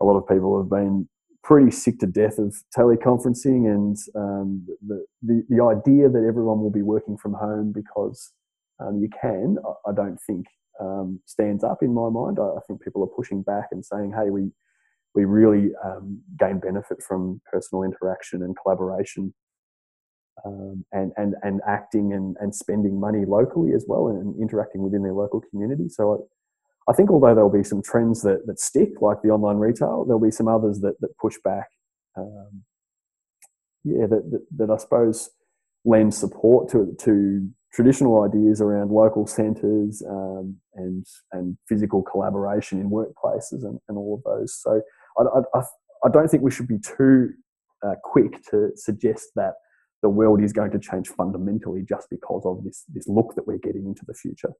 a 0.00 0.04
lot 0.04 0.18
of 0.18 0.26
people 0.26 0.60
have 0.60 0.68
been 0.68 1.08
pretty 1.44 1.70
sick 1.70 2.00
to 2.00 2.06
death 2.06 2.38
of 2.38 2.56
teleconferencing 2.76 3.72
and 3.72 3.96
um, 4.16 4.66
the, 4.84 5.04
the, 5.22 5.44
the, 5.50 5.62
idea 5.62 6.08
that 6.08 6.24
everyone 6.26 6.60
will 6.60 6.70
be 6.70 6.82
working 6.82 7.16
from 7.16 7.34
home 7.34 7.72
because 7.72 8.32
um, 8.80 8.98
you 9.00 9.08
can, 9.20 9.56
I, 9.64 9.90
I 9.90 9.94
don't 9.94 10.18
think 10.26 10.46
um, 10.80 11.20
stands 11.26 11.62
up 11.62 11.78
in 11.82 11.94
my 11.94 12.08
mind. 12.08 12.40
I, 12.40 12.42
I, 12.42 12.60
think 12.66 12.82
people 12.82 13.04
are 13.04 13.16
pushing 13.16 13.42
back 13.42 13.68
and 13.70 13.84
saying, 13.84 14.14
hey, 14.16 14.30
we, 14.30 14.50
we 15.14 15.24
really 15.24 15.70
um, 15.84 16.20
gain 16.38 16.58
benefit 16.58 17.02
from 17.02 17.40
personal 17.50 17.82
interaction 17.82 18.42
and 18.42 18.56
collaboration 18.60 19.34
um, 20.44 20.84
and, 20.92 21.12
and, 21.16 21.34
and 21.42 21.60
acting 21.66 22.12
and, 22.12 22.36
and 22.40 22.54
spending 22.54 22.98
money 22.98 23.24
locally 23.24 23.72
as 23.74 23.84
well 23.86 24.08
and 24.08 24.40
interacting 24.40 24.82
within 24.82 25.02
their 25.02 25.12
local 25.12 25.42
community. 25.50 25.88
So 25.88 26.14
I, 26.14 26.90
I 26.90 26.94
think 26.94 27.10
although 27.10 27.34
there'll 27.34 27.50
be 27.50 27.64
some 27.64 27.82
trends 27.82 28.22
that, 28.22 28.46
that 28.46 28.58
stick, 28.58 29.00
like 29.00 29.22
the 29.22 29.30
online 29.30 29.58
retail, 29.58 30.04
there'll 30.04 30.20
be 30.20 30.30
some 30.30 30.48
others 30.48 30.80
that, 30.80 31.00
that 31.00 31.16
push 31.18 31.36
back. 31.44 31.68
Um, 32.16 32.62
yeah, 33.84 34.06
that, 34.06 34.30
that, 34.30 34.46
that, 34.58 34.70
I 34.70 34.76
suppose 34.76 35.30
lend 35.84 36.14
support 36.14 36.70
to, 36.70 36.94
to 37.00 37.48
traditional 37.72 38.22
ideas 38.22 38.60
around 38.60 38.90
local 38.90 39.26
centres 39.26 40.02
um, 40.08 40.56
and, 40.74 41.06
and 41.32 41.56
physical 41.68 42.02
collaboration 42.02 42.80
in 42.80 42.90
workplaces 42.90 43.64
and, 43.64 43.78
and 43.88 43.96
all 43.98 44.14
of 44.14 44.22
those. 44.24 44.54
So 44.54 44.82
I, 45.18 45.58
I, 45.58 45.62
I 46.04 46.08
don't 46.10 46.28
think 46.28 46.42
we 46.42 46.50
should 46.50 46.68
be 46.68 46.78
too 46.78 47.30
uh, 47.84 47.94
quick 48.02 48.42
to 48.50 48.70
suggest 48.76 49.30
that 49.36 49.54
the 50.02 50.08
world 50.08 50.42
is 50.42 50.52
going 50.52 50.70
to 50.72 50.78
change 50.78 51.08
fundamentally 51.08 51.82
just 51.88 52.08
because 52.10 52.42
of 52.44 52.64
this 52.64 52.84
this 52.92 53.08
look 53.08 53.34
that 53.36 53.46
we're 53.46 53.58
getting 53.58 53.86
into 53.86 54.04
the 54.06 54.14
future. 54.14 54.52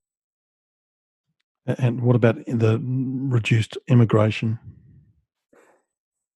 And 1.67 2.03
what 2.03 2.17
about 2.17 2.45
the 2.47 2.81
reduced 2.83 3.79
immigration? 3.89 4.59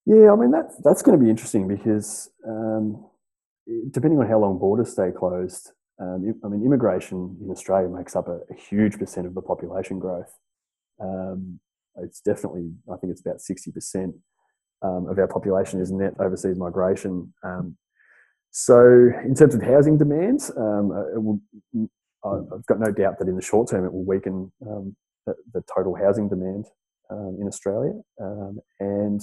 Yeah, 0.05 0.31
I 0.31 0.35
mean 0.35 0.51
that 0.51 0.71
that's 0.83 1.01
going 1.01 1.17
to 1.17 1.23
be 1.23 1.29
interesting 1.29 1.67
because 1.67 2.29
um, 2.47 3.05
depending 3.91 4.19
on 4.19 4.27
how 4.27 4.39
long 4.39 4.57
borders 4.57 4.91
stay 4.91 5.11
closed, 5.11 5.71
um, 5.99 6.33
I 6.43 6.47
mean 6.47 6.65
immigration 6.65 7.37
in 7.41 7.49
Australia 7.49 7.89
makes 7.89 8.15
up 8.15 8.27
a, 8.27 8.39
a 8.49 8.55
huge 8.55 8.97
percent 8.97 9.27
of 9.27 9.35
the 9.35 9.41
population 9.41 9.99
growth. 9.99 10.33
Um, 11.01 11.59
it's 11.99 12.21
definitely, 12.21 12.71
I 12.91 12.97
think 12.97 13.11
it's 13.11 13.21
about 13.21 13.41
sixty 13.41 13.71
percent 13.71 14.15
um, 14.81 15.07
of 15.09 15.17
our 15.17 15.27
population 15.27 15.81
is 15.81 15.91
net 15.91 16.13
overseas 16.19 16.57
migration. 16.57 17.33
Um, 17.43 17.77
so, 18.51 18.79
in 19.25 19.35
terms 19.35 19.55
of 19.55 19.61
housing 19.61 19.97
demands, 19.97 20.51
um, 20.55 20.91
uh, 20.91 21.19
will, 21.19 21.39
I've 22.23 22.65
got 22.65 22.79
no 22.79 22.91
doubt 22.91 23.19
that 23.19 23.27
in 23.27 23.35
the 23.35 23.41
short 23.41 23.69
term 23.69 23.85
it 23.85 23.93
will 23.93 24.05
weaken 24.05 24.51
um, 24.65 24.95
the, 25.25 25.35
the, 25.53 25.63
total 25.73 25.95
housing 25.95 26.27
demand 26.27 26.65
um, 27.09 27.37
in 27.39 27.47
Australia. 27.47 27.93
And 28.79 29.21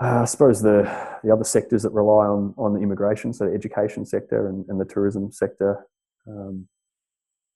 uh, 0.00 0.20
I 0.22 0.24
suppose 0.26 0.62
the, 0.62 0.82
the 1.24 1.32
other 1.32 1.44
sectors 1.44 1.82
that 1.82 1.90
rely 1.90 2.26
on, 2.26 2.54
on 2.56 2.74
the 2.74 2.80
immigration, 2.80 3.32
so 3.32 3.46
the 3.46 3.54
education 3.54 4.06
sector 4.06 4.48
and, 4.48 4.64
and 4.68 4.80
the 4.80 4.84
tourism 4.84 5.32
sector, 5.32 5.86
um, 6.28 6.68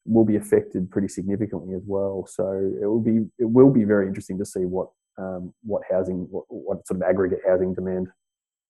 will 0.04 0.24
be 0.24 0.36
affected 0.36 0.90
pretty 0.90 1.08
significantly 1.08 1.74
as 1.74 1.82
well. 1.86 2.26
So 2.28 2.72
it 2.80 2.86
will 2.86 3.00
be 3.00 3.26
it 3.38 3.50
will 3.50 3.70
be 3.70 3.84
very 3.84 4.06
interesting 4.06 4.38
to 4.38 4.44
see 4.44 4.64
what 4.64 4.88
um, 5.18 5.52
what 5.62 5.82
housing 5.90 6.26
what, 6.30 6.44
what 6.48 6.86
sort 6.86 7.00
of 7.00 7.08
aggregate 7.08 7.40
housing 7.46 7.74
demand 7.74 8.08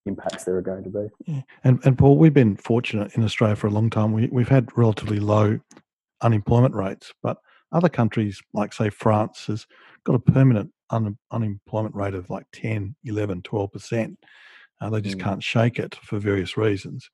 impacts 0.05 0.43
there 0.43 0.57
are 0.57 0.61
going 0.61 0.83
to 0.83 0.89
be. 0.89 1.07
Yeah. 1.25 1.41
And 1.63 1.79
and 1.85 1.97
Paul, 1.97 2.17
we've 2.17 2.33
been 2.33 2.57
fortunate 2.57 3.15
in 3.15 3.23
Australia 3.23 3.55
for 3.55 3.67
a 3.67 3.71
long 3.71 3.89
time. 3.89 4.11
We 4.11 4.27
we've 4.27 4.49
had 4.49 4.69
relatively 4.75 5.19
low 5.19 5.59
unemployment 6.21 6.75
rates, 6.75 7.13
but 7.21 7.37
other 7.71 7.89
countries 7.89 8.41
like 8.53 8.73
say 8.73 8.89
France 8.89 9.45
has 9.47 9.65
got 10.05 10.15
a 10.15 10.19
permanent 10.19 10.71
un, 10.89 11.17
unemployment 11.31 11.95
rate 11.95 12.13
of 12.13 12.29
like 12.29 12.45
10, 12.53 12.95
11, 13.05 13.41
12 13.41 13.71
percent. 13.71 14.19
Uh, 14.81 14.89
they 14.89 15.01
just 15.01 15.17
mm. 15.17 15.23
can't 15.23 15.43
shake 15.43 15.79
it 15.79 15.95
for 16.03 16.19
various 16.19 16.57
reasons. 16.57 17.09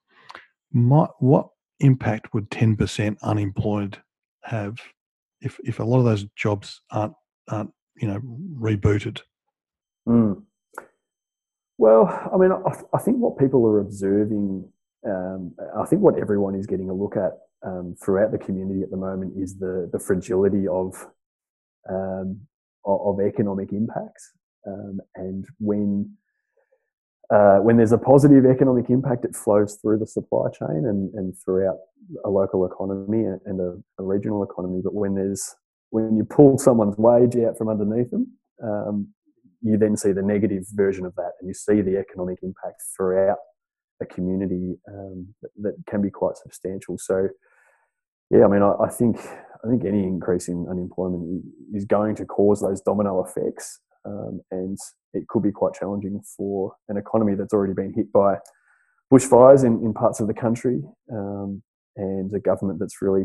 My, 0.72 1.06
what 1.18 1.48
impact 1.80 2.34
would 2.34 2.50
10 2.50 2.76
percent 2.76 3.18
unemployed 3.22 3.98
have 4.44 4.78
if 5.40 5.58
if 5.64 5.78
a 5.78 5.84
lot 5.84 5.98
of 5.98 6.04
those 6.04 6.24
jobs 6.36 6.80
aren't 6.90 7.14
aren't 7.48 7.72
you 7.96 8.08
know 8.08 8.20
rebooted? 8.58 9.20
Mm. 10.08 10.42
Well, 11.78 12.30
I 12.32 12.36
mean, 12.36 12.52
I, 12.52 12.72
I, 12.94 12.98
think 12.98 13.16
what 13.18 13.38
people 13.38 13.66
are 13.66 13.80
observing, 13.80 14.68
um, 15.06 15.54
I 15.74 15.86
think 15.86 16.02
what 16.02 16.18
everyone 16.18 16.54
is 16.54 16.66
getting 16.66 16.90
a 16.90 16.94
look 16.94 17.16
at 17.16 17.38
um, 17.66 17.96
throughout 18.02 18.32
the 18.32 18.38
community 18.38 18.82
at 18.82 18.90
the 18.90 18.98
moment 18.98 19.32
is 19.36 19.58
the 19.58 19.88
the 19.92 19.98
fragility 19.98 20.68
of 20.68 21.06
um, 21.88 22.40
of, 22.84 23.20
economic 23.20 23.72
impacts, 23.72 24.32
um, 24.66 25.00
and 25.16 25.46
when 25.58 26.16
uh, 27.32 27.58
when 27.58 27.76
there's 27.76 27.92
a 27.92 27.98
positive 27.98 28.44
economic 28.44 28.90
impact, 28.90 29.24
it 29.24 29.34
flows 29.34 29.78
through 29.80 29.98
the 29.98 30.06
supply 30.06 30.48
chain 30.50 30.84
and, 30.86 31.14
and 31.14 31.34
throughout 31.38 31.76
a 32.24 32.30
local 32.30 32.66
economy 32.66 33.24
and 33.24 33.60
a, 33.60 33.76
a 33.98 34.04
regional 34.04 34.42
economy. 34.42 34.80
But 34.82 34.94
when 34.94 35.14
there's 35.14 35.54
when 35.90 36.16
you 36.16 36.24
pull 36.24 36.58
someone's 36.58 36.96
wage 36.96 37.36
out 37.36 37.58
from 37.58 37.68
underneath 37.68 38.10
them, 38.10 38.26
um, 38.62 39.08
you 39.62 39.76
then 39.76 39.96
see 39.96 40.12
the 40.12 40.22
negative 40.22 40.64
version 40.72 41.04
of 41.04 41.14
that, 41.16 41.32
and 41.40 41.48
you 41.48 41.54
see 41.54 41.80
the 41.80 41.98
economic 41.98 42.38
impact 42.42 42.82
throughout 42.96 43.38
a 44.00 44.06
community 44.06 44.76
um, 44.88 45.34
that, 45.42 45.50
that, 45.60 45.74
can 45.86 46.00
be 46.00 46.10
quite 46.10 46.36
substantial. 46.36 46.96
So, 46.96 47.28
yeah, 48.30 48.44
I 48.44 48.48
mean, 48.48 48.62
I, 48.62 48.72
I, 48.84 48.88
think 48.88 49.18
I 49.18 49.68
think 49.68 49.84
any 49.84 50.04
increase 50.04 50.48
in 50.48 50.66
unemployment 50.70 51.44
is 51.74 51.84
going 51.84 52.14
to 52.16 52.24
cause 52.24 52.62
those 52.62 52.80
domino 52.80 53.22
effects, 53.22 53.80
um, 54.06 54.40
and 54.50 54.78
it 55.12 55.28
could 55.28 55.42
be 55.42 55.52
quite 55.52 55.74
challenging 55.74 56.22
for 56.36 56.72
an 56.88 56.96
economy 56.96 57.34
that's 57.34 57.52
already 57.52 57.74
been 57.74 57.92
hit 57.92 58.10
by 58.12 58.36
bushfires 59.12 59.64
in, 59.64 59.84
in 59.84 59.92
parts 59.92 60.20
of 60.20 60.28
the 60.28 60.34
country, 60.34 60.82
um, 61.12 61.62
and 61.96 62.32
a 62.34 62.40
government 62.40 62.78
that's 62.78 63.02
really 63.02 63.24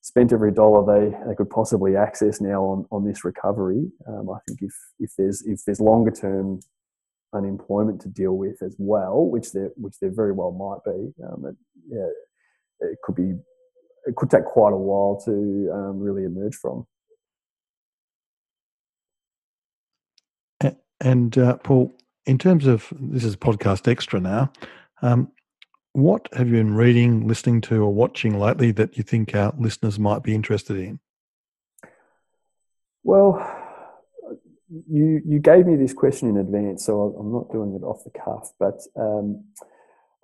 spent 0.00 0.32
every 0.32 0.52
dollar 0.52 0.84
they, 0.84 1.16
they 1.26 1.34
could 1.34 1.48
possibly 1.48 1.96
access 1.96 2.40
now 2.40 2.62
on, 2.62 2.86
on 2.90 3.04
this 3.04 3.24
recovery. 3.24 3.90
Um, 4.06 4.28
I 4.30 4.38
think 4.46 4.60
if, 4.62 4.74
if 4.98 5.10
there's 5.16 5.42
if 5.46 5.60
there's 5.64 5.80
longer 5.80 6.10
term 6.10 6.60
unemployment 7.34 8.00
to 8.02 8.08
deal 8.08 8.36
with 8.36 8.62
as 8.62 8.76
well, 8.78 9.26
which 9.26 9.52
there 9.52 9.70
which 9.76 9.94
there 10.00 10.12
very 10.14 10.32
well 10.32 10.52
might 10.52 10.84
be, 10.84 11.12
um, 11.24 11.46
it, 11.46 11.56
yeah, 11.88 12.88
it 12.88 12.98
could 13.02 13.14
be 13.14 13.32
it 14.06 14.14
could 14.16 14.30
take 14.30 14.44
quite 14.44 14.72
a 14.72 14.76
while 14.76 15.20
to 15.24 15.70
um, 15.72 15.98
really 15.98 16.24
emerge 16.24 16.54
from. 16.54 16.86
And 21.00 21.36
uh, 21.36 21.56
Paul, 21.58 21.94
in 22.24 22.38
terms 22.38 22.66
of 22.66 22.92
this 22.98 23.24
is 23.24 23.36
podcast 23.36 23.88
extra 23.88 24.20
now, 24.20 24.50
um, 25.02 25.28
what 25.94 26.28
have 26.32 26.48
you 26.48 26.54
been 26.54 26.74
reading, 26.74 27.26
listening 27.26 27.60
to, 27.62 27.82
or 27.82 27.94
watching 27.94 28.38
lately 28.38 28.72
that 28.72 28.96
you 28.96 29.04
think 29.04 29.34
our 29.34 29.54
listeners 29.56 29.96
might 29.96 30.24
be 30.24 30.34
interested 30.34 30.76
in? 30.76 30.98
Well, 33.04 33.38
you 34.68 35.22
you 35.24 35.38
gave 35.38 35.66
me 35.66 35.76
this 35.76 35.92
question 35.92 36.28
in 36.28 36.36
advance, 36.36 36.84
so 36.84 37.16
I'm 37.18 37.32
not 37.32 37.52
doing 37.52 37.74
it 37.74 37.84
off 37.84 38.02
the 38.02 38.10
cuff. 38.10 38.50
But 38.58 38.80
um, 38.96 39.44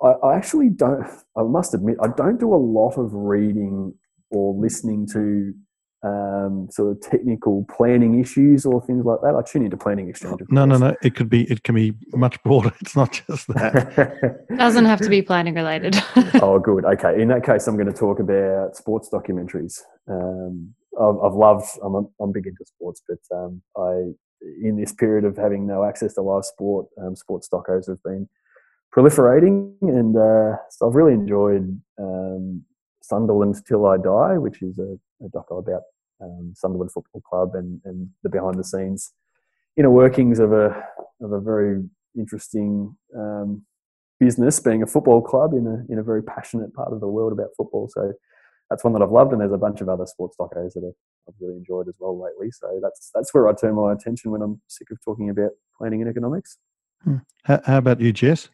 I, 0.03 0.09
I, 0.09 0.37
actually 0.37 0.71
don't. 0.71 1.07
I 1.37 1.45
must 1.45 1.73
admit, 1.73 1.99
I 2.03 2.09
don't 2.09 2.41
do 2.41 2.53
a 2.53 2.57
lot 2.57 2.99
of 2.99 3.15
reading 3.15 3.95
or 4.31 4.55
listening 4.55 5.07
to 5.13 5.55
um, 6.03 6.69
sort 6.71 6.93
of 6.93 7.01
technical 7.03 7.67
planning 7.75 8.19
issues 8.19 8.65
or 8.65 8.81
things 8.81 9.05
like 9.05 9.21
that. 9.21 9.35
I 9.35 9.43
tune 9.43 9.65
into 9.65 9.77
Planning 9.77 10.09
Exchange. 10.09 10.41
No, 10.49 10.65
no, 10.65 10.79
no. 10.79 10.97
It 11.03 11.15
could 11.15 11.29
be. 11.29 11.43
It 11.51 11.63
can 11.63 11.75
be 11.75 11.95
much 12.13 12.43
broader. 12.43 12.73
It's 12.81 12.97
not 12.97 13.23
just 13.27 13.47
that. 13.49 14.47
Doesn't 14.57 14.87
have 14.87 15.01
to 15.01 15.09
be 15.09 15.23
planning 15.23 15.55
related. 15.55 15.97
oh, 16.43 16.59
good. 16.59 16.85
Okay. 16.85 17.21
In 17.21 17.29
that 17.29 17.45
case, 17.45 17.67
I'm 17.67 17.77
going 17.77 17.87
to 17.87 17.93
talk 17.93 18.19
about 18.19 18.77
sports 18.77 19.09
documentaries. 19.13 19.81
Um, 20.09 20.75
I've, 21.01 21.19
I've, 21.23 21.35
loved. 21.35 21.67
I'm, 21.85 22.09
I'm 22.21 22.33
big 22.33 22.47
into 22.47 22.65
sports, 22.65 23.03
but 23.07 23.19
um, 23.37 23.63
I, 23.77 24.13
in 24.63 24.77
this 24.77 24.93
period 24.93 25.25
of 25.25 25.37
having 25.37 25.67
no 25.67 25.85
access 25.85 26.15
to 26.15 26.23
live 26.23 26.45
sport, 26.45 26.87
um, 27.01 27.15
sports 27.15 27.49
docos 27.53 27.87
have 27.89 28.03
been 28.03 28.29
proliferating, 28.97 29.75
and 29.83 30.17
uh, 30.17 30.57
so 30.71 30.89
I've 30.89 30.95
really 30.95 31.13
enjoyed 31.13 31.81
um, 32.01 32.65
Sunderland 33.11 33.57
Till 33.67 33.87
I 33.87 33.97
Die, 33.97 34.39
which 34.39 34.63
is 34.63 34.79
a, 34.79 34.91
a 35.25 35.29
doco 35.29 35.59
about 35.59 35.83
um, 36.23 36.53
Sunderland 36.57 36.93
Football 36.93 37.23
Club 37.23 37.55
and, 37.55 37.81
and 37.85 38.09
the 38.23 38.31
behind 38.31 38.59
the 38.59 38.65
scenes 38.65 39.13
inner 39.77 39.91
workings 39.91 40.39
of 40.39 40.53
a 40.53 40.67
of 41.21 41.33
a 41.33 41.41
very 41.41 41.83
interesting 42.17 42.97
um, 43.17 43.63
business, 44.19 44.61
being 44.61 44.83
a 44.83 44.87
football 44.87 45.23
club 45.23 45.53
in 45.55 45.67
a 45.67 45.93
in 45.93 45.99
a 45.99 46.03
very 46.03 46.23
passionate 46.23 46.73
part 46.75 46.93
of 46.93 47.01
the 47.01 47.09
world 47.09 47.33
about 47.33 47.49
football. 47.57 47.89
So 47.89 48.13
that's 48.69 48.85
one 48.85 48.93
that 48.95 49.03
I've 49.03 49.11
loved, 49.11 49.33
and 49.33 49.41
there's 49.41 49.53
a 49.53 49.59
bunch 49.59 49.81
of 49.81 49.89
other 49.89 50.07
sports 50.07 50.37
docos 50.39 50.75
that 50.75 50.93
I've 51.29 51.35
really 51.41 51.57
enjoyed 51.57 51.89
as 51.89 51.97
well 51.99 52.21
lately. 52.21 52.51
So 52.51 52.79
that's 52.83 53.11
that's 53.15 53.33
where 53.35 53.49
I 53.49 53.55
turn 53.55 53.75
my 53.75 53.93
attention 53.93 54.31
when 54.31 54.43
I'm 54.43 54.61
sick 54.69 54.89
of 54.91 54.99
talking 55.05 55.31
about 55.31 55.51
planning 55.77 56.01
and 56.03 56.11
economics. 56.11 56.59
Hmm. 57.03 57.17
How, 57.45 57.61
how 57.65 57.79
about 57.79 58.01
you, 58.01 58.13
Jess? 58.13 58.51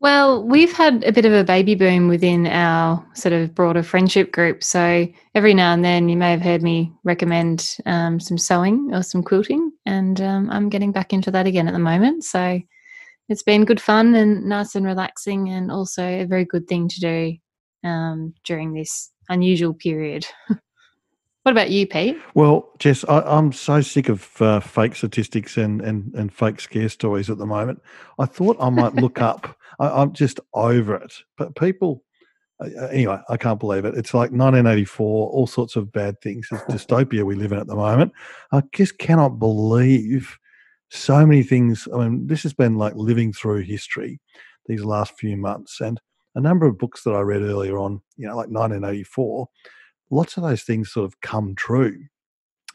Well, 0.00 0.44
we've 0.44 0.72
had 0.72 1.02
a 1.02 1.10
bit 1.10 1.24
of 1.24 1.32
a 1.32 1.42
baby 1.42 1.74
boom 1.74 2.06
within 2.06 2.46
our 2.46 3.04
sort 3.14 3.32
of 3.32 3.52
broader 3.52 3.82
friendship 3.82 4.30
group. 4.30 4.62
So 4.62 5.08
every 5.34 5.54
now 5.54 5.72
and 5.72 5.84
then 5.84 6.08
you 6.08 6.16
may 6.16 6.30
have 6.30 6.40
heard 6.40 6.62
me 6.62 6.92
recommend 7.02 7.76
um, 7.84 8.20
some 8.20 8.38
sewing 8.38 8.90
or 8.92 9.02
some 9.02 9.24
quilting, 9.24 9.72
and 9.86 10.20
um, 10.20 10.50
I'm 10.50 10.68
getting 10.68 10.92
back 10.92 11.12
into 11.12 11.32
that 11.32 11.48
again 11.48 11.66
at 11.66 11.72
the 11.72 11.80
moment. 11.80 12.22
So 12.22 12.60
it's 13.28 13.42
been 13.42 13.64
good 13.64 13.80
fun 13.80 14.14
and 14.14 14.44
nice 14.44 14.76
and 14.76 14.86
relaxing, 14.86 15.48
and 15.48 15.72
also 15.72 16.04
a 16.06 16.26
very 16.26 16.44
good 16.44 16.68
thing 16.68 16.88
to 16.88 17.00
do 17.00 17.36
um, 17.82 18.34
during 18.44 18.74
this 18.74 19.10
unusual 19.28 19.74
period. 19.74 20.26
What 21.48 21.52
about 21.52 21.70
you, 21.70 21.86
Pete? 21.86 22.18
Well, 22.34 22.68
Jess, 22.78 23.06
I, 23.08 23.38
am 23.38 23.52
so 23.52 23.80
sick 23.80 24.10
of 24.10 24.42
uh, 24.42 24.60
fake 24.60 24.94
statistics 24.94 25.56
and, 25.56 25.80
and, 25.80 26.12
and 26.12 26.30
fake 26.30 26.60
scare 26.60 26.90
stories 26.90 27.30
at 27.30 27.38
the 27.38 27.46
moment. 27.46 27.80
I 28.18 28.26
thought 28.26 28.58
I 28.60 28.68
might 28.68 28.94
look 28.96 29.18
up. 29.22 29.56
I, 29.80 30.02
am 30.02 30.12
just 30.12 30.40
over 30.52 30.94
it. 30.96 31.10
But 31.38 31.56
people, 31.56 32.04
uh, 32.62 32.68
uh, 32.78 32.86
anyway, 32.88 33.18
I 33.30 33.38
can't 33.38 33.58
believe 33.58 33.86
it. 33.86 33.94
It's 33.96 34.12
like 34.12 34.30
1984, 34.30 35.30
all 35.30 35.46
sorts 35.46 35.74
of 35.74 35.90
bad 35.90 36.20
things. 36.20 36.48
It's 36.52 36.62
dystopia 36.86 37.24
we 37.24 37.34
live 37.34 37.52
in 37.52 37.58
at 37.58 37.66
the 37.66 37.76
moment. 37.76 38.12
I 38.52 38.62
just 38.74 38.98
cannot 38.98 39.38
believe 39.38 40.36
so 40.90 41.24
many 41.24 41.42
things. 41.42 41.88
I 41.94 41.96
mean, 41.96 42.26
this 42.26 42.42
has 42.42 42.52
been 42.52 42.76
like 42.76 42.94
living 42.94 43.32
through 43.32 43.62
history 43.62 44.20
these 44.66 44.84
last 44.84 45.18
few 45.18 45.38
months. 45.38 45.80
And 45.80 45.98
a 46.34 46.42
number 46.42 46.66
of 46.66 46.76
books 46.76 47.04
that 47.04 47.14
I 47.14 47.20
read 47.20 47.40
earlier 47.40 47.78
on, 47.78 48.02
you 48.18 48.28
know, 48.28 48.36
like 48.36 48.50
1984 48.50 49.48
lots 50.10 50.36
of 50.36 50.42
those 50.42 50.62
things 50.62 50.92
sort 50.92 51.06
of 51.06 51.20
come 51.20 51.54
true. 51.54 52.04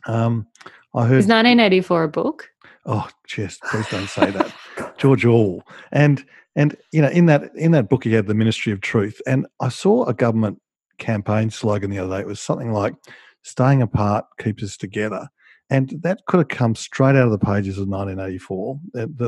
Um, 0.06 0.48
I 0.94 1.04
heard. 1.06 1.20
Is 1.20 1.28
1984 1.28 2.04
a 2.04 2.08
book? 2.08 2.50
Oh, 2.86 3.08
just 3.26 3.62
please 3.64 3.88
don't 3.90 4.08
say 4.08 4.30
that, 4.32 4.54
George 4.98 5.26
Orwell. 5.26 5.64
And 5.92 6.24
and 6.56 6.76
you 6.92 7.02
know, 7.02 7.10
in 7.10 7.26
that 7.28 7.52
in 7.56 7.72
that 7.72 7.90
book, 7.90 8.04
he 8.04 8.14
had 8.14 8.28
the 8.28 8.34
Ministry 8.34 8.74
of 8.74 8.82
Truth, 8.82 9.22
and 9.26 9.48
I 9.60 9.70
saw 9.70 10.06
a 10.06 10.14
government 10.14 10.60
campaign 10.98 11.50
slogan 11.50 11.90
the 11.90 12.00
other 12.00 12.18
day. 12.18 12.22
It 12.22 12.28
was 12.28 12.40
something 12.40 12.72
like 12.72 12.94
"Staying 13.42 13.82
apart 13.82 14.26
keeps 14.40 14.64
us 14.64 14.78
together." 14.78 15.30
And 15.70 15.90
that 16.02 16.26
could 16.28 16.38
have 16.38 16.50
come 16.50 16.76
straight 16.76 17.16
out 17.16 17.26
of 17.26 17.32
the 17.32 17.40
pages 17.40 17.78
of 17.78 17.88
1984, 17.88 18.80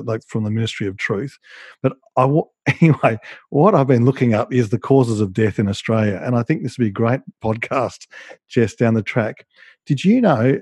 like 0.04 0.22
from 0.28 0.44
the 0.44 0.52
Ministry 0.52 0.86
of 0.88 0.98
Truth. 0.98 1.38
But 1.82 1.94
I, 2.18 2.26
anyway, 2.82 3.18
what 3.50 3.74
I've 3.74 3.88
been 3.88 4.06
looking 4.06 4.34
up 4.34 4.54
is 4.54 4.70
the 4.70 4.80
causes 4.80 5.22
of 5.22 5.34
death 5.34 5.60
in 5.60 5.68
Australia, 5.68 6.22
and 6.24 6.36
I 6.36 6.44
think 6.44 6.62
this 6.62 6.78
would 6.78 6.84
be 6.84 6.90
a 6.90 6.92
great 6.92 7.22
podcast, 7.44 8.08
Jess, 8.48 8.76
down 8.76 8.94
the 8.94 9.02
track. 9.02 9.46
Did 9.86 10.04
you 10.04 10.22
know 10.22 10.60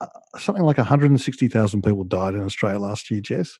uh, 0.00 0.06
something 0.38 0.64
like 0.64 0.78
160,000 0.78 1.82
people 1.82 2.04
died 2.04 2.34
in 2.34 2.42
Australia 2.42 2.78
last 2.78 3.10
year, 3.10 3.20
Jess? 3.20 3.58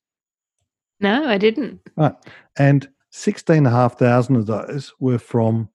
No, 1.00 1.26
I 1.26 1.38
didn't. 1.38 1.80
Right, 1.96 2.14
and 2.58 2.88
16,500 3.10 4.38
of 4.38 4.46
those 4.46 4.92
were 5.00 5.18
from 5.18 5.68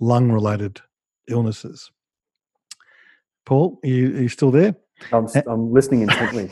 lung-related 0.00 0.80
illnesses. 1.28 1.90
Paul, 3.46 3.78
are 3.84 3.88
you, 3.88 4.16
are 4.16 4.22
you 4.22 4.28
still 4.28 4.50
there? 4.50 4.76
I'm, 5.12 5.26
I'm 5.46 5.72
listening 5.72 6.02
intently. 6.02 6.50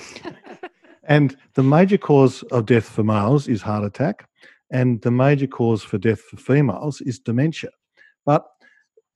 and 1.05 1.37
the 1.55 1.63
major 1.63 1.99
cause 1.99 2.43
of 2.45 2.67
death 2.67 2.89
for 2.89 3.05
males 3.05 3.49
is 3.49 3.63
heart 3.63 3.85
attack, 3.85 4.29
and 4.71 5.01
the 5.03 5.11
major 5.11 5.47
cause 5.47 5.83
for 5.83 5.99
death 5.99 6.21
for 6.21 6.37
females 6.37 7.01
is 7.01 7.19
dementia. 7.19 7.71
But 8.25 8.47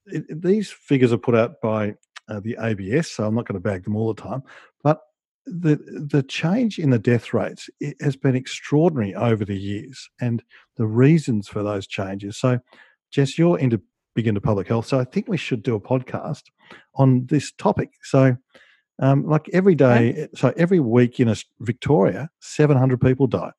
it, 0.06 0.42
these 0.42 0.70
figures 0.70 1.12
are 1.12 1.18
put 1.18 1.34
out 1.34 1.60
by 1.60 1.94
uh, 2.28 2.40
the 2.40 2.56
ABS, 2.60 3.10
so 3.10 3.26
I'm 3.26 3.34
not 3.34 3.46
going 3.46 3.60
to 3.60 3.68
bag 3.68 3.84
them 3.84 3.96
all 3.96 4.12
the 4.14 4.22
time. 4.22 4.42
But 4.82 5.00
the 5.46 5.76
the 6.08 6.22
change 6.22 6.78
in 6.78 6.90
the 6.90 6.98
death 6.98 7.32
rates 7.32 7.68
has 8.00 8.16
been 8.16 8.36
extraordinary 8.36 9.14
over 9.14 9.44
the 9.44 9.58
years, 9.58 10.08
and 10.20 10.42
the 10.76 10.86
reasons 10.86 11.48
for 11.48 11.62
those 11.62 11.86
changes. 11.86 12.36
So, 12.36 12.60
Jess, 13.10 13.38
you're 13.38 13.58
into 13.58 13.80
big 14.14 14.28
into 14.28 14.40
public 14.40 14.68
health, 14.68 14.86
so 14.86 14.98
I 14.98 15.04
think 15.04 15.28
we 15.28 15.36
should 15.36 15.62
do 15.62 15.74
a 15.74 15.80
podcast 15.80 16.44
on 16.94 17.26
this 17.26 17.52
topic. 17.52 17.90
So. 18.02 18.36
Um, 19.00 19.26
like 19.26 19.48
every 19.54 19.74
day, 19.74 20.28
so 20.34 20.52
every 20.58 20.78
week 20.78 21.20
in 21.20 21.34
Victoria, 21.60 22.28
700 22.40 23.00
people 23.00 23.26
die. 23.26 23.52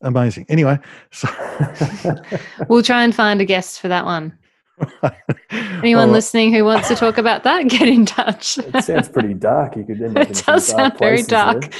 Amazing. 0.00 0.46
Anyway, 0.48 0.78
so 1.12 1.28
We'll 2.68 2.82
try 2.82 3.04
and 3.04 3.14
find 3.14 3.40
a 3.40 3.44
guest 3.44 3.80
for 3.80 3.88
that 3.88 4.04
one. 4.04 4.36
Anyone 5.50 6.02
All 6.02 6.06
right. 6.06 6.12
listening 6.12 6.52
who 6.52 6.64
wants 6.64 6.88
to 6.88 6.94
talk 6.94 7.18
about 7.18 7.42
that, 7.44 7.68
get 7.68 7.88
in 7.88 8.06
touch. 8.06 8.58
it 8.58 8.84
sounds 8.84 9.08
pretty 9.08 9.34
dark. 9.34 9.76
You 9.76 9.84
could 9.84 10.00
end 10.02 10.16
up 10.18 10.30
it 10.30 10.36
some 10.36 10.54
does 10.54 10.66
sound 10.66 10.98
very 10.98 11.22
places 11.22 11.26
there. 11.28 11.38
dark. 11.38 11.72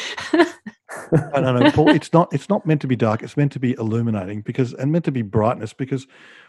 No, 1.12 1.40
no, 1.40 1.58
no, 1.58 1.70
Paul. 1.70 1.90
It's 1.90 2.12
not. 2.12 2.32
It's 2.32 2.48
not 2.48 2.66
meant 2.66 2.80
to 2.80 2.86
be 2.88 2.96
dark. 2.96 3.22
It's 3.22 3.36
meant 3.36 3.52
to 3.52 3.60
be 3.60 3.72
illuminating 3.74 4.40
because, 4.40 4.74
and 4.74 4.90
meant 4.90 5.04
to 5.04 5.12
be 5.12 5.22
brightness 5.22 5.72
because 5.72 6.06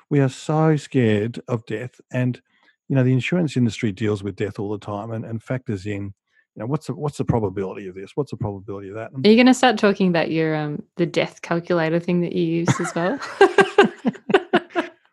we 0.09 0.19
are 0.19 0.29
so 0.29 0.75
scared 0.75 1.39
of 1.47 1.65
death, 1.65 2.01
and 2.11 2.41
you 2.89 2.95
know 2.95 3.03
the 3.03 3.13
insurance 3.13 3.55
industry 3.55 3.91
deals 3.91 4.23
with 4.23 4.35
death 4.35 4.59
all 4.59 4.71
the 4.71 4.79
time 4.79 5.11
and, 5.11 5.23
and 5.23 5.41
factors 5.41 5.85
in, 5.85 6.13
you 6.55 6.61
know, 6.61 6.65
what's 6.65 6.87
the 6.87 6.95
what's 6.95 7.17
the 7.17 7.25
probability 7.25 7.87
of 7.87 7.95
this? 7.95 8.11
What's 8.15 8.31
the 8.31 8.37
probability 8.37 8.89
of 8.89 8.95
that? 8.95 9.11
Are 9.13 9.29
you 9.29 9.35
going 9.35 9.45
to 9.45 9.53
start 9.53 9.77
talking 9.77 10.09
about 10.09 10.31
your 10.31 10.55
um 10.55 10.83
the 10.97 11.05
death 11.05 11.41
calculator 11.41 11.99
thing 11.99 12.21
that 12.21 12.33
you 12.33 12.43
use 12.43 12.79
as 12.79 12.93
well? 12.95 13.19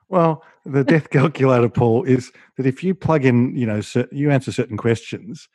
Well, 0.08 0.44
the 0.64 0.84
death 0.84 1.10
calculator, 1.10 1.68
Paul, 1.68 2.04
is 2.04 2.32
that 2.56 2.66
if 2.66 2.82
you 2.84 2.94
plug 2.94 3.24
in, 3.24 3.56
you 3.56 3.66
know, 3.66 3.80
you 4.12 4.30
answer 4.30 4.52
certain 4.52 4.76
questions, 4.76 5.48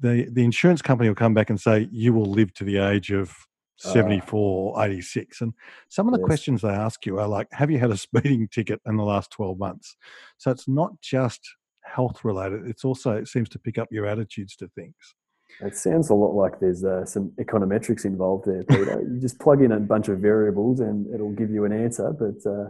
the 0.00 0.28
the 0.32 0.44
insurance 0.44 0.82
company 0.82 1.08
will 1.08 1.14
come 1.16 1.34
back 1.34 1.50
and 1.50 1.60
say 1.60 1.88
you 1.92 2.12
will 2.12 2.26
live 2.30 2.52
to 2.54 2.64
the 2.64 2.78
age 2.78 3.12
of. 3.12 3.34
74 3.82 4.74
or 4.76 4.84
86 4.84 5.40
and 5.40 5.52
some 5.88 6.06
of 6.06 6.12
the 6.12 6.18
Yes. 6.18 6.26
questions 6.26 6.62
they 6.62 6.68
ask 6.68 7.04
you 7.06 7.18
are 7.18 7.28
like 7.28 7.48
have 7.52 7.70
you 7.70 7.78
had 7.78 7.90
a 7.90 7.96
speeding 8.06 8.48
ticket 8.48 8.80
in 8.86 8.96
the 8.96 9.04
last 9.04 9.30
12 9.32 9.58
months 9.58 9.96
so 10.38 10.50
it's 10.50 10.68
not 10.68 10.92
just 11.00 11.40
health 11.84 12.24
related 12.24 12.66
it's 12.66 12.84
also 12.84 13.12
it 13.12 13.28
seems 13.28 13.48
to 13.48 13.58
pick 13.58 13.78
up 13.78 13.88
your 13.90 14.06
attitudes 14.06 14.56
to 14.56 14.68
things 14.76 14.94
It 15.60 15.76
sounds 15.76 16.10
a 16.10 16.14
lot 16.14 16.34
like 16.34 16.60
there's 16.60 16.82
uh, 16.84 17.04
some 17.04 17.32
econometrics 17.38 18.04
involved 18.04 18.46
there, 18.46 18.64
Peter. 18.64 19.00
you 19.12 19.20
just 19.20 19.38
plug 19.38 19.60
in 19.62 19.72
a 19.72 19.80
bunch 19.80 20.08
of 20.08 20.18
variables 20.18 20.80
and 20.80 21.12
it'll 21.14 21.32
give 21.40 21.50
you 21.50 21.64
an 21.66 21.72
answer. 21.72 22.10
But 22.12 22.40
uh, 22.50 22.68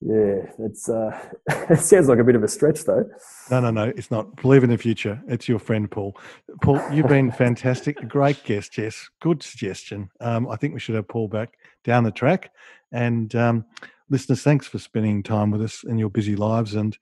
yeah, 0.00 0.46
it's 0.58 0.88
uh, 0.88 1.18
it 1.48 1.80
sounds 1.80 2.08
like 2.08 2.18
a 2.18 2.24
bit 2.24 2.34
of 2.34 2.42
a 2.42 2.48
stretch, 2.48 2.84
though. 2.84 3.04
no 3.50 3.60
no 3.60 3.70
no 3.70 3.92
it's 3.96 4.10
not. 4.10 4.34
Believe 4.36 4.64
in 4.64 4.70
the 4.70 4.78
future. 4.78 5.22
It's 5.28 5.48
your 5.48 5.58
friend 5.58 5.90
paul. 5.90 6.16
Paul 6.62 6.80
you've 6.90 7.08
been 7.08 7.30
fantastic. 7.44 8.08
Great 8.08 8.42
guest 8.44 8.72
jess 8.72 9.10
good 9.20 9.42
suggestion. 9.42 10.10
Um, 10.20 10.48
i 10.48 10.56
think 10.56 10.72
we 10.72 10.80
should 10.80 10.94
have 10.94 11.08
paul 11.08 11.28
back 11.28 11.58
down 11.84 12.04
the 12.04 12.10
track. 12.10 12.50
And 12.92 13.34
um, 13.34 13.66
listeners 14.08 14.42
thanks 14.42 14.66
for 14.66 14.78
spending 14.78 15.22
time 15.22 15.50
with 15.50 15.62
us 15.62 15.84
in 15.84 15.98
your 15.98 16.10
busy 16.10 16.34
lives. 16.34 16.74
And 16.74 16.96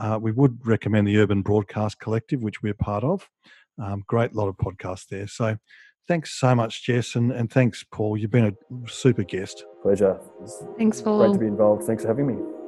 uh, 0.00 0.18
we 0.20 0.32
would 0.32 0.66
recommend 0.66 1.06
the 1.06 1.18
urban 1.18 1.42
broadcast 1.42 2.00
collective 2.00 2.40
which 2.40 2.62
we're 2.62 2.74
part 2.74 3.04
of. 3.04 3.28
Um, 3.78 4.02
great 4.06 4.34
lot 4.34 4.48
of 4.48 4.56
podcasts 4.56 5.08
there. 5.08 5.26
So 5.26 5.56
thanks 6.10 6.30
so 6.32 6.54
much 6.54 6.84
jess 6.84 7.14
and, 7.14 7.30
and 7.30 7.52
thanks 7.52 7.84
paul 7.92 8.16
you've 8.16 8.32
been 8.32 8.46
a 8.46 8.88
super 8.90 9.22
guest 9.22 9.64
Pleasure. 9.82 10.20
It's 10.42 10.62
Thanks, 10.76 11.00
great 11.00 11.04
Paul. 11.04 11.32
to 11.32 11.38
be 11.38 11.46
involved. 11.46 11.84
Thanks 11.84 12.02
for 12.02 12.08
having 12.08 12.26
me. 12.26 12.59